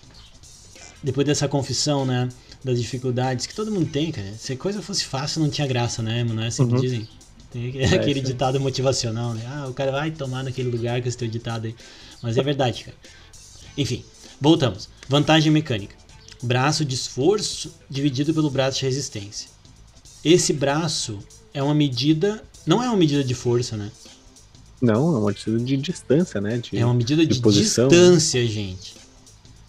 depois 1.03 1.27
dessa 1.27 1.47
confissão, 1.49 2.05
né? 2.05 2.29
Das 2.65 2.81
dificuldades 2.81 3.47
que 3.47 3.55
todo 3.55 3.71
mundo 3.71 3.89
tem, 3.91 4.11
cara. 4.11 4.33
Se 4.39 4.53
a 4.53 4.57
coisa 4.57 4.81
fosse 4.83 5.05
fácil, 5.05 5.41
não 5.43 5.51
tinha 5.51 5.67
graça, 5.67 6.03
né? 6.03 6.25
Não 6.25 6.43
é 6.43 6.49
assim 6.49 6.67
que 6.67 6.75
Uhum. 6.75 6.81
dizem. 6.81 7.09
Tem 7.53 7.69
aquele- 7.69 7.85
É, 7.85 7.95
aquele 7.95 8.21
aí. 8.21 8.27
ditado 8.27 8.59
motivacional, 8.61 9.33
né? 9.35 9.43
Ah, 9.47 9.67
o 9.69 9.73
cara 9.75 9.93
vai 9.93 10.11
tomar 10.11 10.43
naquele 10.45 10.69
lugar 10.69 11.01
com 11.01 11.09
esse 11.09 11.17
teu 11.17 11.29
ditado 11.29 11.67
aí. 11.67 11.75
Mas 12.23 12.37
é 12.37 12.43
verdade, 12.43 12.85
cara. 12.85 12.97
Enfim, 13.77 14.05
voltamos. 14.41 14.89
Vantagem 15.09 15.53
mecânica. 15.53 15.95
Braço 16.43 16.85
de 16.85 16.95
esforço 16.95 17.75
dividido 17.89 18.33
pelo 18.35 18.51
braço 18.51 18.79
de 18.79 18.85
resistência. 18.85 19.49
Esse 20.25 20.53
braço 20.53 21.19
é 21.55 21.63
uma 21.63 21.75
medida. 21.75 22.43
Não 22.67 22.83
é 22.83 22.89
uma 22.89 22.97
medida 22.97 23.23
de 23.23 23.35
força, 23.35 23.77
né? 23.77 23.91
Não, 24.81 25.15
é 25.15 25.19
uma 25.19 25.29
medida 25.29 25.59
de 25.59 25.77
distância, 25.77 26.41
né? 26.41 26.59
De, 26.59 26.77
É 26.77 26.85
uma 26.85 26.95
medida 26.95 27.25
de, 27.25 27.35
de 27.35 27.41
posição. 27.41 27.89
distância, 27.89 28.47
gente. 28.47 28.95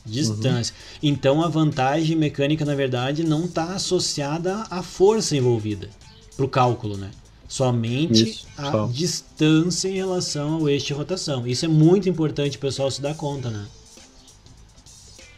Distância. 0.06 0.74
Então 1.04 1.42
a 1.42 1.48
vantagem 1.50 2.16
mecânica, 2.16 2.64
na 2.64 2.76
verdade, 2.76 3.24
não 3.24 3.46
está 3.46 3.74
associada 3.74 4.64
à 4.70 4.82
força 4.82 5.36
envolvida 5.36 5.90
para 6.36 6.46
o 6.46 6.50
cálculo, 6.50 6.98
né? 6.98 7.12
Somente 7.48 8.30
Isso, 8.30 8.48
a 8.58 8.72
só. 8.72 8.88
distância 8.88 9.88
em 9.88 9.96
relação 9.96 10.56
ao 10.56 10.70
eixo 10.70 10.88
de 10.88 10.94
rotação. 10.94 11.48
Isso 11.48 11.64
é 11.66 11.68
muito 11.68 12.10
importante 12.10 12.58
o 12.58 12.60
pessoal 12.60 12.92
se 12.92 13.02
dar 13.02 13.16
conta, 13.16 13.50
né? 13.50 13.66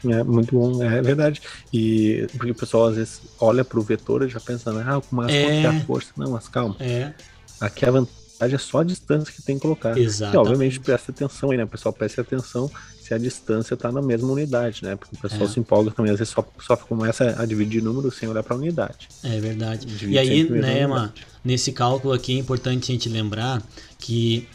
É 0.05 0.23
muito 0.23 0.55
bom, 0.57 0.81
é 0.81 1.01
verdade. 1.01 1.41
E 1.73 2.25
porque 2.37 2.51
o 2.51 2.55
pessoal 2.55 2.87
às 2.87 2.95
vezes 2.95 3.21
olha 3.39 3.65
pro 3.65 3.81
vetor 3.81 4.25
e 4.25 4.29
já 4.29 4.39
pensa, 4.39 4.71
né? 4.71 4.83
Ah, 4.87 5.01
mas 5.11 5.29
É. 5.31 5.61
é 5.61 5.65
a 5.67 5.81
força? 5.81 6.11
Não, 6.17 6.31
mas 6.31 6.47
calma. 6.47 6.75
É, 6.79 7.13
Aqui 7.59 7.85
a 7.85 7.91
vantagem 7.91 8.55
é 8.55 8.57
só 8.57 8.79
a 8.79 8.83
distância 8.85 9.33
que 9.33 9.41
tem 9.41 9.55
que 9.57 9.61
colocar. 9.61 9.97
Exatamente. 9.97 10.35
E 10.35 10.39
obviamente 10.39 10.79
presta 10.79 11.11
atenção 11.11 11.51
aí, 11.51 11.57
né? 11.57 11.65
O 11.65 11.67
pessoal 11.67 11.91
presta 11.91 12.21
atenção 12.21 12.71
se 13.09 13.13
a 13.15 13.17
distância 13.17 13.75
tá 13.75 13.91
na 13.91 14.03
mesma 14.03 14.31
unidade, 14.31 14.83
né? 14.83 14.95
Porque 14.95 15.15
o 15.15 15.19
pessoal 15.19 15.45
É. 15.45 15.47
se 15.47 15.59
empolga 15.59 15.89
também, 15.89 16.11
às 16.11 16.19
vezes 16.19 16.31
só, 16.31 16.47
só 16.61 16.77
começa 16.77 17.35
a 17.41 17.45
dividir 17.45 17.81
números 17.81 18.15
sem 18.15 18.29
olhar 18.29 18.43
pra 18.43 18.55
unidade. 18.55 19.07
é 19.23 19.39
verdade. 19.39 19.87
Divide 19.87 20.13
E 20.13 20.17
aí, 20.19 20.43
né, 20.47 20.75
mesmo, 20.75 20.93
Ma, 20.93 21.07
né? 21.07 21.13
nesse 21.43 21.71
cálculo 21.71 22.13
aqui 22.13 22.35
é 22.35 22.37
importante 22.39 22.91
a 22.91 22.93
gente 22.93 23.09
lembrar 23.09 23.63
que 23.97 24.47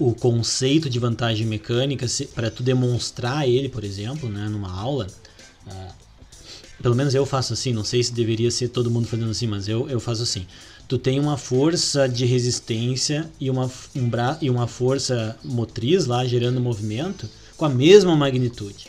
o 0.00 0.12
conceito 0.12 0.90
de 0.90 0.98
vantagem 0.98 1.46
mecânica, 1.46 2.04
para 2.34 2.50
tu 2.50 2.60
demonstrar 2.64 3.48
ele, 3.48 3.68
por 3.68 3.84
exemplo, 3.84 4.28
né, 4.28 4.48
numa 4.48 4.72
aula, 4.72 5.06
ah, 5.68 5.92
pelo 6.82 6.96
menos 6.96 7.14
eu 7.14 7.24
faço 7.24 7.52
assim, 7.52 7.72
não 7.72 7.84
sei 7.84 8.02
se 8.02 8.12
deveria 8.12 8.50
ser 8.50 8.66
todo 8.68 8.90
mundo 8.90 9.06
fazendo 9.06 9.30
assim, 9.30 9.46
mas 9.46 9.68
eu, 9.68 9.88
eu 9.88 10.00
faço 10.00 10.24
assim. 10.24 10.44
Tu 10.88 10.98
tem 10.98 11.20
uma 11.20 11.36
força 11.36 12.08
de 12.08 12.24
resistência 12.24 13.30
e 13.38 13.48
uma, 13.48 13.70
um 13.94 14.08
bra 14.08 14.36
e 14.42 14.50
uma 14.50 14.66
força 14.66 15.36
motriz 15.44 16.06
lá 16.06 16.26
gerando 16.26 16.60
movimento 16.60 17.28
com 17.62 17.66
a 17.66 17.68
mesma 17.68 18.16
magnitude. 18.16 18.88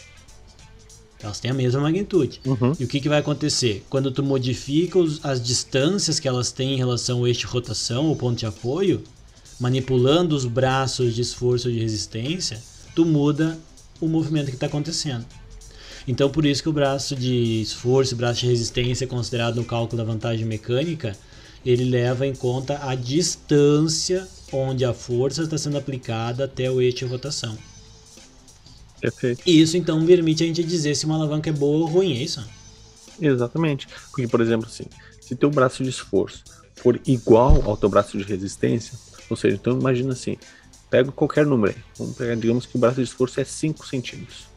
Elas 1.22 1.40
têm 1.40 1.52
a 1.52 1.54
mesma 1.54 1.80
magnitude. 1.82 2.42
Uhum. 2.44 2.74
E 2.80 2.84
o 2.84 2.88
que, 2.88 3.00
que 3.00 3.08
vai 3.08 3.20
acontecer? 3.20 3.86
Quando 3.88 4.12
tu 4.12 4.24
modifica 4.24 4.98
os- 4.98 5.24
as 5.24 5.40
distâncias 5.40 6.20
que 6.20 6.28
elas 6.28 6.52
têm 6.52 6.74
em 6.74 6.78
relação 6.78 7.20
ao 7.20 7.28
eixo 7.28 7.42
de 7.42 7.46
rotação, 7.46 8.12
o 8.12 8.16
ponto 8.16 8.40
de 8.40 8.48
apoio, 8.48 9.04
manipulando 9.60 10.36
os 10.36 10.46
braços 10.46 11.14
de 11.14 11.22
esforço 11.22 11.72
de 11.72 11.78
resistência, 11.78 12.60
tu 12.96 13.06
muda 13.06 13.60
o 14.02 14.08
movimento 14.08 14.48
que 14.48 14.56
está 14.56 14.66
acontecendo. 14.66 15.24
Então, 16.08 16.32
por 16.32 16.44
isso 16.44 16.64
que 16.64 16.70
o 16.70 16.74
braço 16.74 17.16
de 17.16 17.62
esforço 17.62 18.16
e 18.16 18.18
braço 18.18 18.40
de 18.42 18.48
resistência, 18.48 19.06
considerado 19.06 19.58
no 19.58 19.64
cálculo 19.64 20.00
da 20.04 20.04
vantagem 20.04 20.48
mecânica, 20.48 21.16
ele 21.64 21.86
leva 21.86 22.26
em 22.26 22.34
conta 22.34 22.80
a 22.82 22.96
distância 22.96 24.28
onde 24.52 24.84
a 24.84 24.96
força 24.96 25.44
está 25.44 25.60
sendo 25.60 25.78
aplicada 25.78 26.46
até 26.46 26.72
o 26.72 26.82
eixo 26.82 26.98
de 26.98 27.06
rotação. 27.06 27.56
Perfeito. 29.04 29.44
E 29.46 29.60
isso 29.60 29.76
então 29.76 30.06
permite 30.06 30.44
a 30.44 30.48
gente 30.48 30.64
dizer 30.64 30.96
se 30.96 31.06
uma 31.06 31.16
alavanca 31.16 31.50
é 31.50 31.54
boa 31.54 31.80
ou 31.80 31.86
ruim, 31.88 32.14
é 32.16 32.24
isso? 32.24 32.42
Exatamente. 33.22 33.86
Porque, 34.10 34.26
por 34.30 34.40
exemplo, 34.40 34.66
assim, 34.66 34.86
se 35.20 35.36
teu 35.36 35.50
braço 35.50 35.84
de 35.84 35.90
esforço 35.90 36.42
for 36.78 36.98
igual 37.06 37.62
ao 37.70 37.76
teu 37.76 37.90
braço 37.90 38.18
de 38.18 38.24
resistência, 38.24 38.98
ou 39.30 39.36
seja, 39.36 39.56
então 39.56 39.78
imagina 39.78 40.14
assim, 40.14 40.38
pega 40.90 41.12
qualquer 41.12 41.46
número 41.46 41.76
aí, 41.76 41.84
vamos 41.98 42.16
pegar, 42.16 42.36
digamos 42.36 42.66
que 42.66 42.78
o 42.78 42.80
braço 42.80 42.96
de 42.96 43.04
esforço 43.04 43.42
é 43.42 43.44
5 43.44 43.86
centímetros, 43.86 44.48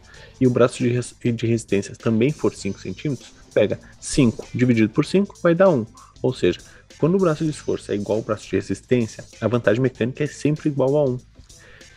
e 0.40 0.46
o 0.46 0.50
braço 0.50 0.78
de, 0.78 0.90
res- 0.90 1.14
de 1.20 1.46
resistência 1.46 1.96
também 1.96 2.30
for 2.30 2.54
5 2.54 2.80
centímetros, 2.80 3.30
pega 3.52 3.80
5 4.00 4.46
dividido 4.54 4.90
por 4.90 5.04
5 5.04 5.36
vai 5.42 5.56
dar 5.56 5.70
1. 5.70 5.84
Ou 6.22 6.32
seja, 6.32 6.60
quando 6.98 7.16
o 7.16 7.18
braço 7.18 7.42
de 7.42 7.50
esforço 7.50 7.90
é 7.90 7.96
igual 7.96 8.18
ao 8.18 8.24
braço 8.24 8.48
de 8.48 8.54
resistência, 8.54 9.24
a 9.40 9.48
vantagem 9.48 9.82
mecânica 9.82 10.22
é 10.22 10.28
sempre 10.28 10.68
igual 10.68 10.96
a 10.96 11.04
1. 11.04 11.18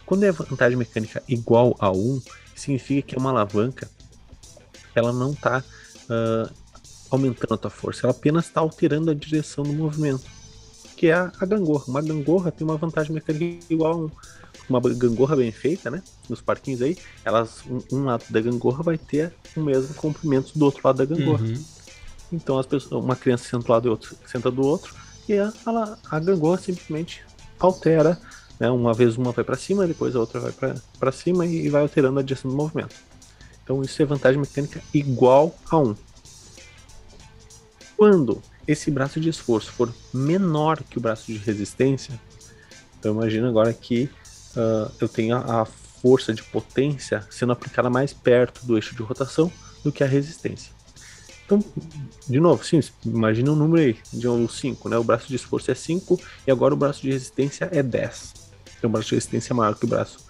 Quando 0.05 0.23
é 0.23 0.29
a 0.29 0.31
vantagem 0.31 0.77
mecânica 0.77 1.21
igual 1.27 1.75
a 1.79 1.91
1, 1.91 2.21
significa 2.59 3.09
que 3.09 3.15
é 3.15 3.17
uma 3.17 3.29
alavanca 3.31 3.89
ela 4.95 5.13
não 5.13 5.31
está 5.31 5.63
aumentando 7.09 7.53
a 7.53 7.57
tua 7.57 7.71
força, 7.71 8.01
ela 8.05 8.11
apenas 8.11 8.45
está 8.45 8.61
alterando 8.61 9.09
a 9.09 9.13
direção 9.13 9.63
do 9.63 9.73
movimento, 9.73 10.23
que 10.95 11.07
é 11.07 11.13
a, 11.13 11.31
a 11.39 11.45
gangorra. 11.45 11.85
Uma 11.87 12.01
gangorra 12.01 12.51
tem 12.51 12.65
uma 12.65 12.77
vantagem 12.77 13.13
mecânica 13.13 13.65
igual 13.69 13.93
a 13.93 13.95
um. 13.97 14.11
Uma 14.69 14.79
gangorra 14.79 15.35
bem 15.35 15.51
feita, 15.51 15.89
né? 15.89 16.03
Nos 16.29 16.41
parquinhos 16.41 16.83
aí, 16.83 16.95
elas, 17.25 17.63
um, 17.65 17.79
um 17.91 18.03
lado 18.05 18.23
da 18.29 18.39
gangorra 18.39 18.83
vai 18.83 18.99
ter 18.99 19.33
o 19.55 19.61
mesmo 19.61 19.95
comprimento 19.95 20.57
do 20.59 20.63
outro 20.65 20.81
lado 20.83 20.97
da 20.97 21.05
gangorra. 21.05 21.43
Uhum. 21.43 21.63
Então 22.31 22.59
as 22.59 22.67
pessoas, 22.67 23.03
uma 23.03 23.15
criança 23.15 23.45
senta 23.45 23.63
do 23.63 23.71
lado 23.71 23.87
e 23.87 23.89
outra 23.89 24.15
senta 24.27 24.51
do 24.51 24.61
outro, 24.61 24.93
e 25.27 25.33
a 25.39 26.19
gangorra 26.19 26.59
simplesmente 26.59 27.23
altera, 27.59 28.19
né? 28.59 28.69
Uma 28.69 28.93
vez 28.93 29.17
uma 29.17 29.31
vai 29.31 29.43
para 29.43 29.55
cima, 29.55 29.87
depois 29.87 30.15
a 30.15 30.19
outra 30.19 30.39
vai 30.39 30.51
para 30.99 31.11
cima 31.11 31.45
e, 31.45 31.69
vai 31.69 31.81
alterando 31.81 32.19
a 32.19 32.23
direção 32.23 32.51
do 32.51 32.57
movimento. 32.57 32.95
Então 33.63 33.81
isso 33.81 34.01
é 34.01 34.05
vantagem 34.05 34.39
mecânica 34.39 34.81
igual 34.93 35.55
a 35.69 35.77
1. 35.77 35.95
Quando 37.95 38.41
esse 38.67 38.91
braço 38.91 39.19
de 39.19 39.29
esforço 39.29 39.71
for 39.71 39.93
menor 40.13 40.83
que 40.83 40.97
o 40.97 41.01
braço 41.01 41.31
de 41.31 41.37
resistência, 41.37 42.19
então 42.99 43.13
imagina 43.13 43.47
agora 43.47 43.73
que 43.73 44.09
ah, 44.55 44.91
eu 44.99 45.07
tenho 45.07 45.35
a, 45.35 45.61
a 45.61 45.65
força 45.65 46.33
de 46.33 46.43
potência 46.43 47.25
sendo 47.29 47.51
aplicada 47.51 47.89
mais 47.89 48.13
perto 48.13 48.65
do 48.65 48.77
eixo 48.77 48.95
de 48.95 49.01
rotação 49.01 49.51
do 49.83 49.91
que 49.91 50.03
a 50.03 50.07
resistência. 50.07 50.71
Então, 51.45 51.63
de 52.27 52.39
novo, 52.39 52.63
sim, 52.63 52.79
imagina 53.03 53.51
um 53.51 53.55
número 53.55 53.81
aí, 53.81 53.97
de 54.13 54.27
um 54.27 54.47
5, 54.47 54.87
né? 54.87 54.97
O 54.97 55.03
braço 55.03 55.27
de 55.27 55.35
esforço 55.35 55.71
é 55.71 55.73
5 55.73 56.19
e 56.45 56.51
agora 56.51 56.75
o 56.75 56.77
braço 56.77 57.01
de 57.01 57.11
resistência 57.11 57.67
é 57.71 57.81
10. 57.81 58.48
Então 58.79 58.89
o 58.89 58.93
braço 58.93 59.09
de 59.09 59.15
resistência 59.15 59.53
maior 59.53 59.75
que 59.75 59.85
o 59.85 59.87
braço 59.87 60.25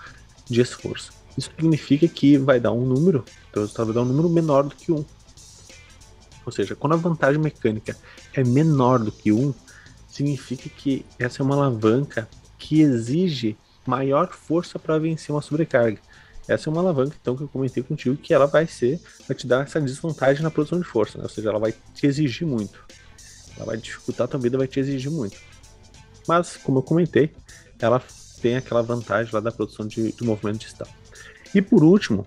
de 0.49 0.59
esforço. 0.59 1.13
Isso 1.37 1.51
significa 1.55 2.07
que 2.07 2.37
vai 2.37 2.59
dar 2.59 2.73
um 2.73 2.85
número, 2.85 3.23
então 3.49 3.63
o 3.63 3.65
resultado 3.65 3.85
vai 3.87 3.95
dar 3.95 4.01
um 4.01 4.05
número 4.05 4.27
menor 4.27 4.63
do 4.63 4.75
que 4.75 4.91
1. 4.91 5.05
Ou 6.45 6.51
seja, 6.51 6.75
quando 6.75 6.93
a 6.93 6.97
vantagem 6.97 7.39
mecânica 7.39 7.95
é 8.33 8.43
menor 8.43 8.99
do 8.99 9.11
que 9.11 9.31
1, 9.31 9.53
significa 10.09 10.67
que 10.67 11.05
essa 11.17 11.41
é 11.41 11.45
uma 11.45 11.55
alavanca 11.55 12.27
que 12.57 12.81
exige 12.81 13.55
maior 13.85 14.29
força 14.31 14.77
para 14.77 14.97
vencer 14.97 15.33
uma 15.33 15.41
sobrecarga. 15.41 15.99
essa 16.47 16.69
é 16.69 16.71
uma 16.71 16.81
alavanca 16.81 17.15
então 17.21 17.37
que 17.37 17.43
eu 17.43 17.47
comentei 17.47 17.83
contigo 17.83 18.17
que 18.17 18.33
ela 18.33 18.47
vai 18.47 18.67
ser, 18.67 18.99
vai 19.27 19.37
te 19.37 19.45
dar 19.47 19.63
essa 19.63 19.79
desvantagem 19.79 20.43
na 20.43 20.51
produção 20.51 20.79
de 20.79 20.85
força, 20.85 21.17
né? 21.17 21.23
Ou 21.23 21.29
seja, 21.29 21.49
ela 21.49 21.59
vai 21.59 21.73
te 21.93 22.07
exigir 22.07 22.47
muito. 22.47 22.83
Ela 23.55 23.65
vai 23.65 23.77
dificultar 23.77 24.25
a 24.25 24.27
tua 24.27 24.39
vida, 24.39 24.57
vai 24.57 24.67
te 24.67 24.79
exigir 24.79 25.11
muito. 25.11 25.37
Mas, 26.27 26.57
como 26.57 26.79
eu 26.79 26.83
comentei, 26.83 27.31
ela 27.79 28.01
tem 28.39 28.55
aquela 28.55 28.81
vantagem 28.81 29.33
lá 29.33 29.39
da 29.39 29.51
produção 29.51 29.85
de, 29.85 30.13
movimento 30.21 30.59
distal. 30.59 30.87
E 31.53 31.61
por 31.61 31.83
último, 31.83 32.25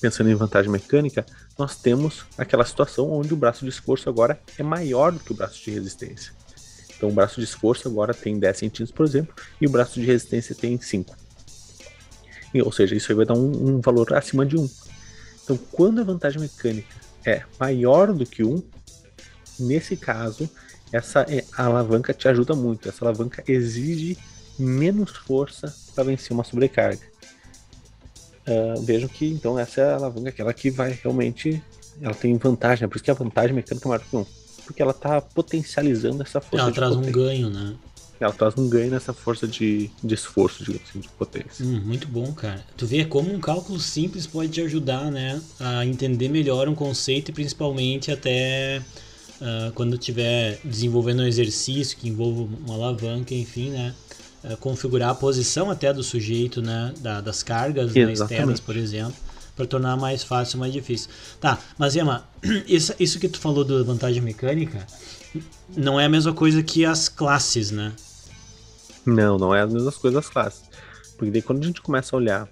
pensando 0.00 0.30
em 0.30 0.34
vantagem 0.34 0.70
mecânica, 0.70 1.24
nós 1.58 1.76
temos 1.76 2.24
aquela 2.36 2.64
situação 2.64 3.10
onde 3.10 3.32
o 3.32 3.36
braço 3.36 3.64
de 3.64 3.70
esforço 3.70 4.08
agora 4.08 4.40
é 4.58 4.62
maior 4.62 5.12
do 5.12 5.20
que 5.20 5.32
o 5.32 5.34
braço 5.34 5.62
de 5.62 5.70
resistência. 5.70 6.32
Então 6.96 7.08
o 7.08 7.12
braço 7.12 7.40
de 7.40 7.44
esforço 7.44 7.88
agora 7.88 8.14
tem 8.14 8.38
10 8.38 8.56
centímetros, 8.56 8.96
por 8.96 9.04
exemplo, 9.04 9.34
e 9.60 9.66
o 9.66 9.70
braço 9.70 10.00
de 10.00 10.06
resistência 10.06 10.54
tem 10.54 10.80
5. 10.80 11.16
E, 12.54 12.62
ou 12.62 12.72
seja, 12.72 12.94
isso 12.94 13.10
aí 13.10 13.16
vai 13.16 13.26
dar 13.26 13.34
um, 13.34 13.76
um, 13.76 13.80
valor 13.80 14.14
acima 14.14 14.46
de 14.46 14.56
1. 14.56 14.70
Então 15.44 15.58
quando 15.72 16.00
a 16.00 16.04
vantagem 16.04 16.40
mecânica 16.40 16.94
é 17.24 17.42
maior 17.58 18.12
do 18.12 18.24
que 18.24 18.42
1, 18.42 18.62
nesse 19.60 19.96
caso, 19.96 20.48
essa 20.92 21.22
é, 21.22 21.44
alavanca 21.56 22.14
te 22.14 22.28
ajuda 22.28 22.54
muito. 22.54 22.88
Essa 22.88 23.04
alavanca 23.04 23.42
exige 23.46 24.16
menos 24.58 25.10
força 25.10 25.74
para 25.94 26.04
vencer 26.04 26.32
uma 26.32 26.44
sobrecarga. 26.44 27.02
Uh, 28.46 28.80
vejam 28.82 29.08
que 29.08 29.26
então 29.26 29.58
essa 29.58 29.80
é 29.80 29.92
a 29.92 29.96
alavanca, 29.96 30.28
aquela 30.28 30.52
que 30.52 30.70
vai 30.70 30.98
realmente. 31.02 31.62
Ela 32.00 32.14
tem 32.14 32.36
vantagem, 32.36 32.84
é 32.84 32.88
por 32.88 32.96
isso 32.96 33.04
que 33.04 33.10
a 33.10 33.14
vantagem 33.14 33.54
mecânica 33.54 33.86
é 33.86 33.88
maior 33.88 34.04
que 34.04 34.16
um. 34.16 34.26
Porque 34.66 34.82
ela 34.82 34.90
está 34.90 35.20
potencializando 35.20 36.22
essa 36.22 36.40
força. 36.40 36.66
Ela 36.66 36.72
traz 36.72 36.94
potência. 36.94 37.10
um 37.10 37.24
ganho, 37.24 37.50
né? 37.50 37.76
Ela 38.18 38.32
traz 38.32 38.56
um 38.56 38.68
ganho 38.68 38.90
nessa 38.90 39.12
força 39.12 39.46
de, 39.46 39.90
de 40.02 40.14
esforço, 40.14 40.64
digamos 40.64 40.88
assim, 40.88 41.00
de 41.00 41.08
potência. 41.08 41.64
Hum, 41.64 41.82
muito 41.84 42.08
bom, 42.08 42.32
cara. 42.32 42.64
Tu 42.76 42.86
vê 42.86 43.04
como 43.04 43.32
um 43.32 43.40
cálculo 43.40 43.78
simples 43.78 44.26
pode 44.26 44.50
te 44.50 44.60
ajudar, 44.62 45.10
né? 45.10 45.40
A 45.60 45.84
entender 45.84 46.28
melhor 46.28 46.68
um 46.68 46.74
conceito 46.74 47.30
e 47.30 47.34
principalmente 47.34 48.10
até 48.10 48.82
uh, 49.40 49.72
quando 49.74 49.94
estiver 49.94 50.58
desenvolvendo 50.64 51.20
um 51.20 51.26
exercício 51.26 51.96
que 51.96 52.08
envolva 52.08 52.48
uma 52.64 52.74
alavanca, 52.74 53.34
enfim, 53.34 53.70
né? 53.70 53.94
Eh, 54.48 54.56
configurar 54.60 55.10
a 55.10 55.14
posição 55.14 55.72
até 55.72 55.92
do 55.92 56.04
sujeito, 56.04 56.62
né? 56.62 56.94
Da, 57.00 57.20
das 57.20 57.42
cargas 57.42 57.92
né, 57.92 58.12
externas, 58.12 58.60
por 58.60 58.76
exemplo, 58.76 59.16
para 59.56 59.66
tornar 59.66 59.96
mais 59.96 60.22
fácil, 60.22 60.58
mais 60.60 60.72
difícil. 60.72 61.10
Tá, 61.40 61.58
mas 61.76 61.96
Emma, 61.96 62.24
isso, 62.68 62.94
isso 63.00 63.18
que 63.18 63.28
tu 63.28 63.40
falou 63.40 63.64
da 63.64 63.82
vantagem 63.82 64.22
mecânica 64.22 64.86
não 65.76 65.98
é 65.98 66.04
a 66.04 66.08
mesma 66.08 66.32
coisa 66.32 66.62
que 66.62 66.84
as 66.84 67.08
classes, 67.08 67.72
né? 67.72 67.92
Não, 69.04 69.36
não 69.36 69.52
é 69.52 69.62
as 69.62 69.72
mesmas 69.72 69.96
coisas 69.96 70.24
as 70.24 70.30
classes. 70.30 70.62
Porque 71.16 71.32
daí 71.32 71.42
quando 71.42 71.64
a 71.64 71.66
gente 71.66 71.82
começa 71.82 72.14
a 72.14 72.16
olhar 72.16 72.48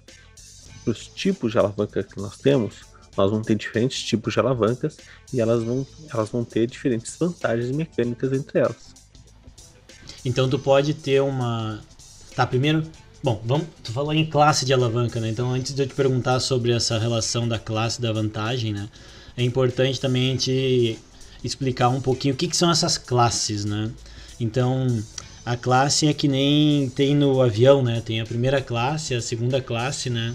os 0.85 1.07
tipos 1.07 1.53
de 1.53 1.57
alavanca 1.57 2.03
que 2.03 2.17
nós 2.17 2.37
temos, 2.37 2.75
nós 3.15 3.31
vamos 3.31 3.47
ter 3.47 3.55
diferentes 3.55 4.03
tipos 4.03 4.33
de 4.33 4.39
alavancas 4.41 4.97
e 5.31 5.39
elas 5.39 5.63
vão, 5.63 5.87
elas 6.13 6.29
vão 6.29 6.43
ter 6.43 6.67
diferentes 6.67 7.15
vantagens 7.15 7.71
mecânicas 7.71 8.33
entre 8.33 8.59
elas. 8.59 9.04
Então 10.25 10.49
tu 10.49 10.57
pode 10.57 10.95
ter 10.95 11.21
uma. 11.21 11.79
Tá, 12.35 12.45
primeiro. 12.45 12.83
Bom, 13.23 13.41
vamos. 13.45 13.67
Tu 13.83 13.91
falou 13.91 14.11
em 14.11 14.25
classe 14.25 14.65
de 14.65 14.73
alavanca, 14.73 15.19
né? 15.19 15.29
Então 15.29 15.51
antes 15.51 15.73
de 15.73 15.83
eu 15.83 15.87
te 15.87 15.93
perguntar 15.93 16.39
sobre 16.39 16.71
essa 16.71 16.97
relação 16.97 17.47
da 17.47 17.59
classe 17.59 18.01
da 18.01 18.11
vantagem, 18.11 18.73
né? 18.73 18.89
É 19.37 19.43
importante 19.43 20.01
também 20.01 20.29
a 20.29 20.31
gente 20.31 20.99
explicar 21.43 21.89
um 21.89 22.01
pouquinho 22.01 22.33
o 22.33 22.37
que, 22.37 22.47
que 22.47 22.57
são 22.57 22.71
essas 22.71 22.97
classes, 22.97 23.65
né? 23.65 23.91
Então, 24.39 24.87
a 25.45 25.55
classe 25.55 26.07
é 26.07 26.13
que 26.13 26.27
nem 26.27 26.89
tem 26.89 27.15
no 27.15 27.41
avião, 27.41 27.83
né? 27.83 28.01
Tem 28.01 28.19
a 28.19 28.25
primeira 28.25 28.61
classe, 28.61 29.13
a 29.13 29.21
segunda 29.21 29.61
classe, 29.61 30.09
né? 30.09 30.33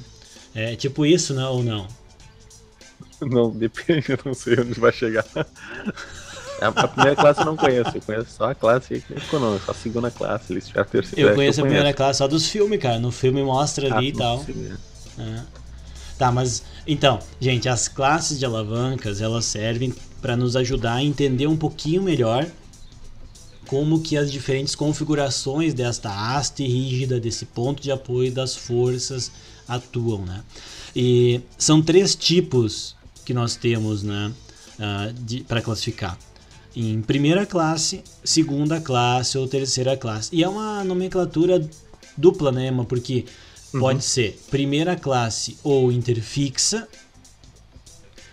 É 0.55 0.76
tipo 0.76 1.05
isso, 1.05 1.34
né? 1.34 1.47
Ou 1.47 1.62
não? 1.62 1.88
Não, 3.20 3.51
depende, 3.51 4.12
eu 4.12 4.18
não 4.24 4.34
sei 4.34 4.59
onde 4.61 4.78
vai 4.78 4.93
chegar. 4.93 5.26
A, 6.61 6.88
primeira 6.88 7.16
classe 7.16 7.40
eu 7.40 7.46
não 7.46 7.56
conheço, 7.56 7.96
eu 7.96 8.02
conheço 8.02 8.30
só 8.32 8.50
a 8.50 8.54
classe 8.54 9.02
econômica, 9.11 9.64
só 9.64 9.72
a 9.72 9.74
segunda 9.74 10.11
classe, 10.11 10.52
eles 10.52 10.66
tiveram 10.66 10.82
a 10.82 10.90
terceira. 10.90 11.30
Eu 11.30 11.34
conheço 11.34 11.61
eu 11.61 11.64
a 11.64 11.66
primeira 11.66 11.94
classe 11.94 12.18
só 12.18 12.28
dos 12.28 12.46
filmes, 12.48 12.78
cara. 12.80 12.98
No 12.98 13.11
filme 13.11 13.42
mostra 13.42 13.94
ali 13.94 14.06
ah, 14.06 14.11
e 14.11 14.12
tal. 14.12 14.46
É. 15.18 15.42
Tá, 16.18 16.30
mas 16.30 16.62
então, 16.86 17.18
gente, 17.40 17.68
as 17.68 17.88
classes 17.88 18.38
de 18.38 18.44
alavancas 18.44 19.22
elas 19.22 19.46
servem 19.46 19.94
para 20.20 20.36
nos 20.36 20.54
ajudar 20.54 20.96
a 20.96 21.02
entender 21.02 21.46
um 21.46 21.56
pouquinho 21.56 22.02
melhor 22.02 22.46
como 23.66 24.02
que 24.02 24.16
as 24.16 24.30
diferentes 24.30 24.74
configurações 24.74 25.72
desta 25.72 26.11
haste 26.11 26.66
rígida, 26.66 27.18
desse 27.18 27.46
ponto 27.46 27.82
de 27.82 27.90
apoio 27.90 28.30
das 28.32 28.54
forças 28.54 29.30
atuam, 29.66 30.26
né? 30.26 30.42
E 30.94 31.40
são 31.56 31.80
três 31.80 32.14
tipos 32.14 32.96
que 33.24 33.32
nós 33.32 33.54
temos, 33.54 34.02
né, 34.02 34.32
uh, 34.78 35.44
para 35.44 35.62
classificar 35.62 36.18
em 36.74 37.00
primeira 37.02 37.44
classe, 37.44 38.02
segunda 38.24 38.80
classe 38.80 39.36
ou 39.36 39.48
terceira 39.48 39.96
classe. 39.96 40.30
E 40.32 40.44
é 40.44 40.48
uma 40.48 40.84
nomenclatura 40.84 41.68
dupla, 42.16 42.52
né, 42.52 42.68
Emma? 42.68 42.84
Porque 42.84 43.24
uhum. 43.72 43.80
pode 43.80 44.04
ser 44.04 44.40
primeira 44.50 44.96
classe 44.96 45.56
ou 45.62 45.90
interfixa, 45.90 46.86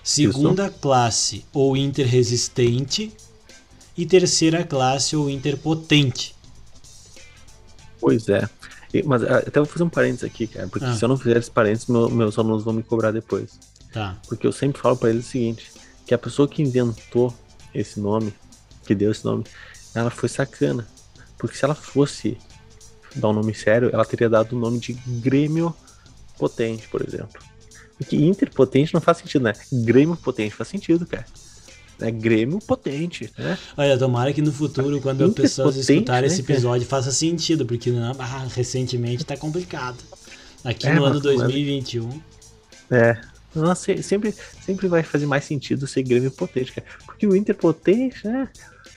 segunda 0.04 0.68
Isso. 0.68 0.80
classe 0.80 1.46
ou 1.54 1.76
interresistente 1.76 3.12
e 3.98 4.06
terceira 4.06 4.64
classe 4.64 5.16
ou 5.16 5.30
interpotente. 5.30 6.36
Pois 8.00 8.30
é. 8.30 8.48
Mas 9.06 9.24
ah, 9.24 9.40
até 9.40 9.60
vou 9.60 9.66
fazer 9.66 9.84
um 9.84 9.90
parênteses 9.90 10.24
aqui, 10.24 10.48
cara, 10.48 10.68
porque 10.68 10.86
ah. 10.86 10.96
se 10.96 11.04
eu 11.04 11.10
não 11.10 11.18
fizer 11.18 11.38
esse 11.38 11.52
parênteses, 11.52 11.88
meu, 11.88 12.10
meus 12.10 12.38
alunos 12.38 12.64
vão 12.64 12.74
me 12.74 12.84
cobrar 12.84 13.12
depois. 13.12 13.60
Tá. 13.92 14.18
Porque 14.28 14.46
eu 14.46 14.52
sempre 14.52 14.82
falo 14.82 14.96
para 14.96 15.10
eles 15.10 15.26
o 15.26 15.30
seguinte, 15.30 15.72
que 16.06 16.14
a 16.14 16.18
pessoa 16.18 16.48
que 16.48 16.62
inventou 16.62 17.34
esse 17.80 18.00
nome, 18.00 18.34
que 18.86 18.96
deu 18.96 19.12
esse 19.12 19.24
nome, 19.24 19.44
ela 19.94 20.10
foi 20.10 20.30
sacana. 20.30 20.88
Porque 21.38 21.56
se 21.56 21.64
ela 21.64 21.76
fosse 21.76 22.38
dar 23.16 23.30
um 23.30 23.34
nome 23.34 23.54
sério, 23.54 23.90
ela 23.94 24.06
teria 24.06 24.30
dado 24.30 24.56
o 24.56 24.60
nome 24.60 24.80
de 24.80 24.94
Grêmio 24.94 25.74
Potente, 26.38 26.88
por 26.88 27.02
exemplo. 27.02 27.42
Porque 27.98 28.16
Interpotente 28.16 28.94
não 28.94 29.02
faz 29.02 29.18
sentido, 29.18 29.44
né? 29.44 29.54
Grêmio 29.72 30.16
Potente 30.16 30.56
faz 30.56 30.70
sentido, 30.70 31.06
cara. 31.06 31.26
É 32.00 32.12
Grêmio 32.12 32.60
potente, 32.60 33.32
né? 33.36 33.58
Olha, 33.76 33.98
tomara 33.98 34.32
que 34.32 34.40
no 34.42 34.52
futuro, 34.52 35.02
quando 35.02 35.24
as 35.24 35.34
pessoas 35.34 35.76
escutarem 35.78 36.22
né, 36.22 36.28
esse 36.28 36.42
episódio, 36.42 36.88
cara? 36.88 37.02
faça 37.02 37.12
sentido, 37.12 37.66
porque 37.66 37.90
né, 37.90 38.12
ah, 38.20 38.48
recentemente 38.54 39.26
tá 39.26 39.36
complicado. 39.36 39.98
Aqui 40.64 40.88
é, 40.88 40.94
no 40.94 41.06
ano 41.06 41.20
2021. 41.20 42.22
É, 42.92 43.20
nossa, 43.56 44.02
sempre, 44.04 44.34
sempre 44.62 44.88
vai 44.88 45.04
fazer 45.04 45.26
mais 45.26 45.46
sentido 45.46 45.88
ser 45.88 46.04
Grêmio 46.04 46.32
potente, 46.32 46.72
cara. 46.72 46.88
Porque 47.06 47.26
o 47.26 47.36
Inter 47.36 47.56
potente, 47.56 48.28
né? 48.28 48.50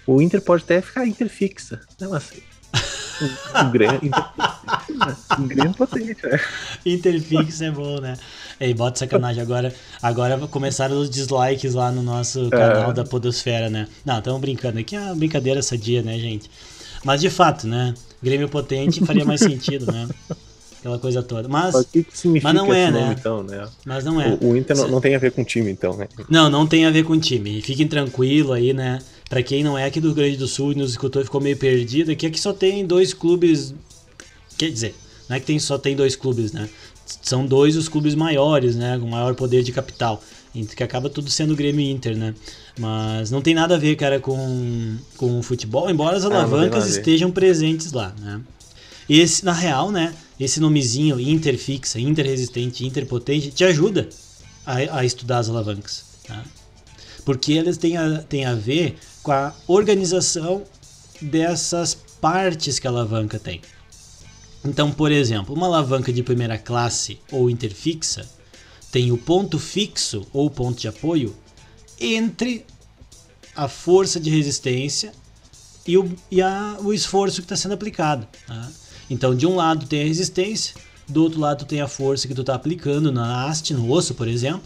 O 0.07 0.21
Inter 0.21 0.41
pode 0.43 0.65
até 0.65 0.81
ficar 0.81 1.07
interfixa. 1.07 1.81
Né? 1.99 2.09
Mas 2.09 2.31
o 3.67 3.71
Grêmio, 3.71 4.01
Inter, 4.03 4.25
Grêmio 5.47 5.75
potente, 5.75 6.27
né? 6.27 6.41
Interfixa 6.85 7.67
é 7.67 7.71
bom, 7.71 8.01
né? 8.01 8.17
Ei, 8.59 8.75
bota 8.75 8.99
sacanagem. 8.99 9.43
Agora, 9.43 9.75
agora 10.03 10.39
começaram 10.49 10.99
os 10.99 11.09
dislikes 11.09 11.75
lá 11.75 11.91
no 11.91 12.03
nosso 12.03 12.47
é. 12.47 12.51
canal 12.51 12.91
é. 12.91 12.95
da 12.95 13.05
Podosfera, 13.05 13.71
né? 13.71 13.89
Não, 14.05 14.19
estamos 14.19 14.41
brincando. 14.41 14.79
Aqui 14.79 14.97
é 14.97 15.01
uma 15.01 15.15
brincadeira 15.15 15.63
sadia, 15.63 16.03
né, 16.03 16.19
gente? 16.19 16.51
Mas 17.05 17.21
de 17.21 17.31
fato, 17.31 17.67
né? 17.67 17.95
Grêmio 18.23 18.49
potente 18.49 19.05
faria 19.05 19.25
mais 19.25 19.41
sentido, 19.41 19.91
né? 19.91 20.09
aquela 20.81 20.99
coisa 20.99 21.23
toda. 21.23 21.49
Mas, 21.49 21.75
mas, 21.75 21.87
que 21.87 22.03
que 22.03 22.41
mas 22.43 22.55
não 22.55 22.73
é, 22.73 22.91
né? 22.91 23.01
Nome, 23.01 23.15
então, 23.19 23.43
né? 23.43 23.69
Mas 23.85 24.05
não 24.05 24.21
é. 24.21 24.37
O, 24.41 24.49
o 24.49 24.57
Inter 24.57 24.77
não, 24.77 24.89
não, 24.89 25.01
tem 25.01 25.15
a 25.15 25.19
ver 25.19 25.33
com 25.33 25.45
time, 25.45 25.71
então, 25.71 25.97
né? 25.97 26.09
Não, 26.29 26.51
não 26.51 26.67
tem 26.67 26.87
a 26.87 26.91
ver 26.91 27.05
com 27.05 27.19
time. 27.19 27.61
Fiquem 27.63 27.87
tranquilo 27.87 28.53
aí, 28.53 28.73
né? 28.73 28.99
Pra 29.29 29.43
quem 29.43 29.63
não 29.63 29.79
é 29.79 29.85
aqui 29.85 30.01
do 30.01 30.09
Rio 30.09 30.17
Grande 30.17 30.37
do 30.37 30.49
Sul 30.49 30.73
e 30.73 30.75
nos 30.75 30.91
escutou 30.91 31.23
e 31.23 31.25
ficou 31.25 31.41
meio 31.41 31.57
perdido, 31.57 32.11
aqui, 32.11 32.27
aqui 32.27 32.41
só 32.41 32.53
tem 32.53 32.85
dois 32.85 33.15
clubes. 33.15 33.75
Quer 34.59 34.71
dizer, 34.71 34.95
não 35.29 35.37
é 35.37 35.41
que 35.41 35.47
tem, 35.47 35.59
só 35.59 35.79
tem 35.79 35.95
dois 35.95 36.17
clubes, 36.17 36.53
né? 36.53 36.69
São 37.23 37.47
dois 37.47 37.77
os 37.77 37.89
clubes 37.89 38.15
maiores, 38.15 38.75
né? 38.75 38.99
Com 38.99 39.07
maior 39.07 39.35
poder 39.35 39.63
de 39.63 39.73
capital. 39.73 40.23
Que 40.77 40.83
acaba 40.83 41.09
tudo 41.09 41.31
sendo 41.31 41.55
Grêmio 41.55 41.89
Inter, 41.89 42.17
né? 42.17 42.35
Mas 42.77 43.31
não 43.31 43.41
tem 43.41 43.55
nada 43.55 43.77
a 43.77 43.79
ver, 43.79 43.95
cara, 43.95 44.19
com, 44.19 44.97
com 45.17 45.39
o 45.39 45.43
futebol, 45.43 45.89
embora 45.89 46.17
as 46.17 46.25
ah, 46.25 46.27
alavancas 46.27 46.85
ah, 46.85 46.89
estejam 46.89 47.31
presentes 47.31 47.93
lá, 47.93 48.13
né? 48.19 48.41
Esse, 49.09 49.45
na 49.45 49.53
real, 49.53 49.93
né? 49.93 50.13
Esse 50.41 50.59
nomezinho 50.59 51.21
interfixa, 51.21 52.01
interresistente, 52.01 52.87
interpotente, 52.87 53.51
te 53.51 53.63
ajuda 53.63 54.09
a, 54.65 54.99
a 54.99 55.05
estudar 55.05 55.39
as 55.39 55.51
alavancas. 55.51 56.05
Tá? 56.27 56.43
Porque 57.25 57.53
elas 57.53 57.77
têm 57.77 57.97
a, 57.97 58.23
têm 58.23 58.47
a 58.47 58.55
ver 58.55 58.97
com 59.23 59.33
a 59.33 59.55
organização 59.69 60.65
dessas 61.21 61.95
partes 62.21 62.79
que 62.79 62.87
a 62.87 62.91
alavanca 62.91 63.39
tem. 63.39 63.61
Então, 64.65 64.91
por 64.91 65.13
exemplo, 65.13 65.55
uma 65.55 65.67
alavanca 65.67 66.13
de 66.13 66.23
primeira 66.23 66.57
classe 66.59 67.19
ou 67.31 67.51
interfixa 67.51 68.27
tem 68.91 69.13
o 69.13 69.19
ponto 69.19 69.59
fixo 69.59 70.27
ou 70.33 70.51
ponto 70.51 70.81
de 70.81 70.89
apoio 70.89 71.37
entre 71.99 72.65
a 73.55 73.69
força 73.69 74.19
de 74.19 74.31
resistência 74.31 75.13
e 75.87 75.97
o, 75.97 76.15
e 76.31 76.41
a, 76.41 76.79
o 76.81 76.93
esforço 76.93 77.37
que 77.37 77.45
está 77.45 77.57
sendo 77.57 77.75
aplicado. 77.75 78.27
Tá? 78.47 78.71
Então, 79.11 79.35
de 79.35 79.47
um 79.47 79.57
lado 79.57 79.87
tem 79.87 80.03
a 80.03 80.07
resistência, 80.07 80.75
do 81.09 81.25
outro 81.25 81.41
lado 81.41 81.65
tem 81.65 81.81
a 81.81 81.89
força 81.89 82.29
que 82.29 82.35
tu 82.35 82.45
tá 82.45 82.55
aplicando 82.55 83.11
na 83.11 83.45
haste, 83.45 83.75
no 83.75 83.91
osso, 83.91 84.15
por 84.15 84.29
exemplo, 84.29 84.63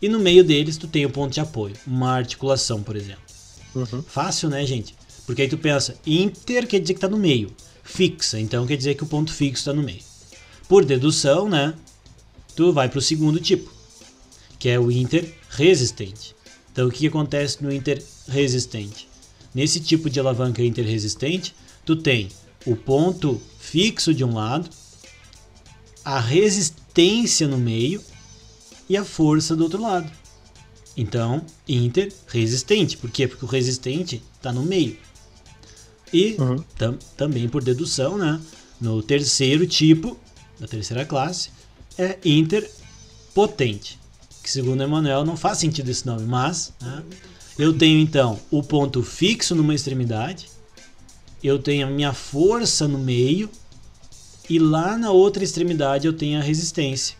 e 0.00 0.08
no 0.08 0.18
meio 0.18 0.44
deles 0.44 0.76
tu 0.76 0.86
tem 0.86 1.06
o 1.06 1.10
ponto 1.10 1.32
de 1.32 1.40
apoio, 1.40 1.74
uma 1.86 2.12
articulação, 2.12 2.82
por 2.82 2.94
exemplo. 2.94 3.22
Uhum. 3.74 4.02
Fácil, 4.02 4.50
né, 4.50 4.64
gente? 4.66 4.94
Porque 5.24 5.42
aí 5.42 5.48
tu 5.48 5.56
pensa, 5.56 5.96
inter 6.06 6.66
quer 6.66 6.78
dizer 6.78 6.94
que 6.94 7.00
tá 7.00 7.08
no 7.08 7.16
meio, 7.16 7.50
fixa, 7.82 8.38
então 8.38 8.66
quer 8.66 8.76
dizer 8.76 8.94
que 8.94 9.02
o 9.02 9.06
ponto 9.06 9.32
fixo 9.32 9.64
tá 9.64 9.72
no 9.72 9.82
meio. 9.82 10.02
Por 10.68 10.84
dedução, 10.84 11.48
né, 11.48 11.74
tu 12.54 12.72
vai 12.72 12.88
pro 12.88 13.00
segundo 13.00 13.40
tipo, 13.40 13.72
que 14.58 14.68
é 14.68 14.78
o 14.78 14.90
interresistente. 14.90 16.36
Então 16.70 16.88
o 16.88 16.90
que, 16.90 17.06
acontece 17.06 17.62
no 17.62 17.72
interresistente? 17.72 19.08
Nesse 19.54 19.80
tipo 19.80 20.10
de 20.10 20.20
alavanca 20.20 20.62
interresistente, 20.62 21.54
tu 21.84 21.96
tem 21.96 22.28
o 22.66 22.74
ponto 22.76 23.40
fixo 23.58 24.12
de 24.12 24.24
um 24.24 24.34
lado, 24.34 24.68
a 26.04 26.18
resistência 26.20 27.46
no 27.48 27.58
meio 27.58 28.02
e 28.88 28.96
a 28.96 29.04
força 29.04 29.54
do 29.56 29.64
outro 29.64 29.80
lado. 29.80 30.10
Então, 30.96 31.44
interresistente. 31.68 32.96
Por 32.96 33.10
quê? 33.10 33.26
Porque 33.28 33.44
o 33.44 33.48
resistente 33.48 34.22
está 34.36 34.52
no 34.52 34.62
meio. 34.62 34.96
E 36.12 36.36
Uhum. 36.38 36.56
tam- 36.78 36.98
também 37.16 37.48
por 37.48 37.62
dedução, 37.62 38.16
né? 38.16 38.40
No 38.80 39.02
terceiro 39.02 39.66
tipo, 39.66 40.16
da 40.58 40.66
terceira 40.66 41.04
classe, 41.04 41.50
é 41.98 42.18
interpotente. 42.24 43.98
Que 44.42 44.50
segundo 44.50 44.82
Emmanuel 44.82 45.24
não 45.24 45.36
faz 45.36 45.58
sentido 45.58 45.90
esse 45.90 46.06
nome, 46.06 46.24
mas 46.24 46.72
né, 46.80 47.02
eu 47.58 47.76
tenho 47.76 47.98
então 48.00 48.38
o 48.50 48.62
ponto 48.62 49.02
fixo 49.02 49.54
numa 49.54 49.74
extremidade, 49.74 50.48
eu 51.46 51.58
tenho 51.58 51.86
a 51.86 51.90
minha 51.90 52.12
força 52.12 52.86
no 52.88 52.98
meio 52.98 53.48
e 54.48 54.58
lá 54.58 54.96
na 54.96 55.10
outra 55.10 55.42
extremidade 55.44 56.06
eu 56.06 56.12
tenho 56.12 56.38
a 56.38 56.42
resistência. 56.42 57.16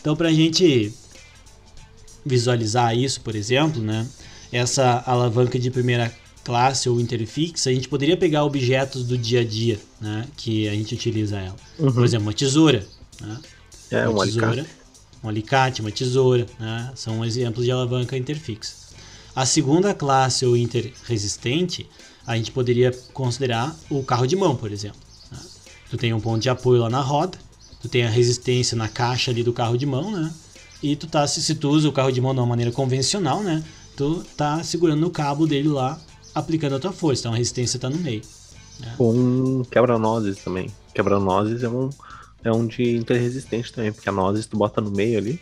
Então, 0.00 0.14
para 0.16 0.28
a 0.28 0.32
gente 0.32 0.92
visualizar 2.24 2.96
isso, 2.96 3.20
por 3.20 3.34
exemplo, 3.34 3.80
né, 3.82 4.06
essa 4.52 5.02
alavanca 5.06 5.58
de 5.58 5.70
primeira 5.70 6.12
classe 6.44 6.88
ou 6.88 7.00
interfixa, 7.00 7.70
a 7.70 7.72
gente 7.72 7.88
poderia 7.88 8.16
pegar 8.16 8.44
objetos 8.44 9.04
do 9.04 9.16
dia 9.18 9.40
a 9.40 9.44
dia, 9.44 9.78
né, 10.00 10.26
que 10.36 10.68
a 10.68 10.72
gente 10.72 10.94
utiliza 10.94 11.38
ela. 11.38 11.56
Por 11.76 12.04
exemplo, 12.04 12.26
uma 12.26 12.32
tesoura, 12.32 12.86
né, 13.20 13.40
É, 13.90 14.08
um 14.08 14.12
uma 14.12 14.24
tesoura, 14.24 14.48
alicate. 14.48 14.70
um 15.22 15.28
alicate, 15.28 15.80
uma 15.80 15.90
tesoura, 15.90 16.46
né, 16.58 16.92
são 16.94 17.24
exemplos 17.24 17.64
de 17.64 17.70
alavanca 17.70 18.16
interfixa. 18.16 18.85
A 19.36 19.44
segunda 19.44 19.92
classe 19.92 20.46
ou 20.46 20.56
interresistente, 20.56 21.86
a 22.26 22.38
gente 22.38 22.50
poderia 22.50 22.90
considerar 23.12 23.76
o 23.90 24.02
carro 24.02 24.26
de 24.26 24.34
mão, 24.34 24.56
por 24.56 24.72
exemplo. 24.72 24.98
né. 25.30 25.38
Tu 25.90 25.98
tem 25.98 26.14
um 26.14 26.20
ponto 26.20 26.40
de 26.40 26.48
apoio 26.48 26.80
lá 26.80 26.88
na 26.88 27.02
roda, 27.02 27.36
tu 27.82 27.86
tem 27.86 28.02
a 28.02 28.08
resistência 28.08 28.74
na 28.74 28.88
caixa 28.88 29.30
ali 29.30 29.42
do 29.42 29.52
carro 29.52 29.76
de 29.76 29.84
mão, 29.84 30.10
né? 30.10 30.32
E 30.82 30.96
tu 30.96 31.06
tá, 31.06 31.26
se, 31.26 31.54
tu 31.54 31.68
usa 31.68 31.86
o 31.86 31.92
carro 31.92 32.10
de 32.10 32.18
mão 32.18 32.32
de 32.32 32.40
uma 32.40 32.46
maneira 32.46 32.72
convencional, 32.72 33.42
né? 33.42 33.62
Tu 33.94 34.24
tá 34.38 34.64
segurando 34.64 35.00
no 35.00 35.10
cabo 35.10 35.46
dele 35.46 35.68
lá, 35.68 36.00
aplicando 36.34 36.76
a 36.76 36.78
tua 36.78 36.92
força. 36.92 37.20
Então 37.20 37.34
a 37.34 37.36
resistência 37.36 37.78
tá 37.78 37.90
no 37.90 37.98
meio. 37.98 38.22
Ou 38.98 39.14
um 39.14 39.64
quebra-nozes 39.64 40.38
também. 40.38 40.70
Quebra-nozes 40.94 41.62
é 41.62 41.68
um, 41.68 41.90
é 42.42 42.50
um 42.50 42.66
de 42.66 42.96
interresistente 42.96 43.70
também, 43.70 43.92
porque 43.92 44.08
a 44.08 44.12
nozes 44.12 44.46
tu 44.46 44.56
bota 44.56 44.80
no 44.80 44.90
meio 44.90 45.18
ali 45.18 45.38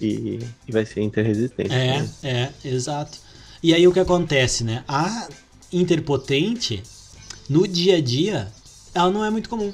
e, 0.00 0.40
e 0.66 0.72
vai 0.72 0.84
ser 0.84 1.02
interresistente. 1.02 1.72
É, 1.72 2.00
né? 2.00 2.10
é, 2.22 2.68
exato. 2.68 3.18
E 3.62 3.74
aí 3.74 3.86
o 3.86 3.92
que 3.92 4.00
acontece, 4.00 4.64
né? 4.64 4.84
A 4.86 5.28
interpotente, 5.72 6.82
no 7.48 7.66
dia 7.66 7.96
a 7.96 8.00
dia, 8.00 8.48
ela 8.94 9.10
não 9.10 9.24
é 9.24 9.30
muito 9.30 9.48
comum. 9.48 9.72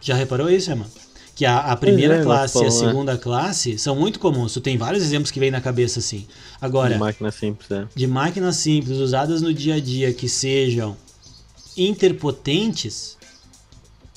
Já 0.00 0.14
reparou 0.14 0.48
isso, 0.50 0.70
Emma? 0.70 0.86
Que 1.34 1.44
a, 1.44 1.58
a 1.58 1.76
primeira 1.76 2.16
é, 2.20 2.22
classe 2.22 2.58
e 2.58 2.62
a 2.62 2.64
né? 2.64 2.70
segunda 2.70 3.18
classe 3.18 3.78
são 3.78 3.94
muito 3.94 4.18
comuns. 4.18 4.54
Tu 4.54 4.60
tem 4.60 4.78
vários 4.78 5.02
exemplos 5.02 5.30
que 5.30 5.40
vem 5.40 5.50
na 5.50 5.60
cabeça 5.60 5.98
assim. 5.98 6.26
Agora, 6.60 6.94
De 6.94 7.00
máquina 7.00 7.30
simples, 7.30 7.68
né? 7.68 7.88
de 7.94 8.06
máquinas 8.06 8.56
simples 8.56 8.98
usadas 8.98 9.42
no 9.42 9.52
dia 9.52 9.74
a 9.74 9.80
dia 9.80 10.14
que 10.14 10.28
sejam 10.28 10.96
interpotentes, 11.76 13.18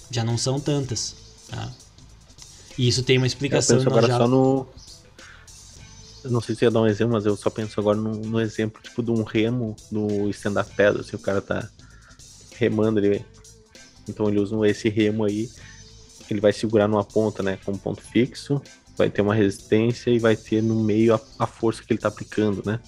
já 0.10 0.24
não 0.24 0.38
são 0.38 0.60
tantas. 0.60 1.16
Tá? 1.50 1.70
E 2.80 2.88
isso 2.88 3.04
tem 3.04 3.18
uma 3.18 3.26
Eu 3.26 3.28
explicação. 3.28 3.76
penso 3.78 3.90
nós 3.90 3.98
agora 4.06 4.18
só 4.24 4.28
no. 4.28 4.66
Eu 6.24 6.32
não 6.32 6.40
sei 6.42 6.56
se 6.56 6.64
ia 6.66 6.72
dar 6.72 6.82
um 6.82 6.88
exemplo, 6.88 7.14
mas 7.14 7.26
eu 7.26 7.36
só 7.36 7.50
penso 7.50 7.78
agora 7.80 7.98
no, 7.98 8.14
no 8.16 8.40
exemplo 8.40 8.82
tipo 8.82 9.04
de 9.04 9.12
um 9.12 9.24
remo 9.24 9.76
no 9.92 10.30
stand-up 10.30 10.74
pedra, 10.76 11.04
se 11.04 11.16
o 11.16 11.20
cara 11.20 11.42
tá 11.42 11.68
remando 12.56 13.00
ele. 13.00 13.26
Então 14.08 14.28
ele 14.30 14.40
usa 14.40 14.56
esse 14.68 14.88
remo 14.90 15.24
aí, 15.26 15.50
ele 16.30 16.40
vai 16.42 16.52
segurar 16.54 16.88
numa 16.88 17.04
ponta, 17.04 17.44
né? 17.44 17.58
Com 17.66 17.74
um 17.74 17.78
ponto 17.78 18.02
fixo, 18.02 18.62
vai 18.98 19.10
ter 19.10 19.22
uma 19.22 19.36
resistência 19.36 20.10
e 20.10 20.20
vai 20.20 20.36
ter 20.36 20.62
no 20.64 20.82
meio 20.84 21.14
a, 21.14 21.22
a 21.38 21.46
força 21.48 21.84
que 21.84 21.92
ele 21.94 22.00
tá 22.00 22.08
aplicando, 22.08 22.64
né? 22.66 22.80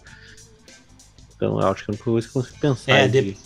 Então 1.35 1.59
eu 1.59 1.67
acho 1.67 1.83
que 1.85 1.91
é 1.91 1.93
a 1.93 1.95
única 1.95 2.03
coisa 2.05 2.27
que 2.27 2.37
eu 2.37 2.41
consigo 2.41 2.59
pensar. 2.59 2.91
É, 2.91 3.07
de- 3.07 3.37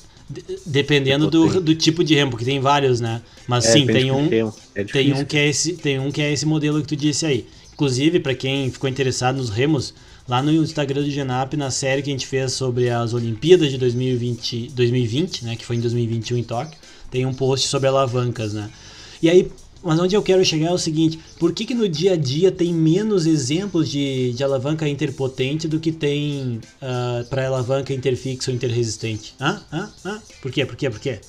dependendo 0.65 1.29
do, 1.29 1.45
Interpotente. 1.45 1.65
do 1.65 1.75
tipo 1.75 2.03
de 2.03 2.15
remo, 2.15 2.31
porque 2.31 2.45
tem 2.45 2.59
vários, 2.59 2.99
né? 2.99 3.21
Mas 3.47 3.65
é, 3.65 3.71
sim, 3.71 3.85
tem 3.85 4.07
do 4.07 4.15
um, 4.15 4.53
é 4.73 4.83
tem 4.83 5.13
um 5.13 5.23
que 5.23 5.37
é 5.37 5.47
esse, 5.47 5.73
tem 5.73 5.99
um 5.99 6.11
que 6.11 6.21
é 6.21 6.31
esse 6.31 6.45
modelo 6.45 6.81
que 6.81 6.87
tu 6.87 6.95
disse 6.95 7.25
aí. 7.25 7.45
Inclusive, 7.73 8.19
para 8.19 8.33
quem 8.33 8.71
ficou 8.71 8.89
interessado 8.89 9.35
nos 9.35 9.49
remos, 9.49 9.93
lá 10.27 10.41
no 10.41 10.51
Instagram 10.51 11.03
do 11.03 11.11
Genap, 11.11 11.53
na 11.55 11.69
série 11.69 12.01
que 12.01 12.09
a 12.09 12.13
gente 12.13 12.25
fez 12.25 12.53
sobre 12.53 12.89
as 12.89 13.13
Olimpíadas 13.13 13.69
de 13.69 13.77
2020, 13.77 14.71
2020 14.73 15.45
né, 15.45 15.55
que 15.55 15.65
foi 15.65 15.75
em 15.75 15.81
2021 15.81 16.37
em 16.37 16.43
Tóquio, 16.43 16.77
tem 17.11 17.25
um 17.25 17.33
post 17.33 17.67
sobre 17.67 17.87
alavancas, 17.87 18.53
né? 18.53 18.69
E 19.21 19.29
aí, 19.29 19.51
mas 19.85 19.99
onde 19.99 20.15
eu 20.15 20.23
quero 20.23 20.43
chegar 20.43 20.67
é 20.67 20.73
o 20.73 20.77
seguinte, 20.77 21.19
por 21.39 21.53
que 21.53 21.63
que 21.65 21.73
no 21.75 21.87
dia 21.87 22.13
a 22.13 22.15
dia 22.17 22.51
tem 22.51 22.73
menos 22.73 23.25
exemplos 23.25 23.89
de, 23.89 24.33
de 24.33 24.43
alavanca 24.43 24.87
interpotente 24.89 25.67
do 25.67 25.79
que 25.79 25.91
tem 25.91 26.59
para 27.29 27.45
alavanca 27.47 27.93
interfixa 27.93 28.49
ou 28.51 28.55
interresistente? 28.55 29.35
Hã? 29.39 29.61
Hã? 29.71 29.89
Hã? 30.03 30.21
Por 30.41 30.51
quê? 30.51 30.65
Por 30.65 30.75
quê? 30.75 30.89
Por 30.89 30.99
quê? 30.99 31.19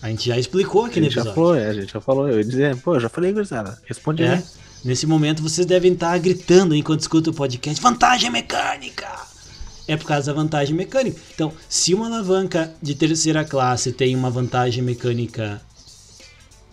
A 0.00 0.08
gente 0.10 0.28
já 0.28 0.38
explicou 0.38 0.84
aqui 0.84 1.00
no 1.00 1.06
gente 1.06 1.14
já 1.14 1.22
episódio. 1.22 1.34
falou, 1.34 1.56
é, 1.56 1.66
a 1.68 1.72
gente 1.74 1.92
já 1.92 2.00
falou. 2.00 2.28
Eu 2.28 2.38
ia 2.38 2.44
dizer, 2.44 2.76
pô, 2.76 2.94
eu 2.94 3.00
já 3.00 3.08
falei, 3.08 3.32
gurizada. 3.32 3.78
Responde 3.86 4.22
É. 4.22 4.34
aí. 4.34 4.42
Nesse 4.84 5.06
momento 5.06 5.42
vocês 5.42 5.66
devem 5.66 5.94
estar 5.94 6.16
gritando 6.18 6.74
enquanto 6.74 7.00
escutam 7.00 7.32
o 7.32 7.36
podcast. 7.36 7.80
Vantagem 7.82 8.30
mecânica! 8.30 9.08
É 9.88 9.96
por 9.96 10.06
causa 10.06 10.26
da 10.32 10.32
vantagem 10.40 10.74
mecânica. 10.76 11.18
Então, 11.34 11.52
se 11.68 11.94
uma 11.94 12.06
alavanca 12.06 12.72
de 12.82 12.94
terceira 12.94 13.44
classe 13.44 13.92
tem 13.92 14.14
uma 14.14 14.28
vantagem 14.30 14.82
mecânica 14.82 15.60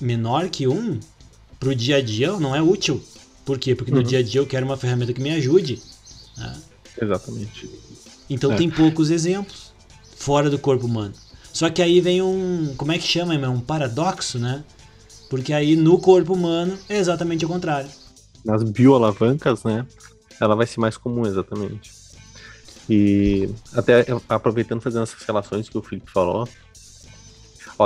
menor 0.01 0.49
que 0.49 0.67
um, 0.67 0.99
pro 1.59 1.73
dia 1.75 1.97
a 1.97 2.01
dia 2.01 2.31
não 2.39 2.55
é 2.55 2.61
útil. 2.61 3.01
Por 3.45 3.57
quê? 3.59 3.75
Porque 3.75 3.91
no 3.91 3.97
Uhum. 3.97 4.03
dia 4.03 4.19
a 4.19 4.23
dia 4.23 4.41
eu 4.41 4.47
quero 4.47 4.65
uma 4.65 4.77
ferramenta 4.77 5.13
que 5.13 5.21
me 5.21 5.31
ajude. 5.31 5.81
né? 6.37 6.57
Exatamente. 7.01 7.69
Então 8.29 8.51
É. 8.53 8.55
tem 8.55 8.69
poucos 8.69 9.09
exemplos 9.11 9.73
fora 10.15 10.49
do 10.49 10.57
corpo 10.57 10.85
humano. 10.85 11.13
Só 11.53 11.69
que 11.69 11.81
aí 11.81 11.99
vem 11.99 12.21
um. 12.21 12.73
Como 12.77 12.91
é 12.91 12.97
que 12.97 13.05
chama, 13.05 13.33
é 13.35 13.49
um 13.49 13.59
paradoxo, 13.59 14.39
né? 14.39 14.63
Porque 15.29 15.51
aí 15.53 15.75
no 15.75 15.99
corpo 15.99 16.33
humano 16.33 16.77
é 16.89 16.97
exatamente 16.97 17.45
o 17.45 17.47
contrário. 17.47 17.89
nas 18.43 18.63
bioalavancas, 18.63 19.63
né? 19.63 19.85
Ela 20.39 20.55
vai 20.55 20.65
ser 20.65 20.79
mais 20.79 20.97
comum, 20.97 21.25
exatamente. 21.27 21.91
E 22.89 23.49
até 23.73 24.03
eu- 24.11 24.21
aproveitando 24.27 24.81
fazendo 24.81 25.03
essas 25.03 25.21
relações 25.23 25.69
que 25.69 25.77
o 25.77 25.81
Felipe 25.83 26.09
falou. 26.11 26.47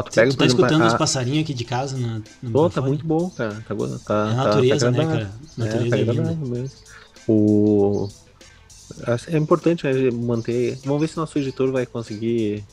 Tu 0.03 0.11
pega, 0.13 0.31
por 0.31 0.37
tá 0.37 0.45
escutando 0.45 0.83
a- 0.83 0.87
os 0.87 0.93
passarinhos 0.93 1.43
aqui 1.43 1.53
de 1.53 1.63
casa 1.65 1.97
no, 1.97 2.23
no 2.41 2.51
Pô, 2.51 2.69
tá 2.69 2.81
muito 2.81 3.05
bom, 3.05 3.29
cara. 3.29 3.63
Tá, 3.67 3.75
tá, 3.75 3.75
É 3.75 3.77
a 3.77 3.99
tá- 4.05 4.33
natureza, 4.33 4.85
tá 4.85 4.91
né, 4.91 4.99
agradável. 5.03 5.27
cara? 5.27 5.39
Natureza 5.57 5.85
é, 5.85 5.89
tá 5.89 5.95
é 5.95 5.99
linda. 5.99 6.11
agradável 6.11 6.47
mesmo. 6.47 6.69
O... 7.27 8.09
É 9.27 9.37
importante 9.37 9.85
né, 9.85 10.11
manter. 10.11 10.77
Vamos 10.85 11.01
ver 11.01 11.07
se 11.07 11.17
nosso 11.17 11.37
editor 11.39 11.71
vai 11.71 11.85
conseguir. 11.85 12.63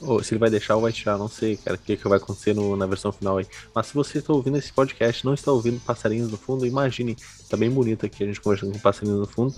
Ou 0.00 0.20
se 0.22 0.34
ele 0.34 0.40
vai 0.40 0.50
deixar 0.50 0.74
ou 0.74 0.82
vai 0.82 0.92
tirar, 0.92 1.16
não 1.16 1.28
sei, 1.28 1.56
cara, 1.56 1.76
o 1.76 1.78
que, 1.78 1.96
que 1.96 2.08
vai 2.08 2.18
acontecer 2.18 2.52
no- 2.54 2.76
na 2.76 2.86
versão 2.86 3.12
final 3.12 3.38
aí. 3.38 3.46
Mas 3.72 3.86
se 3.86 3.94
você 3.94 4.18
está 4.18 4.32
ouvindo 4.32 4.58
esse 4.58 4.72
podcast 4.72 5.24
não 5.24 5.32
está 5.32 5.52
ouvindo 5.52 5.78
passarinhos 5.80 6.28
no 6.28 6.36
fundo, 6.36 6.66
imagine, 6.66 7.16
tá 7.48 7.56
bem 7.56 7.70
bonito 7.70 8.04
aqui 8.04 8.24
a 8.24 8.26
gente 8.26 8.40
conversando 8.40 8.72
com 8.72 8.78
passarinhos 8.80 9.20
no 9.20 9.26
fundo. 9.28 9.54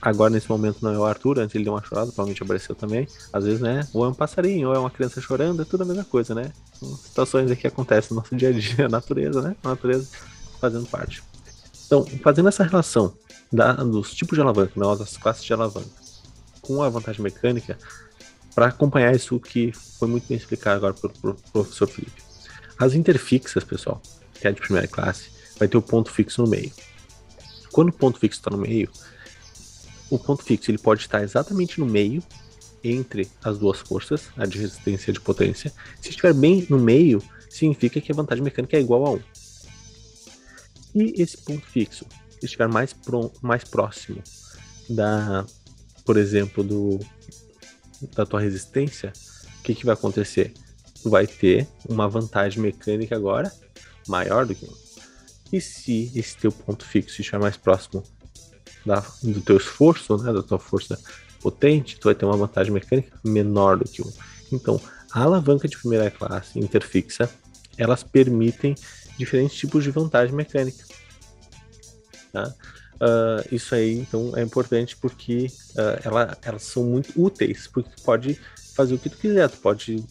Agora, 0.00 0.30
nesse 0.30 0.48
momento, 0.48 0.78
não 0.82 0.92
é 0.92 0.98
o 0.98 1.04
Arthur, 1.04 1.38
antes 1.40 1.54
ele 1.54 1.64
deu 1.64 1.72
uma 1.72 1.82
chorada, 1.82 2.06
provavelmente 2.08 2.42
apareceu 2.42 2.74
também. 2.74 3.06
Às 3.32 3.44
vezes, 3.44 3.60
né? 3.60 3.86
Ou 3.92 4.04
é 4.04 4.08
um 4.08 4.14
passarinho, 4.14 4.68
ou 4.68 4.74
é 4.74 4.78
uma 4.78 4.90
criança 4.90 5.20
chorando, 5.20 5.62
é 5.62 5.64
tudo 5.64 5.82
a 5.82 5.86
mesma 5.86 6.04
coisa, 6.04 6.34
né? 6.34 6.52
São 6.78 6.96
situações 6.96 7.52
que 7.58 7.66
acontecem 7.66 8.10
no 8.14 8.22
nosso 8.22 8.34
dia 8.36 8.50
a 8.50 8.52
dia, 8.52 8.86
a 8.86 8.88
natureza, 8.88 9.42
né? 9.42 9.56
A 9.62 9.68
natureza 9.70 10.08
fazendo 10.60 10.86
parte. 10.86 11.22
Então, 11.86 12.04
fazendo 12.22 12.48
essa 12.48 12.64
relação 12.64 13.14
da- 13.52 13.72
dos 13.72 14.14
tipos 14.14 14.36
de 14.36 14.42
alavanca, 14.42 14.72
né, 14.76 14.96
das 14.96 15.16
classes 15.16 15.44
de 15.44 15.52
alavanca, 15.52 15.88
com 16.60 16.82
a 16.82 16.88
vantagem 16.88 17.22
mecânica, 17.22 17.78
para 18.54 18.66
acompanhar 18.66 19.14
isso 19.14 19.38
que 19.40 19.72
foi 19.72 20.08
muito 20.08 20.26
bem 20.28 20.36
explicado 20.36 20.76
agora 20.76 20.92
pelo 20.94 21.12
pro 21.14 21.34
professor 21.52 21.88
Felipe. 21.88 22.22
As 22.78 22.94
interfixas, 22.94 23.64
pessoal, 23.64 24.02
que 24.34 24.46
é 24.46 24.52
de 24.52 24.60
primeira 24.60 24.86
classe, 24.86 25.30
vai 25.58 25.66
ter 25.68 25.76
o 25.76 25.82
ponto 25.82 26.10
fixo 26.10 26.42
no 26.42 26.48
meio. 26.48 26.70
Quando 27.72 27.88
o 27.88 27.92
ponto 27.92 28.18
fixo 28.18 28.40
está 28.40 28.50
no 28.50 28.58
meio, 28.58 28.90
o 30.10 30.18
ponto 30.18 30.42
fixo 30.42 30.70
ele 30.70 30.78
pode 30.78 31.02
estar 31.02 31.22
exatamente 31.22 31.80
no 31.80 31.86
meio 31.86 32.22
entre 32.82 33.28
as 33.42 33.58
duas 33.58 33.80
forças, 33.80 34.28
a 34.36 34.46
de 34.46 34.58
resistência 34.58 35.10
e 35.10 35.12
a 35.12 35.14
de 35.14 35.20
potência. 35.20 35.72
Se 36.00 36.10
estiver 36.10 36.32
bem 36.32 36.66
no 36.70 36.78
meio, 36.78 37.22
significa 37.50 38.00
que 38.00 38.12
a 38.12 38.14
vantagem 38.14 38.44
mecânica 38.44 38.76
é 38.76 38.80
igual 38.80 39.06
a 39.06 39.10
1. 39.12 39.20
E 40.94 41.22
esse 41.22 41.36
ponto 41.38 41.66
fixo 41.66 42.06
estiver 42.42 42.68
mais, 42.68 42.92
pro, 42.92 43.32
mais 43.42 43.64
próximo 43.64 44.22
da, 44.88 45.44
por 46.04 46.16
exemplo, 46.16 46.62
do, 46.62 46.98
da 48.14 48.24
tua 48.24 48.40
resistência, 48.40 49.12
o 49.58 49.62
que, 49.62 49.74
que 49.74 49.84
vai 49.84 49.94
acontecer? 49.94 50.52
Tu 51.02 51.10
vai 51.10 51.26
ter 51.26 51.68
uma 51.88 52.08
vantagem 52.08 52.62
mecânica 52.62 53.14
agora 53.14 53.52
maior 54.06 54.46
do 54.46 54.54
que 54.54 54.64
1. 54.64 54.68
E 55.52 55.60
se 55.60 56.12
esse 56.14 56.36
teu 56.36 56.52
ponto 56.52 56.84
fixo 56.84 57.20
estiver 57.20 57.38
mais 57.38 57.56
próximo 57.56 58.02
da, 58.88 59.04
do 59.22 59.40
teu 59.40 59.56
esforço, 59.56 60.16
né, 60.16 60.32
da 60.32 60.42
tua 60.42 60.58
força 60.58 60.98
potente, 61.40 61.98
tu 62.00 62.06
vai 62.06 62.14
ter 62.14 62.24
uma 62.24 62.36
vantagem 62.36 62.72
mecânica 62.72 63.16
menor 63.22 63.78
do 63.78 63.84
que 63.84 64.02
1. 64.02 64.12
Então, 64.52 64.80
a 65.12 65.22
alavanca 65.22 65.68
de 65.68 65.78
primeira 65.78 66.10
classe 66.10 66.58
interfixa, 66.58 67.30
elas 67.76 68.02
permitem 68.02 68.74
diferentes 69.16 69.56
tipos 69.56 69.84
de 69.84 69.90
vantagem 69.90 70.34
mecânica. 70.34 70.84
Tá? 72.32 72.52
Uh, 72.94 73.54
isso 73.54 73.74
aí, 73.74 73.98
então, 74.00 74.32
é 74.36 74.42
importante 74.42 74.96
porque 74.96 75.46
uh, 75.76 76.00
ela, 76.02 76.36
elas 76.42 76.62
são 76.62 76.82
muito 76.82 77.12
úteis, 77.20 77.68
porque 77.68 77.90
tu 77.94 78.02
pode 78.02 78.40
fazer 78.74 78.94
o 78.94 78.98
que 78.98 79.08
tu 79.08 79.16
quiser, 79.16 79.48
tu 79.48 79.58
pode 79.58 80.04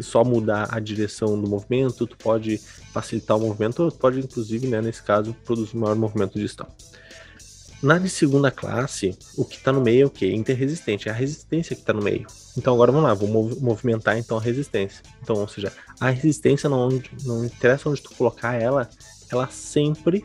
só 0.00 0.24
mudar 0.24 0.68
a 0.70 0.80
direção 0.80 1.40
do 1.40 1.48
movimento, 1.48 2.06
tu 2.06 2.16
pode 2.16 2.58
facilitar 2.92 3.36
o 3.36 3.40
movimento, 3.40 3.82
ou 3.82 3.90
tu 3.90 3.98
pode, 3.98 4.18
inclusive, 4.18 4.66
né, 4.66 4.80
nesse 4.80 5.02
caso, 5.02 5.34
produzir 5.44 5.76
maior 5.76 5.96
movimento 5.96 6.38
distal. 6.38 6.74
Na 7.82 7.98
de 7.98 8.10
segunda 8.10 8.50
classe, 8.50 9.16
o 9.38 9.44
que 9.44 9.56
está 9.56 9.72
no 9.72 9.80
meio 9.80 10.02
é 10.02 10.06
o 10.06 10.10
que? 10.10 10.30
Interresistente, 10.30 11.08
é 11.08 11.12
a 11.12 11.14
resistência 11.14 11.74
que 11.74 11.80
está 11.80 11.94
no 11.94 12.02
meio. 12.02 12.26
Então 12.56 12.74
agora 12.74 12.92
vamos 12.92 13.08
lá, 13.08 13.14
vou 13.14 13.28
movimentar 13.58 14.18
então 14.18 14.36
a 14.36 14.40
resistência. 14.40 15.02
Então, 15.22 15.36
ou 15.36 15.48
seja, 15.48 15.72
a 15.98 16.10
resistência 16.10 16.68
não, 16.68 16.90
não 17.24 17.42
interessa 17.42 17.88
onde 17.88 18.02
tu 18.02 18.14
colocar 18.14 18.54
ela, 18.54 18.88
ela 19.32 19.46
sempre 19.46 20.22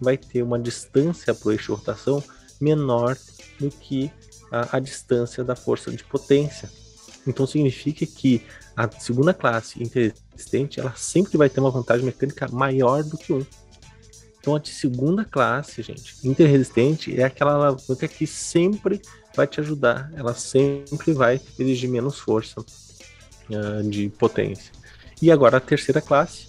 vai 0.00 0.16
ter 0.16 0.42
uma 0.42 0.58
distância 0.58 1.34
para 1.34 1.48
o 1.48 1.52
eixo 1.52 1.72
de 1.74 1.78
rotação 1.78 2.24
menor 2.58 3.16
do 3.60 3.70
que 3.70 4.10
a, 4.50 4.76
a 4.76 4.80
distância 4.80 5.44
da 5.44 5.54
força 5.54 5.90
de 5.90 6.02
potência. 6.02 6.70
Então 7.26 7.46
significa 7.46 8.06
que 8.06 8.42
a 8.74 8.88
segunda 8.90 9.34
classe 9.34 9.82
interresistente 9.82 10.80
ela 10.80 10.94
sempre 10.96 11.36
vai 11.36 11.50
ter 11.50 11.60
uma 11.60 11.70
vantagem 11.70 12.06
mecânica 12.06 12.48
maior 12.48 13.04
do 13.04 13.18
que 13.18 13.34
um. 13.34 13.44
Então 14.46 14.54
a 14.54 14.60
de 14.60 14.70
segunda 14.70 15.24
classe, 15.24 15.82
gente, 15.82 16.14
interresistente 16.22 17.20
é 17.20 17.24
aquela 17.24 17.54
alavanca 17.54 18.06
que 18.06 18.28
sempre 18.28 19.02
vai 19.34 19.44
te 19.44 19.58
ajudar, 19.58 20.08
ela 20.14 20.34
sempre 20.34 21.12
vai 21.12 21.40
exigir 21.58 21.90
menos 21.90 22.20
força 22.20 22.60
uh, 22.60 23.90
de 23.90 24.08
potência. 24.08 24.72
E 25.20 25.32
agora 25.32 25.56
a 25.56 25.60
terceira 25.60 26.00
classe, 26.00 26.46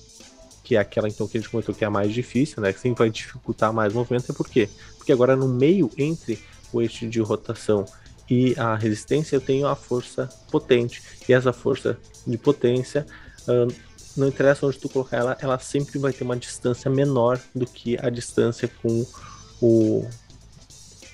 que 0.64 0.76
é 0.76 0.80
aquela 0.80 1.10
então 1.10 1.28
que 1.28 1.40
a 1.40 1.42
gente 1.42 1.50
comentou 1.50 1.74
que 1.74 1.84
é 1.84 1.88
a 1.88 1.90
mais 1.90 2.14
difícil, 2.14 2.62
né, 2.62 2.72
que 2.72 2.80
sempre 2.80 3.00
vai 3.00 3.10
dificultar 3.10 3.74
mais 3.74 3.96
o 3.96 3.98
movimento, 3.98 4.32
é 4.32 4.36
por 4.36 4.48
quê? 4.48 4.70
Porque 4.96 5.12
agora 5.12 5.36
no 5.36 5.48
meio 5.48 5.90
entre 5.98 6.38
o 6.72 6.80
eixo 6.80 7.10
de 7.10 7.20
rotação 7.20 7.84
e 8.30 8.54
a 8.60 8.76
resistência 8.76 9.36
eu 9.36 9.42
tenho 9.42 9.66
a 9.66 9.76
força 9.76 10.30
potente. 10.52 11.02
E 11.28 11.34
essa 11.34 11.52
força 11.52 11.98
de 12.28 12.38
potência, 12.38 13.08
uh, 13.48 13.74
não 14.20 14.28
interessa 14.28 14.66
onde 14.66 14.78
tu 14.78 14.90
colocar 14.90 15.18
ela, 15.18 15.38
ela 15.40 15.60
sempre 15.60 16.00
vai 16.00 16.12
ter 16.12 16.24
uma 16.24 16.36
distância 16.36 16.90
menor 16.90 17.40
do 17.54 17.66
que 17.66 17.98
a 18.02 18.10
distância 18.10 18.70
com 18.82 19.06
o. 19.62 20.08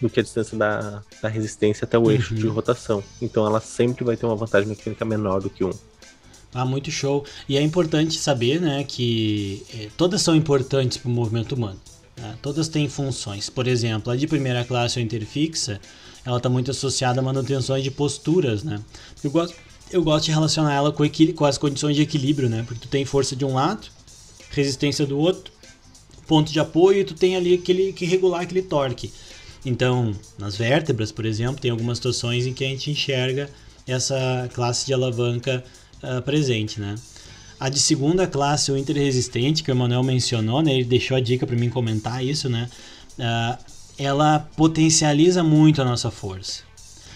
do 0.01 0.09
que 0.09 0.19
a 0.19 0.23
distância 0.23 0.57
da, 0.57 1.03
da 1.21 1.29
resistência 1.29 1.85
até 1.85 1.97
o 1.97 2.09
eixo 2.09 2.33
de 2.33 2.47
uhum. 2.47 2.53
rotação. 2.53 3.03
Então 3.21 3.45
ela 3.45 3.59
sempre 3.59 4.03
vai 4.03 4.15
ter 4.15 4.25
uma 4.25 4.35
vantagem 4.35 4.69
mecânica 4.69 5.03
menor 5.03 5.41
do 5.41 5.49
que 5.49 5.63
um. 5.63 5.71
Ah, 6.53 6.65
muito 6.65 6.91
show. 6.91 7.25
E 7.49 7.57
é 7.57 7.61
importante 7.61 8.19
saber, 8.19 8.61
né, 8.61 8.83
que 8.83 9.65
eh, 9.73 9.89
todas 9.97 10.21
são 10.21 10.35
importantes 10.35 10.97
para 10.97 11.09
o 11.09 11.11
movimento 11.11 11.55
humano. 11.55 11.79
Né? 12.15 12.35
Todas 12.41 12.67
têm 12.67 12.87
funções. 12.87 13.49
Por 13.49 13.67
exemplo, 13.67 14.13
a 14.13 14.15
de 14.15 14.27
primeira 14.27 14.63
classe 14.63 14.99
ou 14.99 15.03
interfixa, 15.03 15.81
ela 16.23 16.37
está 16.37 16.49
muito 16.49 16.71
associada 16.71 17.19
a 17.19 17.23
manutenções 17.23 17.83
de 17.83 17.89
posturas, 17.89 18.63
né? 18.63 18.79
Eu 19.23 19.31
gosto, 19.31 19.55
eu 19.93 20.03
gosto 20.03 20.25
de 20.25 20.31
relacionar 20.31 20.73
ela 20.73 20.91
com, 20.91 21.03
com 21.35 21.45
as 21.45 21.57
condições 21.57 21.95
de 21.95 22.01
equilíbrio, 22.01 22.49
né? 22.49 22.63
Porque 22.67 22.81
tu 22.81 22.87
tem 22.87 23.05
força 23.05 23.35
de 23.35 23.45
um 23.45 23.53
lado, 23.53 23.87
resistência 24.49 25.05
do 25.05 25.17
outro, 25.17 25.53
ponto 26.27 26.51
de 26.51 26.59
apoio 26.59 27.01
e 27.01 27.03
tu 27.03 27.13
tem 27.13 27.35
ali 27.35 27.53
aquele 27.53 27.93
que 27.93 28.03
regular 28.05 28.41
aquele 28.41 28.63
torque. 28.63 29.13
Então, 29.63 30.11
nas 30.37 30.57
vértebras, 30.57 31.11
por 31.11 31.25
exemplo, 31.25 31.61
tem 31.61 31.69
algumas 31.69 31.99
situações 31.99 32.45
em 32.47 32.53
que 32.53 32.65
a 32.65 32.67
gente 32.67 32.89
enxerga 32.89 33.49
essa 33.87 34.49
classe 34.53 34.85
de 34.85 34.93
alavanca 34.93 35.63
uh, 36.01 36.21
presente, 36.23 36.81
né? 36.81 36.95
A 37.59 37.69
de 37.69 37.79
segunda 37.79 38.25
classe, 38.27 38.71
o 38.71 38.77
interresistente, 38.77 39.63
que 39.63 39.71
o 39.71 39.73
Emanuel 39.73 40.03
mencionou, 40.03 40.61
né? 40.61 40.73
Ele 40.73 40.85
deixou 40.85 41.15
a 41.15 41.19
dica 41.19 41.45
para 41.45 41.55
mim 41.55 41.69
comentar 41.69 42.25
isso, 42.25 42.49
né? 42.49 42.67
Uh, 43.17 43.63
ela 43.97 44.39
potencializa 44.39 45.43
muito 45.43 45.81
a 45.81 45.85
nossa 45.85 46.09
força. 46.09 46.63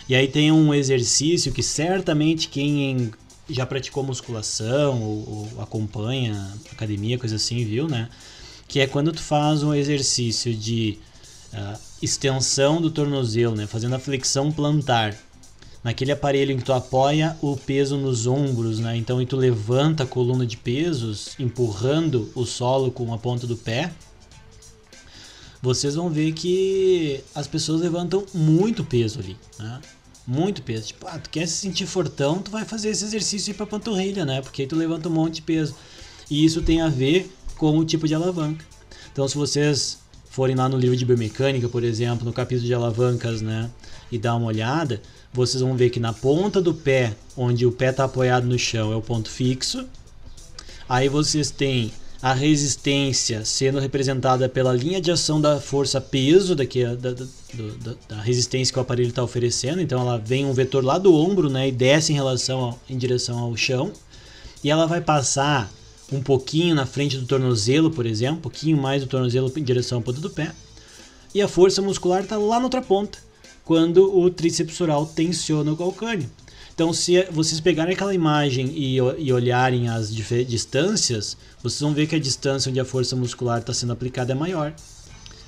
E 0.09 0.15
aí 0.15 0.27
tem 0.27 0.51
um 0.51 0.73
exercício 0.73 1.51
que 1.51 1.61
certamente 1.61 2.47
quem 2.47 3.11
já 3.49 3.65
praticou 3.65 4.03
musculação 4.03 5.01
ou, 5.01 5.49
ou 5.55 5.61
acompanha 5.61 6.53
academia, 6.71 7.17
coisa 7.17 7.35
assim, 7.35 7.65
viu, 7.65 7.87
né? 7.87 8.09
Que 8.67 8.79
é 8.79 8.87
quando 8.87 9.11
tu 9.11 9.21
faz 9.21 9.63
um 9.63 9.73
exercício 9.73 10.53
de 10.53 10.97
uh, 11.53 11.79
extensão 12.01 12.81
do 12.81 12.89
tornozelo, 12.89 13.55
né? 13.55 13.67
Fazendo 13.67 13.95
a 13.95 13.99
flexão 13.99 14.51
plantar. 14.51 15.15
Naquele 15.83 16.11
aparelho 16.11 16.51
em 16.51 16.57
que 16.57 16.63
tu 16.63 16.73
apoia 16.73 17.37
o 17.41 17.55
peso 17.55 17.97
nos 17.97 18.27
ombros, 18.27 18.79
né? 18.79 18.97
Então, 18.97 19.21
e 19.21 19.25
tu 19.25 19.35
levanta 19.35 20.03
a 20.03 20.07
coluna 20.07 20.45
de 20.45 20.57
pesos, 20.57 21.35
empurrando 21.37 22.31
o 22.33 22.45
solo 22.45 22.91
com 22.91 23.13
a 23.13 23.17
ponta 23.17 23.45
do 23.45 23.55
pé 23.55 23.91
vocês 25.61 25.95
vão 25.95 26.09
ver 26.09 26.33
que 26.33 27.23
as 27.33 27.47
pessoas 27.47 27.81
levantam 27.81 28.25
muito 28.33 28.83
peso 28.83 29.19
ali, 29.19 29.35
né? 29.59 29.81
Muito 30.27 30.61
peso. 30.61 30.87
Tipo, 30.87 31.07
ah, 31.07 31.17
tu 31.17 31.29
quer 31.29 31.47
se 31.47 31.53
sentir 31.53 31.85
fortão, 31.85 32.39
tu 32.39 32.51
vai 32.51 32.65
fazer 32.65 32.89
esse 32.89 33.05
exercício 33.05 33.51
aí 33.51 33.55
pra 33.55 33.65
panturrilha, 33.65 34.25
né? 34.25 34.41
Porque 34.41 34.63
aí 34.63 34.67
tu 34.67 34.75
levanta 34.75 35.07
um 35.07 35.13
monte 35.13 35.35
de 35.35 35.41
peso. 35.43 35.73
E 36.29 36.43
isso 36.43 36.61
tem 36.61 36.81
a 36.81 36.89
ver 36.89 37.31
com 37.55 37.77
o 37.77 37.85
tipo 37.85 38.05
de 38.05 38.13
alavanca. 38.13 38.65
Então, 39.09 39.25
se 39.25 39.37
vocês 39.37 39.99
forem 40.29 40.53
lá 40.53 40.67
no 40.67 40.77
livro 40.77 40.97
de 40.97 41.05
biomecânica, 41.05 41.69
por 41.69 41.81
exemplo, 41.81 42.25
no 42.25 42.33
capítulo 42.33 42.67
de 42.67 42.73
alavancas, 42.73 43.41
né? 43.41 43.69
E 44.11 44.17
dar 44.17 44.35
uma 44.35 44.47
olhada, 44.47 45.01
vocês 45.31 45.61
vão 45.61 45.77
ver 45.77 45.91
que 45.91 45.99
na 45.99 46.11
ponta 46.11 46.61
do 46.61 46.73
pé, 46.73 47.15
onde 47.35 47.65
o 47.65 47.71
pé 47.71 47.91
está 47.91 48.03
apoiado 48.03 48.45
no 48.45 48.59
chão, 48.59 48.91
é 48.91 48.95
o 48.97 49.01
ponto 49.01 49.29
fixo. 49.29 49.87
Aí 50.89 51.07
vocês 51.07 51.49
têm 51.51 51.93
a 52.21 52.33
resistência 52.33 53.45
sendo 53.45 53.79
representada 53.79 54.49
pela 54.49 54.73
linha 54.73 54.99
de 54.99 55.11
ação 55.11 55.39
da 55.39 55.59
força 55.59 56.01
peso 56.01 56.55
daqui, 56.55 56.83
da, 56.83 56.95
da, 56.95 57.11
da, 57.13 57.95
da 58.09 58.21
resistência 58.21 58.73
que 58.73 58.79
o 58.79 58.81
aparelho 58.81 59.09
está 59.09 59.23
oferecendo. 59.23 59.81
Então 59.81 60.01
ela 60.01 60.17
vem 60.17 60.45
um 60.45 60.53
vetor 60.53 60.83
lá 60.83 60.97
do 60.97 61.13
ombro 61.13 61.49
né, 61.49 61.67
e 61.67 61.71
desce 61.71 62.11
em 62.11 62.15
relação 62.15 62.59
ao, 62.59 62.79
em 62.89 62.97
direção 62.97 63.37
ao 63.37 63.55
chão. 63.55 63.91
E 64.63 64.71
ela 64.71 64.87
vai 64.87 65.01
passar 65.01 65.71
um 66.11 66.21
pouquinho 66.21 66.73
na 66.73 66.85
frente 66.85 67.17
do 67.17 67.25
tornozelo, 67.25 67.91
por 67.91 68.05
exemplo, 68.05 68.37
um 68.37 68.41
pouquinho 68.41 68.77
mais 68.77 69.01
do 69.01 69.07
tornozelo 69.07 69.51
em 69.55 69.63
direção 69.63 69.99
ao 69.99 70.01
ponto 70.01 70.19
do 70.19 70.29
pé. 70.29 70.51
E 71.35 71.41
a 71.41 71.47
força 71.47 71.81
muscular 71.81 72.23
está 72.23 72.37
lá 72.37 72.57
na 72.57 72.65
outra 72.65 72.81
ponta, 72.81 73.19
quando 73.63 74.17
o 74.17 74.29
tríceps 74.31 74.79
oral 74.81 75.05
tensiona 75.05 75.71
o 75.71 75.77
calcâneo. 75.77 76.29
Então, 76.77 76.93
se 76.93 77.23
vocês 77.31 77.59
pegarem 77.59 77.95
aquela 77.95 78.13
imagem 78.13 78.67
e, 78.67 78.97
e 78.97 79.33
olharem 79.33 79.89
as 79.89 80.13
distâncias, 80.13 81.35
vocês 81.59 81.81
vão 81.81 81.91
ver 81.91 82.05
que 82.05 82.15
a 82.15 82.19
distância 82.19 82.69
onde 82.69 82.79
a 82.79 82.85
força 82.85 83.15
muscular 83.15 83.57
está 83.57 83.73
sendo 83.73 83.93
aplicada 83.93 84.33
é 84.33 84.35
maior. 84.35 84.71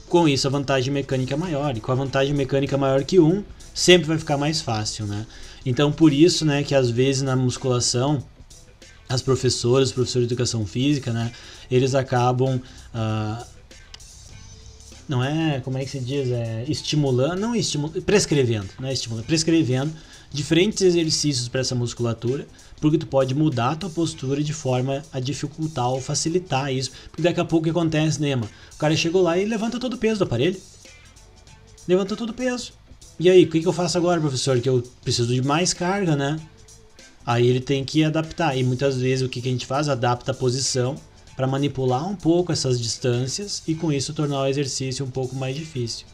Com 0.07 0.27
isso, 0.27 0.47
a 0.47 0.49
vantagem 0.49 0.91
mecânica 0.91 1.35
é 1.35 1.37
maior. 1.37 1.77
E 1.77 1.79
com 1.79 1.91
a 1.91 1.95
vantagem 1.95 2.33
mecânica 2.33 2.75
maior 2.79 3.03
que 3.03 3.19
1, 3.19 3.43
sempre 3.75 4.07
vai 4.07 4.17
ficar 4.17 4.39
mais 4.39 4.59
fácil, 4.59 5.05
né? 5.05 5.27
Então, 5.63 5.91
por 5.91 6.11
isso, 6.11 6.43
né, 6.45 6.63
que 6.63 6.73
às 6.73 6.89
vezes 6.89 7.21
na 7.21 7.35
musculação, 7.35 8.23
as 9.07 9.21
professoras, 9.21 9.89
os 9.89 9.93
professores 9.93 10.27
de 10.27 10.33
educação 10.33 10.65
física, 10.65 11.13
né, 11.13 11.31
eles 11.69 11.93
acabam... 11.93 12.59
Uh, 12.91 13.45
não 15.07 15.23
é, 15.23 15.59
como 15.59 15.77
é 15.77 15.83
que 15.83 15.91
se 15.91 15.99
diz, 15.99 16.31
é 16.31 16.65
estimulando, 16.67 17.39
não 17.39 17.55
estimulando, 17.55 18.01
prescrevendo, 18.01 18.69
né, 18.79 18.93
estimulando, 18.93 19.25
prescrevendo 19.25 19.93
diferentes 20.31 20.81
exercícios 20.81 21.47
para 21.47 21.61
essa 21.61 21.75
musculatura, 21.75 22.47
porque 22.79 22.97
tu 22.97 23.07
pode 23.07 23.33
mudar 23.33 23.71
a 23.71 23.75
tua 23.75 23.89
postura 23.89 24.43
de 24.43 24.53
forma 24.53 25.03
a 25.11 25.19
dificultar 25.19 25.89
ou 25.89 25.99
facilitar 25.99 26.73
isso. 26.73 26.91
Porque 27.09 27.21
daqui 27.21 27.39
a 27.39 27.45
pouco 27.45 27.61
o 27.61 27.63
que 27.63 27.77
acontece, 27.77 28.21
Nema? 28.21 28.47
O 28.73 28.77
cara 28.77 28.95
chegou 28.95 29.21
lá 29.21 29.37
e 29.37 29.45
levanta 29.45 29.79
todo 29.79 29.93
o 29.93 29.97
peso 29.97 30.19
do 30.19 30.23
aparelho. 30.23 30.59
Levanta 31.87 32.15
todo 32.15 32.29
o 32.29 32.33
peso. 32.33 32.73
E 33.19 33.29
aí, 33.29 33.43
o 33.43 33.49
que, 33.49 33.59
que 33.59 33.67
eu 33.67 33.73
faço 33.73 33.97
agora, 33.97 34.21
professor? 34.21 34.59
Que 34.61 34.69
eu 34.69 34.81
preciso 35.01 35.33
de 35.33 35.41
mais 35.41 35.73
carga, 35.73 36.15
né? 36.15 36.39
Aí 37.25 37.45
ele 37.47 37.59
tem 37.59 37.83
que 37.83 38.03
adaptar. 38.03 38.57
E 38.57 38.63
muitas 38.63 38.97
vezes 38.97 39.25
o 39.25 39.29
que, 39.29 39.41
que 39.41 39.49
a 39.49 39.51
gente 39.51 39.65
faz? 39.65 39.89
Adapta 39.89 40.31
a 40.31 40.33
posição 40.33 40.95
para 41.35 41.47
manipular 41.47 42.07
um 42.07 42.15
pouco 42.15 42.51
essas 42.51 42.79
distâncias 42.79 43.63
e 43.67 43.73
com 43.73 43.91
isso 43.91 44.13
tornar 44.13 44.41
o 44.41 44.47
exercício 44.47 45.05
um 45.05 45.09
pouco 45.09 45.35
mais 45.35 45.55
difícil. 45.55 46.05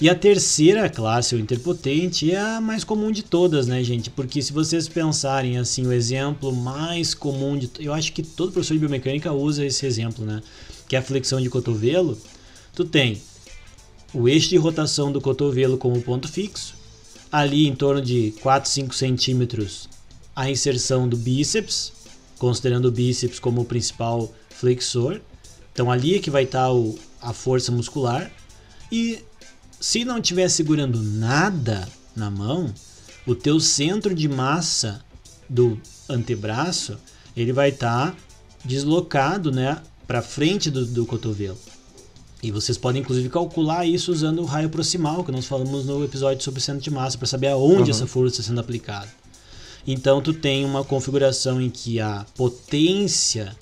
E 0.00 0.08
a 0.08 0.14
terceira 0.14 0.88
classe, 0.88 1.34
o 1.34 1.38
interpotente, 1.38 2.32
é 2.32 2.40
a 2.40 2.60
mais 2.60 2.84
comum 2.84 3.12
de 3.12 3.22
todas, 3.22 3.66
né, 3.66 3.84
gente? 3.84 4.08
Porque 4.08 4.40
se 4.40 4.50
vocês 4.50 4.88
pensarem 4.88 5.58
assim, 5.58 5.86
o 5.86 5.92
exemplo 5.92 6.54
mais 6.54 7.12
comum 7.12 7.58
de. 7.58 7.70
Eu 7.78 7.92
acho 7.92 8.10
que 8.12 8.22
todo 8.22 8.50
professor 8.50 8.72
de 8.72 8.80
biomecânica 8.80 9.30
usa 9.30 9.64
esse 9.64 9.84
exemplo, 9.84 10.24
né? 10.24 10.40
Que 10.88 10.96
é 10.96 10.98
a 11.00 11.02
flexão 11.02 11.38
de 11.38 11.50
cotovelo. 11.50 12.16
Tu 12.74 12.84
tem 12.86 13.20
o 14.14 14.26
eixo 14.26 14.48
de 14.48 14.56
rotação 14.56 15.12
do 15.12 15.20
cotovelo 15.20 15.76
como 15.76 16.00
ponto 16.00 16.28
fixo, 16.28 16.74
ali 17.30 17.66
em 17.66 17.74
torno 17.74 18.00
de 18.00 18.32
4, 18.40 18.70
5 18.70 18.94
centímetros 18.94 19.86
a 20.34 20.48
inserção 20.48 21.06
do 21.06 21.18
bíceps, 21.18 21.92
considerando 22.38 22.86
o 22.86 22.90
bíceps 22.90 23.38
como 23.38 23.60
o 23.60 23.64
principal 23.66 24.32
flexor. 24.48 25.20
Então 25.74 25.90
ali 25.90 26.14
é 26.14 26.18
que 26.18 26.30
vai 26.30 26.44
estar 26.44 26.72
o, 26.72 26.98
a 27.20 27.34
força 27.34 27.70
muscular. 27.70 28.32
E 28.90 29.20
se 29.80 30.04
não 30.04 30.18
estiver 30.18 30.48
segurando 30.50 31.02
nada 31.02 31.88
na 32.14 32.30
mão, 32.30 32.72
o 33.26 33.34
teu 33.34 33.58
centro 33.58 34.14
de 34.14 34.28
massa 34.28 35.02
do 35.48 35.80
antebraço 36.06 36.98
ele 37.34 37.52
vai 37.52 37.70
estar 37.70 38.14
deslocado, 38.62 39.50
né, 39.50 39.80
para 40.06 40.20
frente 40.20 40.70
do, 40.70 40.84
do 40.84 41.06
cotovelo. 41.06 41.56
E 42.42 42.50
vocês 42.50 42.76
podem 42.76 43.00
inclusive 43.00 43.28
calcular 43.30 43.86
isso 43.86 44.12
usando 44.12 44.40
o 44.40 44.44
raio 44.44 44.68
proximal 44.68 45.24
que 45.24 45.32
nós 45.32 45.46
falamos 45.46 45.86
no 45.86 46.04
episódio 46.04 46.42
sobre 46.42 46.60
centro 46.60 46.82
de 46.82 46.90
massa 46.90 47.16
para 47.16 47.26
saber 47.26 47.48
aonde 47.48 47.84
uhum. 47.84 47.90
essa 47.90 48.06
força 48.06 48.40
está 48.40 48.48
sendo 48.48 48.60
aplicada. 48.60 49.08
Então 49.86 50.20
tu 50.20 50.34
tem 50.34 50.64
uma 50.64 50.84
configuração 50.84 51.60
em 51.60 51.70
que 51.70 52.00
a 52.00 52.26
potência 52.36 53.56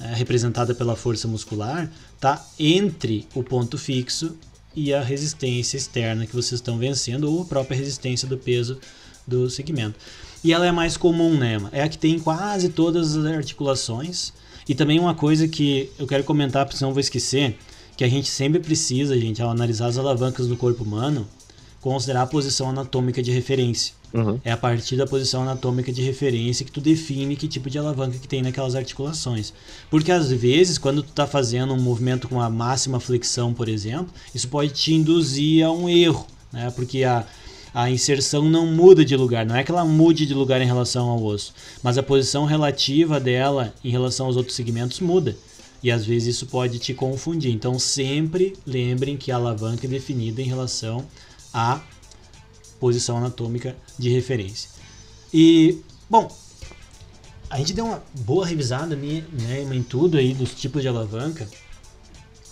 é, 0.00 0.14
representada 0.14 0.74
pela 0.74 0.96
força 0.96 1.28
muscular 1.28 1.90
está 2.14 2.44
entre 2.58 3.26
o 3.34 3.42
ponto 3.42 3.78
fixo 3.78 4.36
e 4.74 4.92
a 4.92 5.02
resistência 5.02 5.76
externa 5.76 6.26
que 6.26 6.34
vocês 6.34 6.60
estão 6.60 6.78
vencendo 6.78 7.24
ou 7.24 7.42
a 7.42 7.44
própria 7.44 7.76
resistência 7.76 8.28
do 8.28 8.38
peso 8.38 8.78
do 9.26 9.48
segmento. 9.50 9.98
E 10.42 10.52
ela 10.52 10.66
é 10.66 10.72
mais 10.72 10.96
comum, 10.96 11.36
né? 11.36 11.58
É 11.72 11.82
a 11.82 11.88
que 11.88 11.98
tem 11.98 12.14
em 12.14 12.18
quase 12.18 12.70
todas 12.70 13.16
as 13.16 13.24
articulações. 13.26 14.32
E 14.68 14.74
também 14.74 14.98
uma 14.98 15.14
coisa 15.14 15.48
que 15.48 15.90
eu 15.98 16.06
quero 16.06 16.24
comentar, 16.24 16.64
porque 16.64 16.78
senão 16.78 16.90
eu 16.90 16.94
vou 16.94 17.00
esquecer, 17.00 17.58
que 17.96 18.04
a 18.04 18.08
gente 18.08 18.28
sempre 18.28 18.60
precisa, 18.60 19.18
gente, 19.18 19.42
ao 19.42 19.50
analisar 19.50 19.86
as 19.86 19.98
alavancas 19.98 20.46
do 20.46 20.56
corpo 20.56 20.84
humano, 20.84 21.28
considerar 21.80 22.22
a 22.22 22.26
posição 22.26 22.70
anatômica 22.70 23.22
de 23.22 23.30
referência. 23.30 23.94
Uhum. 24.12 24.40
É 24.44 24.50
a 24.50 24.56
partir 24.56 24.96
da 24.96 25.06
posição 25.06 25.42
anatômica 25.42 25.92
de 25.92 26.02
referência 26.02 26.64
que 26.64 26.72
tu 26.72 26.80
define 26.80 27.36
que 27.36 27.46
tipo 27.46 27.70
de 27.70 27.78
alavanca 27.78 28.18
que 28.18 28.26
tem 28.26 28.42
naquelas 28.42 28.74
articulações. 28.74 29.52
Porque 29.88 30.10
às 30.10 30.30
vezes, 30.30 30.78
quando 30.78 31.02
tu 31.02 31.10
está 31.10 31.26
fazendo 31.26 31.72
um 31.72 31.80
movimento 31.80 32.28
com 32.28 32.40
a 32.40 32.50
máxima 32.50 32.98
flexão, 32.98 33.54
por 33.54 33.68
exemplo, 33.68 34.12
isso 34.34 34.48
pode 34.48 34.72
te 34.72 34.94
induzir 34.94 35.64
a 35.64 35.70
um 35.70 35.88
erro, 35.88 36.26
né? 36.52 36.72
Porque 36.74 37.04
a, 37.04 37.24
a 37.72 37.88
inserção 37.88 38.42
não 38.48 38.66
muda 38.66 39.04
de 39.04 39.16
lugar, 39.16 39.46
não 39.46 39.54
é 39.54 39.62
que 39.62 39.70
ela 39.70 39.84
mude 39.84 40.26
de 40.26 40.34
lugar 40.34 40.60
em 40.60 40.66
relação 40.66 41.08
ao 41.08 41.22
osso, 41.22 41.54
mas 41.82 41.96
a 41.96 42.02
posição 42.02 42.44
relativa 42.44 43.20
dela 43.20 43.72
em 43.84 43.90
relação 43.90 44.26
aos 44.26 44.36
outros 44.36 44.56
segmentos 44.56 44.98
muda. 44.98 45.36
E 45.82 45.90
às 45.90 46.04
vezes 46.04 46.36
isso 46.36 46.46
pode 46.46 46.78
te 46.78 46.92
confundir. 46.92 47.50
Então 47.52 47.78
sempre 47.78 48.54
lembrem 48.66 49.16
que 49.16 49.32
a 49.32 49.36
alavanca 49.36 49.86
é 49.86 49.88
definida 49.88 50.42
em 50.42 50.46
relação 50.46 51.06
à 51.52 51.80
posição 52.78 53.18
anatômica 53.18 53.76
de 53.98 54.08
referência. 54.08 54.70
E, 55.32 55.78
bom, 56.08 56.30
a 57.48 57.58
gente 57.58 57.72
deu 57.72 57.84
uma 57.84 58.02
boa 58.20 58.46
revisada 58.46 58.96
né, 58.96 59.20
em 59.72 59.82
tudo 59.82 60.16
aí 60.16 60.32
dos 60.32 60.54
tipos 60.54 60.82
de 60.82 60.88
alavanca, 60.88 61.48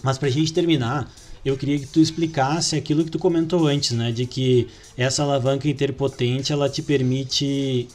mas 0.02 0.18
para 0.18 0.28
a 0.28 0.30
gente 0.30 0.52
terminar, 0.52 1.10
eu 1.44 1.56
queria 1.56 1.78
que 1.78 1.86
tu 1.86 2.00
explicasse 2.00 2.76
aquilo 2.76 3.04
que 3.04 3.10
tu 3.10 3.18
comentou 3.18 3.66
antes, 3.66 3.92
né, 3.92 4.12
de 4.12 4.26
que 4.26 4.68
essa 4.96 5.22
alavanca 5.22 5.68
interpotente 5.68 6.52
ela 6.52 6.68
te 6.68 6.82
permite 6.82 7.88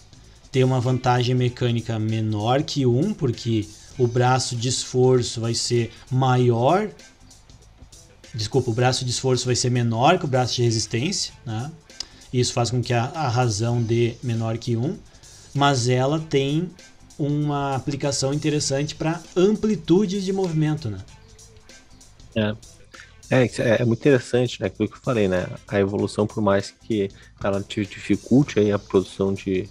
ter 0.52 0.64
uma 0.64 0.80
vantagem 0.80 1.36
mecânica 1.36 1.98
menor 2.00 2.64
que 2.64 2.86
um, 2.86 3.14
porque 3.14 3.66
o 3.98 4.08
braço 4.08 4.56
de 4.56 4.70
esforço 4.70 5.42
vai 5.42 5.54
ser 5.54 5.92
maior. 6.10 6.90
Desculpa, 8.34 8.72
o 8.72 8.74
braço 8.74 9.06
de 9.06 9.12
esforço 9.12 9.46
vai 9.46 9.56
ser 9.56 9.70
menor 9.70 10.18
que 10.18 10.26
o 10.26 10.28
braço 10.28 10.56
de 10.56 10.64
resistência, 10.64 11.34
né? 11.46 11.72
Isso 12.32 12.52
faz 12.52 12.72
com 12.72 12.82
que 12.82 12.94
a, 12.94 13.04
a 13.04 13.28
razão 13.28 13.82
dê 13.82 14.16
menor 14.24 14.58
que 14.58 14.76
1, 14.76 14.98
mas 15.54 15.88
ela 15.88 16.20
tem 16.20 16.70
uma 17.18 17.76
aplicação 17.76 18.34
interessante 18.34 18.96
para 18.96 19.22
amplitude 19.36 20.24
de 20.24 20.34
movimento, 20.34 20.90
né? 20.90 21.00
É. 22.36 22.56
É, 23.30 23.46
é, 23.46 23.82
é 23.82 23.86
muito 23.86 24.00
interessante, 24.00 24.60
né? 24.60 24.68
Aquilo 24.68 24.90
que 24.90 24.96
eu 24.96 25.02
falei, 25.02 25.28
né? 25.28 25.48
A 25.68 25.80
evolução, 25.80 26.28
por 26.28 26.42
mais 26.42 26.72
que 26.72 27.10
ela 27.44 27.62
te 27.62 27.86
dificulte 27.86 28.60
aí 28.60 28.72
a 28.72 28.80
produção 28.80 29.34
de. 29.34 29.70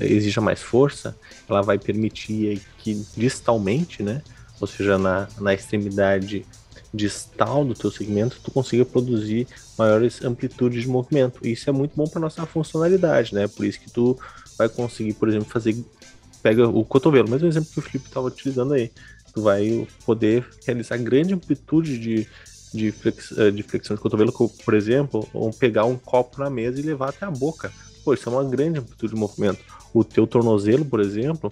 exija 0.00 0.40
mais 0.40 0.60
força, 0.60 1.16
ela 1.48 1.62
vai 1.62 1.78
permitir 1.78 2.62
que 2.78 3.04
distalmente, 3.16 4.02
né? 4.02 4.22
Ou 4.60 4.66
seja, 4.66 4.96
na, 4.96 5.28
na 5.38 5.52
extremidade 5.52 6.46
distal 6.94 7.64
do 7.64 7.74
teu 7.74 7.90
segmento, 7.90 8.40
tu 8.42 8.50
consiga 8.52 8.84
produzir 8.84 9.48
maiores 9.76 10.24
amplitudes 10.24 10.82
de 10.82 10.88
movimento. 10.88 11.46
Isso 11.46 11.68
é 11.68 11.72
muito 11.72 11.92
bom 11.96 12.06
para 12.06 12.20
nossa 12.20 12.46
funcionalidade, 12.46 13.34
né? 13.34 13.48
Por 13.48 13.66
isso 13.66 13.80
que 13.80 13.90
tu 13.90 14.16
vai 14.56 14.68
conseguir, 14.68 15.14
por 15.14 15.28
exemplo, 15.28 15.48
fazer 15.48 15.76
pega 16.44 16.68
o 16.68 16.84
cotovelo, 16.84 17.28
mesmo 17.28 17.48
exemplo 17.48 17.70
que 17.72 17.78
o 17.78 17.82
Felipe 17.82 18.06
estava 18.06 18.26
utilizando 18.26 18.74
aí. 18.74 18.92
Tu 19.32 19.40
vai 19.40 19.88
poder 20.04 20.46
realizar 20.66 20.98
grande 20.98 21.32
amplitude 21.32 21.98
de, 21.98 22.28
de, 22.72 22.92
flex, 22.92 23.32
eh, 23.36 23.50
de 23.50 23.62
flexão 23.62 23.96
de 23.96 24.02
cotovelo, 24.02 24.32
por 24.32 24.74
exemplo, 24.74 25.26
ou 25.32 25.50
pegar 25.50 25.86
um 25.86 25.96
copo 25.96 26.38
na 26.40 26.50
mesa 26.50 26.78
e 26.78 26.82
levar 26.82 27.08
até 27.08 27.24
a 27.24 27.30
boca. 27.30 27.72
Pô, 28.04 28.12
isso 28.12 28.28
é 28.28 28.32
uma 28.32 28.44
grande 28.44 28.78
amplitude 28.78 29.14
de 29.14 29.18
movimento. 29.18 29.58
O 29.94 30.04
teu 30.04 30.26
tornozelo, 30.26 30.84
por 30.84 31.00
exemplo, 31.00 31.50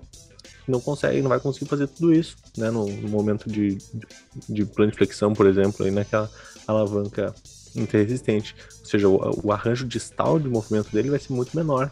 não 0.66 0.80
consegue, 0.80 1.20
não 1.20 1.28
vai 1.28 1.40
conseguir 1.40 1.66
fazer 1.68 1.86
tudo 1.88 2.12
isso, 2.12 2.36
né? 2.56 2.70
No, 2.70 2.86
no 2.86 3.08
momento 3.08 3.50
de, 3.50 3.76
de, 3.76 4.06
de 4.48 4.64
planiflexão, 4.64 5.32
por 5.32 5.46
exemplo, 5.46 5.84
aí 5.84 5.90
naquela 5.90 6.30
alavanca 6.66 7.34
interresistente. 7.74 8.54
Ou 8.80 8.86
seja, 8.86 9.08
o, 9.08 9.46
o 9.46 9.52
arranjo 9.52 9.86
distal 9.86 10.38
de 10.38 10.48
movimento 10.48 10.90
dele 10.90 11.10
vai 11.10 11.18
ser 11.18 11.32
muito 11.32 11.56
menor. 11.56 11.90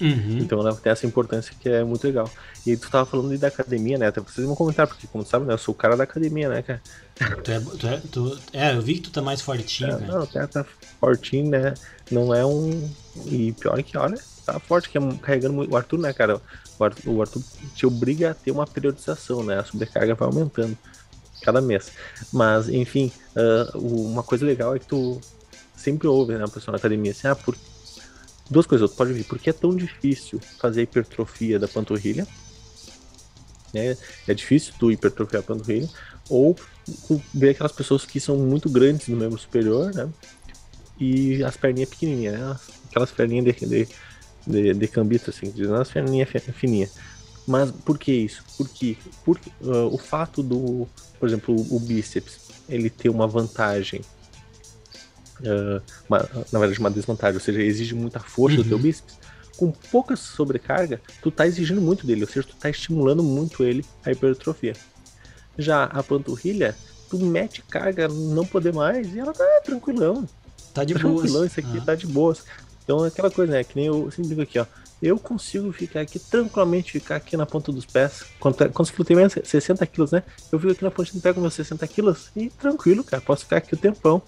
Uhum. 0.00 0.38
Então 0.38 0.58
ela 0.58 0.74
tem 0.74 0.90
essa 0.90 1.06
importância 1.06 1.54
que 1.58 1.68
é 1.68 1.84
muito 1.84 2.04
legal. 2.04 2.28
E 2.66 2.76
tu 2.76 2.90
tava 2.90 3.06
falando 3.06 3.36
da 3.38 3.48
academia, 3.48 3.96
né? 3.96 4.08
Até 4.08 4.20
vocês 4.20 4.46
vão 4.46 4.56
comentar, 4.56 4.86
porque 4.86 5.06
como 5.06 5.24
sabe, 5.24 5.46
né? 5.46 5.54
Eu 5.54 5.58
sou 5.58 5.72
o 5.72 5.76
cara 5.76 5.96
da 5.96 6.04
academia, 6.04 6.48
né, 6.48 6.62
cara? 6.62 6.82
Tu 7.42 7.50
é, 7.52 7.60
tu 7.60 7.86
é, 7.86 8.02
tu, 8.10 8.38
é 8.52 8.74
eu 8.74 8.82
vi 8.82 8.94
que 8.94 9.02
tu 9.02 9.10
tá 9.10 9.22
mais 9.22 9.40
fortinho, 9.40 9.92
é, 9.92 10.06
Não, 10.06 10.22
o 10.22 10.26
tá 10.26 10.66
fortinho, 10.98 11.50
né? 11.50 11.74
Não 12.10 12.34
é 12.34 12.44
um. 12.44 12.90
E 13.26 13.52
pior 13.52 13.80
que, 13.82 13.96
olha, 13.96 14.18
tá 14.44 14.58
forte, 14.58 14.88
que 14.88 14.98
é 14.98 15.00
carregando 15.20 15.54
muito. 15.54 15.72
O 15.72 15.76
Arthur, 15.76 15.98
né, 15.98 16.12
cara? 16.12 16.40
O 16.78 16.84
Arthur, 16.84 17.10
o 17.10 17.20
Arthur 17.20 17.42
te 17.74 17.86
obriga 17.86 18.30
a 18.30 18.34
ter 18.34 18.50
uma 18.50 18.66
periodização, 18.66 19.42
né? 19.42 19.58
A 19.58 19.64
sobrecarga 19.64 20.14
vai 20.14 20.28
aumentando 20.28 20.76
cada 21.42 21.60
mês. 21.60 21.92
Mas, 22.32 22.68
enfim, 22.68 23.12
uh, 23.36 23.78
uma 23.78 24.22
coisa 24.22 24.46
legal 24.46 24.74
é 24.74 24.78
que 24.78 24.86
tu 24.86 25.20
sempre 25.76 26.06
ouve, 26.06 26.34
né, 26.34 26.44
a 26.44 26.48
pessoa 26.48 26.72
na 26.72 26.78
academia 26.78 27.10
assim, 27.10 27.26
ah, 27.26 27.34
por... 27.34 27.56
duas 28.48 28.66
coisas, 28.66 28.88
tu 28.90 28.96
pode 28.96 29.10
ouvir, 29.10 29.24
por 29.24 29.38
que 29.38 29.50
é 29.50 29.52
tão 29.52 29.74
difícil 29.74 30.40
fazer 30.60 30.82
hipertrofia 30.82 31.58
da 31.58 31.66
panturrilha? 31.66 32.26
Né? 33.74 33.96
É 34.28 34.34
difícil 34.34 34.74
tu 34.78 34.92
hipertrofiar 34.92 35.42
a 35.42 35.46
panturrilha, 35.46 35.88
ou 36.28 36.56
ver 37.34 37.50
aquelas 37.50 37.72
pessoas 37.72 38.04
que 38.04 38.20
são 38.20 38.36
muito 38.36 38.70
grandes 38.70 39.08
no 39.08 39.16
membro 39.16 39.38
superior, 39.38 39.92
né? 39.94 40.08
E 40.98 41.42
as 41.42 41.56
perninhas 41.56 41.90
pequenininhas, 41.90 42.38
né? 42.38 42.56
Aquelas 42.90 43.10
perninhas 43.10 43.44
de, 43.44 43.66
de 43.66 43.88
de, 44.46 44.74
de 44.74 44.88
cambista, 44.88 45.30
assim, 45.30 45.50
de 45.50 45.66
nas 45.66 45.90
fininha, 45.90 46.26
fininha. 46.26 46.88
Mas 47.46 47.70
por 47.70 47.98
que 47.98 48.12
isso? 48.12 48.44
Porque 48.56 48.96
por, 49.24 49.38
uh, 49.62 49.92
o 49.92 49.98
fato 49.98 50.42
do, 50.42 50.86
por 51.18 51.28
exemplo, 51.28 51.54
o, 51.54 51.76
o, 51.76 51.80
bíceps, 51.80 52.50
ele 52.68 52.88
ter 52.88 53.08
uma 53.08 53.26
vantagem, 53.26 54.00
uh, 55.40 55.82
uma, 56.08 56.18
na 56.52 56.58
verdade 56.58 56.78
uma 56.78 56.90
desvantagem, 56.90 57.34
ou 57.34 57.40
seja, 57.40 57.60
exige 57.60 57.94
muita 57.94 58.20
força 58.20 58.56
uhum. 58.58 58.62
do 58.62 58.68
teu 58.68 58.76
uhum. 58.76 58.82
bíceps, 58.82 59.18
com 59.56 59.70
pouca 59.70 60.16
sobrecarga, 60.16 61.00
tu 61.20 61.30
tá 61.30 61.46
exigindo 61.46 61.80
muito 61.80 62.06
dele, 62.06 62.22
ou 62.22 62.28
seja, 62.28 62.46
tu 62.46 62.56
tá 62.56 62.70
estimulando 62.70 63.22
muito 63.22 63.64
ele 63.64 63.84
a 64.04 64.10
hipertrofia. 64.10 64.74
Já 65.58 65.84
a 65.84 66.02
panturrilha, 66.02 66.74
tu 67.10 67.18
mete 67.18 67.62
carga 67.62 68.08
não 68.08 68.46
poder 68.46 68.72
mais 68.72 69.14
e 69.14 69.18
ela 69.18 69.32
tá 69.32 69.44
tranquilão. 69.64 70.26
Tá 70.72 70.84
de 70.84 70.94
tá 70.94 71.00
boas. 71.00 71.20
Tranquilão, 71.20 71.44
isso 71.44 71.60
aqui 71.60 71.78
ah. 71.78 71.82
tá 71.84 71.94
de 71.94 72.06
boas. 72.06 72.44
Então 72.82 73.04
é 73.04 73.08
aquela 73.08 73.30
coisa, 73.30 73.52
né? 73.52 73.64
Que 73.64 73.76
nem 73.76 73.86
eu 73.86 74.10
sempre 74.10 74.28
digo 74.28 74.42
aqui, 74.42 74.58
ó. 74.58 74.66
Eu 75.02 75.18
consigo 75.18 75.72
ficar 75.72 76.00
aqui 76.00 76.18
tranquilamente, 76.18 76.92
ficar 76.92 77.16
aqui 77.16 77.36
na 77.36 77.44
ponta 77.44 77.72
dos 77.72 77.84
pés. 77.84 78.24
Quanto, 78.38 78.68
quantos 78.70 78.90
quilos 78.90 79.06
tem 79.06 79.16
mesmo? 79.16 79.44
60 79.44 79.84
quilos, 79.86 80.12
né? 80.12 80.22
Eu 80.50 80.60
fico 80.60 80.72
aqui 80.72 80.84
na 80.84 80.90
pontinha, 80.90 81.20
pego 81.20 81.40
meus 81.40 81.54
60 81.54 81.86
quilos 81.88 82.30
e 82.36 82.50
tranquilo, 82.50 83.02
cara. 83.02 83.20
Posso 83.20 83.42
ficar 83.44 83.56
aqui 83.56 83.74
o 83.74 83.76
tempão. 83.76 84.22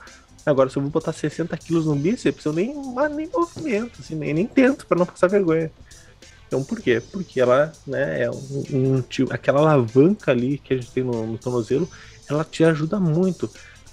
Agora, 0.44 0.68
se 0.68 0.76
eu 0.76 0.82
vou 0.82 0.90
botar 0.90 1.12
60 1.12 1.56
quilos 1.56 1.86
no 1.86 1.94
bíceps, 1.94 2.44
eu 2.44 2.52
nem, 2.52 2.74
nem 3.14 3.28
movimento, 3.32 4.00
assim, 4.00 4.14
nem, 4.14 4.34
nem 4.34 4.46
tento 4.46 4.86
para 4.86 4.98
não 4.98 5.06
passar 5.06 5.28
vergonha. 5.28 5.70
Então, 6.46 6.62
por 6.62 6.80
quê? 6.80 7.00
Porque 7.12 7.40
ela, 7.40 7.72
né, 7.86 8.24
é 8.24 8.30
um, 8.30 8.96
um, 8.98 9.04
aquela 9.30 9.60
alavanca 9.60 10.32
ali 10.32 10.58
que 10.58 10.74
a 10.74 10.76
gente 10.76 10.90
tem 10.90 11.02
no, 11.02 11.26
no 11.26 11.38
tornozelo, 11.38 11.88
ela 12.28 12.44
te 12.44 12.62
ajuda 12.62 13.00
muito. 13.00 13.50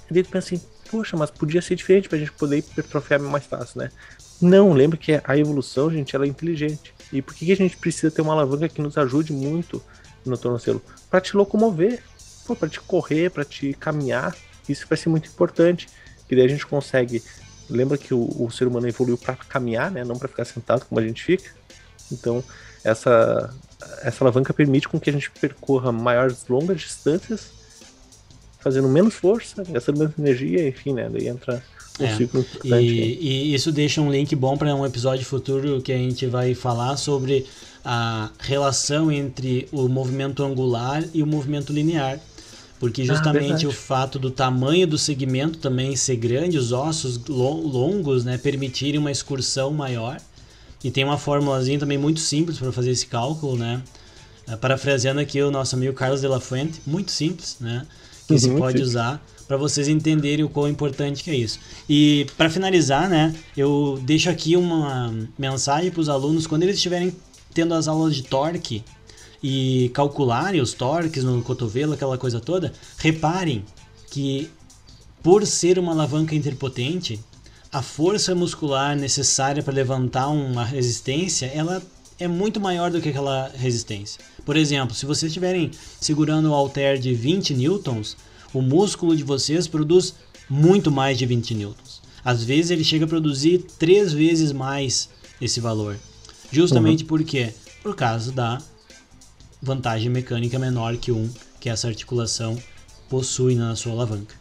E 0.09 0.14
daí 0.14 0.24
tu 0.24 0.30
pensa 0.30 0.53
assim, 0.53 0.66
poxa, 0.89 1.16
mas 1.16 1.32
podia 1.32 1.62
ser 1.62 1.76
diferente 1.76 2.09
pra 2.09 2.18
gente 2.18 2.34
poder 2.34 2.57
hipertrofiar 2.57 3.22
mais 3.22 3.45
fácil, 3.45 3.80
né? 3.80 3.91
Não, 4.42 4.74
lembra 4.74 4.98
que 4.98 5.22
a 5.24 5.38
evolução, 5.38 5.92
gente, 5.92 6.16
ela 6.16 6.26
é 6.26 6.28
inteligente. 6.28 6.94
E 7.14 7.22
por 7.22 7.36
que, 7.36 7.46
que 7.46 7.52
a 7.52 7.56
gente 7.56 7.78
precisa 7.78 8.10
ter 8.10 8.22
uma 8.22 8.34
alavanca 8.34 8.68
que 8.68 8.82
nos 8.82 8.98
ajude 8.98 9.32
muito 9.32 9.82
no 10.26 10.38
tornozelo? 10.38 10.82
Para 11.10 11.22
te 11.22 11.38
locomover, 11.38 12.02
para 12.58 12.68
te 12.68 12.80
correr, 12.80 13.30
para 13.30 13.46
te 13.46 13.74
caminhar. 13.74 14.36
Isso 14.68 14.86
vai 14.89 14.98
ser 14.98 15.10
muito 15.10 15.30
importante. 15.30 15.88
Que 16.28 16.36
daí 16.36 16.46
a 16.46 16.50
gente 16.50 16.66
consegue. 16.66 17.22
Lembra 17.70 17.98
que 17.98 18.14
o, 18.14 18.28
o 18.44 18.50
ser 18.50 18.68
humano 18.68 18.88
evoluiu 18.88 19.18
para 19.18 19.36
caminhar, 19.36 19.92
né? 19.92 20.04
Não 20.04 20.18
para 20.18 20.28
ficar 20.28 20.46
sentado 20.46 20.86
como 20.86 21.00
a 21.00 21.04
gente 21.06 21.24
fica. 21.24 21.52
Então, 22.12 22.44
essa, 22.84 23.54
essa 24.02 24.24
alavanca 24.24 24.54
permite 24.54 24.89
com 24.89 25.00
que 25.00 25.10
a 25.10 25.14
gente 25.14 25.30
percorra 25.32 25.92
maiores 25.92 26.48
longas 26.48 26.82
distâncias, 26.82 27.52
fazendo 28.62 28.88
menos 28.89 29.14
força, 29.16 29.64
gastando 29.70 29.99
menos 29.99 30.18
energia, 30.18 30.68
enfim, 30.68 30.93
né? 30.93 31.09
Daí 31.09 31.28
entra 31.28 31.64
um 31.99 32.05
É, 32.05 32.09
ciclo 32.09 32.39
E, 32.64 32.70
importante. 32.70 33.18
e 33.22 33.53
isso 33.53 33.72
deixa 33.72 34.01
um 34.01 34.12
link 34.12 34.36
bom 34.36 34.57
para 34.57 34.74
um 34.76 34.86
episódio 34.86 35.26
futuro 35.26 35.82
que 35.82 35.91
a 35.91 35.97
gente 35.97 36.26
vai 36.28 36.53
falar 36.55 36.97
sobre 36.97 37.45
a 37.84 38.32
relação 38.39 39.12
entre 39.12 39.68
o 39.72 39.88
movimento 39.89 40.43
angular 40.43 41.03
e 41.14 41.22
o 41.24 41.28
movimento 41.28 41.74
linear. 41.74 42.20
Porque 42.80 43.05
justamente 43.05 43.49
verdade. 43.49 43.68
o 43.68 43.72
fato 43.72 44.18
do 44.20 44.32
tamanho 44.32 44.88
do 44.88 44.97
segmento 44.97 45.59
também 45.59 45.95
ser 45.95 46.16
grande, 46.16 46.57
os 46.57 46.72
ossos 46.72 47.18
lo- 47.28 47.68
longos, 47.68 48.26
né, 48.26 48.38
permitirem 48.38 48.99
uma 48.99 49.12
excursão 49.12 49.72
maior. 49.72 50.20
E 50.84 50.89
tem 50.91 51.03
uma 51.03 51.18
formulazinha 51.18 51.80
também 51.80 51.97
muito 51.97 52.20
simples 52.20 52.57
para 52.57 52.72
fazer 52.72 52.91
esse 52.91 53.05
cálculo, 53.07 53.55
né? 53.57 53.84
Eh, 54.47 54.55
Parafraseando 54.57 55.20
aqui 55.22 55.41
o 55.41 55.51
nosso 55.51 55.76
amigo 55.76 55.93
Carlos 55.93 56.22
de 56.22 56.28
la 56.28 56.39
Fuente, 56.39 56.82
muito 56.88 57.12
simples, 57.12 57.57
né? 57.59 57.86
Que 58.40 58.46
Uhum, 58.48 58.54
se 58.54 58.58
pode 58.60 58.74
simples. 58.74 58.90
usar 58.90 59.26
para 59.48 59.58
vocês 59.58 59.88
entenderem 59.88 60.46
o 60.46 60.50
quão 60.50 60.68
importante 60.70 61.24
que 61.24 61.30
é 61.30 61.36
isso. 61.36 61.60
E 61.90 62.26
para 62.38 62.50
finalizar, 62.50 63.10
né, 63.10 63.36
eu 63.56 64.00
deixo 64.04 64.30
aqui 64.30 64.56
uma 64.56 65.14
mensagem 65.38 65.92
para 65.92 66.00
os 66.02 66.08
alunos 66.08 66.48
quando 66.48 66.64
eles 66.64 66.76
estiverem 66.78 67.14
tendo 67.54 67.74
as 67.74 67.88
aulas 67.88 68.16
de 68.16 68.24
torque 68.24 68.84
e 69.44 69.90
calcularem 69.94 70.62
os 70.62 70.74
torques 70.74 71.24
no 71.24 71.42
cotovelo, 71.42 71.94
aquela 71.94 72.18
coisa 72.18 72.40
toda, 72.40 72.72
reparem 72.98 73.66
que 74.10 74.50
por 75.22 75.46
ser 75.46 75.78
uma 75.78 75.92
alavanca 75.92 76.34
interpotente, 76.34 77.20
a 77.72 77.82
força 77.82 78.34
muscular 78.34 78.96
necessária 78.96 79.62
para 79.62 79.74
levantar 79.74 80.28
uma 80.30 80.64
resistência, 80.64 81.46
ela 81.48 81.82
é 82.22 82.28
muito 82.28 82.60
maior 82.60 82.92
do 82.92 83.02
que 83.02 83.10
aquela 83.10 83.52
resistência. 83.56 84.24
Por 84.46 84.56
exemplo, 84.56 84.94
se 84.94 85.08
vocês 85.08 85.32
estiverem 85.32 85.72
segurando 86.00 86.50
o 86.50 86.54
halter 86.54 87.00
de 87.00 87.16
20 87.16 87.56
newtons, 87.56 88.16
o 88.54 88.62
músculo 88.62 89.16
de 89.18 89.24
vocês 89.24 89.68
produz 89.68 90.14
muito 90.48 90.92
mais 90.92 91.18
de 91.18 91.26
20 91.26 91.56
newtons. 91.56 92.02
Às 92.24 92.44
vezes 92.44 92.70
ele 92.70 92.84
chega 92.84 93.06
a 93.06 93.08
produzir 93.08 93.66
três 93.80 94.14
vezes 94.14 94.52
mais 94.52 95.10
esse 95.42 95.60
valor. 95.60 95.98
Justamente 96.52 97.04
por 97.04 97.24
quê? 97.24 97.54
Por 97.82 97.96
causa 97.96 98.32
da 98.32 98.62
vantagem 99.60 100.10
mecânica 100.10 100.60
menor 100.60 100.98
que 100.98 101.12
um 101.12 101.28
que 101.60 101.70
essa 101.70 101.88
articulação 101.88 102.56
possui 103.10 103.56
na 103.56 103.76
sua 103.76 103.94
alavanca. 103.94 104.36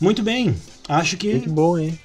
Muito 0.00 0.22
bem, 0.22 0.56
acho 0.88 1.16
que 1.18 1.30
Muito 1.32 1.50
bom, 1.50 1.78
hein? 1.78 1.98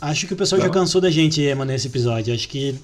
acho 0.00 0.26
que 0.26 0.34
o 0.34 0.36
pessoal 0.36 0.60
já 0.60 0.70
cansou 0.70 1.00
da 1.00 1.10
gente, 1.10 1.42
Ema, 1.42 1.64
nesse 1.64 1.88
episódio. 1.88 2.34
Acho 2.34 2.48
que 2.48 2.78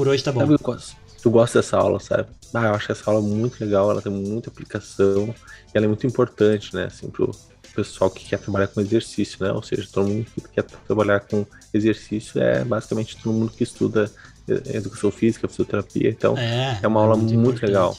por 0.00 0.08
hoje 0.08 0.24
tá 0.24 0.32
bom. 0.32 0.40
Sabe, 0.40 0.54
eu 0.54 0.58
gosto, 0.58 0.96
eu 1.22 1.30
gosto 1.30 1.54
dessa 1.58 1.76
aula, 1.76 2.00
sabe? 2.00 2.26
Ah, 2.54 2.68
eu 2.68 2.74
acho 2.74 2.90
essa 2.90 3.10
aula 3.10 3.20
muito 3.20 3.62
legal, 3.62 3.90
ela 3.90 4.00
tem 4.00 4.10
muita 4.10 4.48
aplicação 4.48 5.34
e 5.68 5.76
ela 5.76 5.84
é 5.84 5.88
muito 5.88 6.06
importante, 6.06 6.74
né? 6.74 6.86
Assim, 6.86 7.10
pro 7.10 7.30
pessoal 7.74 8.10
que 8.10 8.24
quer 8.24 8.38
trabalhar 8.38 8.68
com 8.68 8.80
exercício, 8.80 9.44
né? 9.44 9.52
Ou 9.52 9.62
seja, 9.62 9.86
todo 9.92 10.08
mundo 10.08 10.24
que 10.24 10.40
quer 10.40 10.62
trabalhar 10.62 11.20
com 11.20 11.44
exercício 11.74 12.42
é 12.42 12.64
basicamente 12.64 13.18
todo 13.18 13.34
mundo 13.34 13.52
que 13.52 13.62
estuda 13.62 14.10
educação 14.48 15.10
física, 15.10 15.46
fisioterapia. 15.46 16.08
Então, 16.08 16.34
É, 16.38 16.80
é 16.82 16.88
uma 16.88 17.02
aula 17.02 17.16
muito, 17.18 17.34
importante. 17.34 17.66
legal. 17.66 17.98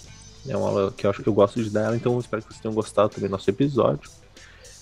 É 0.49 0.57
uma 0.57 0.67
aula 0.69 0.91
que 0.97 1.05
eu 1.05 1.11
acho 1.11 1.21
que 1.21 1.29
eu 1.29 1.33
gosto 1.35 1.63
de 1.63 1.69
dar 1.69 1.81
ela, 1.83 1.95
então 1.95 2.13
eu 2.13 2.19
espero 2.19 2.41
que 2.41 2.47
vocês 2.49 2.59
tenham 2.61 2.73
gostado 2.73 3.09
também 3.09 3.29
do 3.29 3.33
nosso 3.33 3.47
episódio. 3.47 4.09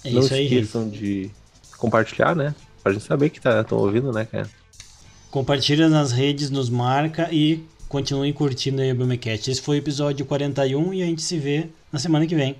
É 0.06 0.10
Não 0.10 0.22
isso 0.22 0.34
aí, 0.34 0.46
esqueçam 0.46 0.90
de 0.90 1.30
compartilhar, 1.78 2.34
né? 2.34 2.56
Pra 2.82 2.94
gente 2.94 3.04
saber 3.04 3.30
que 3.30 3.42
tá, 3.42 3.60
estão 3.60 3.78
ouvindo, 3.78 4.10
né, 4.14 4.24
cara? 4.24 4.50
Compartilha 5.32 5.88
nas 5.90 6.12
redes, 6.12 6.50
nos 6.50 6.70
marca 6.70 7.30
e 7.32 7.64
continuem 7.88 8.34
curtindo 8.34 8.82
aí 8.82 8.92
o 8.92 8.96
Biomecast. 8.96 9.52
Esse 9.52 9.62
foi 9.62 9.78
o 9.78 9.80
episódio 9.80 10.26
41 10.26 10.94
e 10.94 11.04
a 11.04 11.06
gente 11.06 11.22
se 11.22 11.38
vê 11.38 11.68
na 11.92 12.00
semana 12.00 12.26
que 12.26 12.36
vem. 12.36 12.56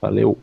Valeu! 0.00 0.38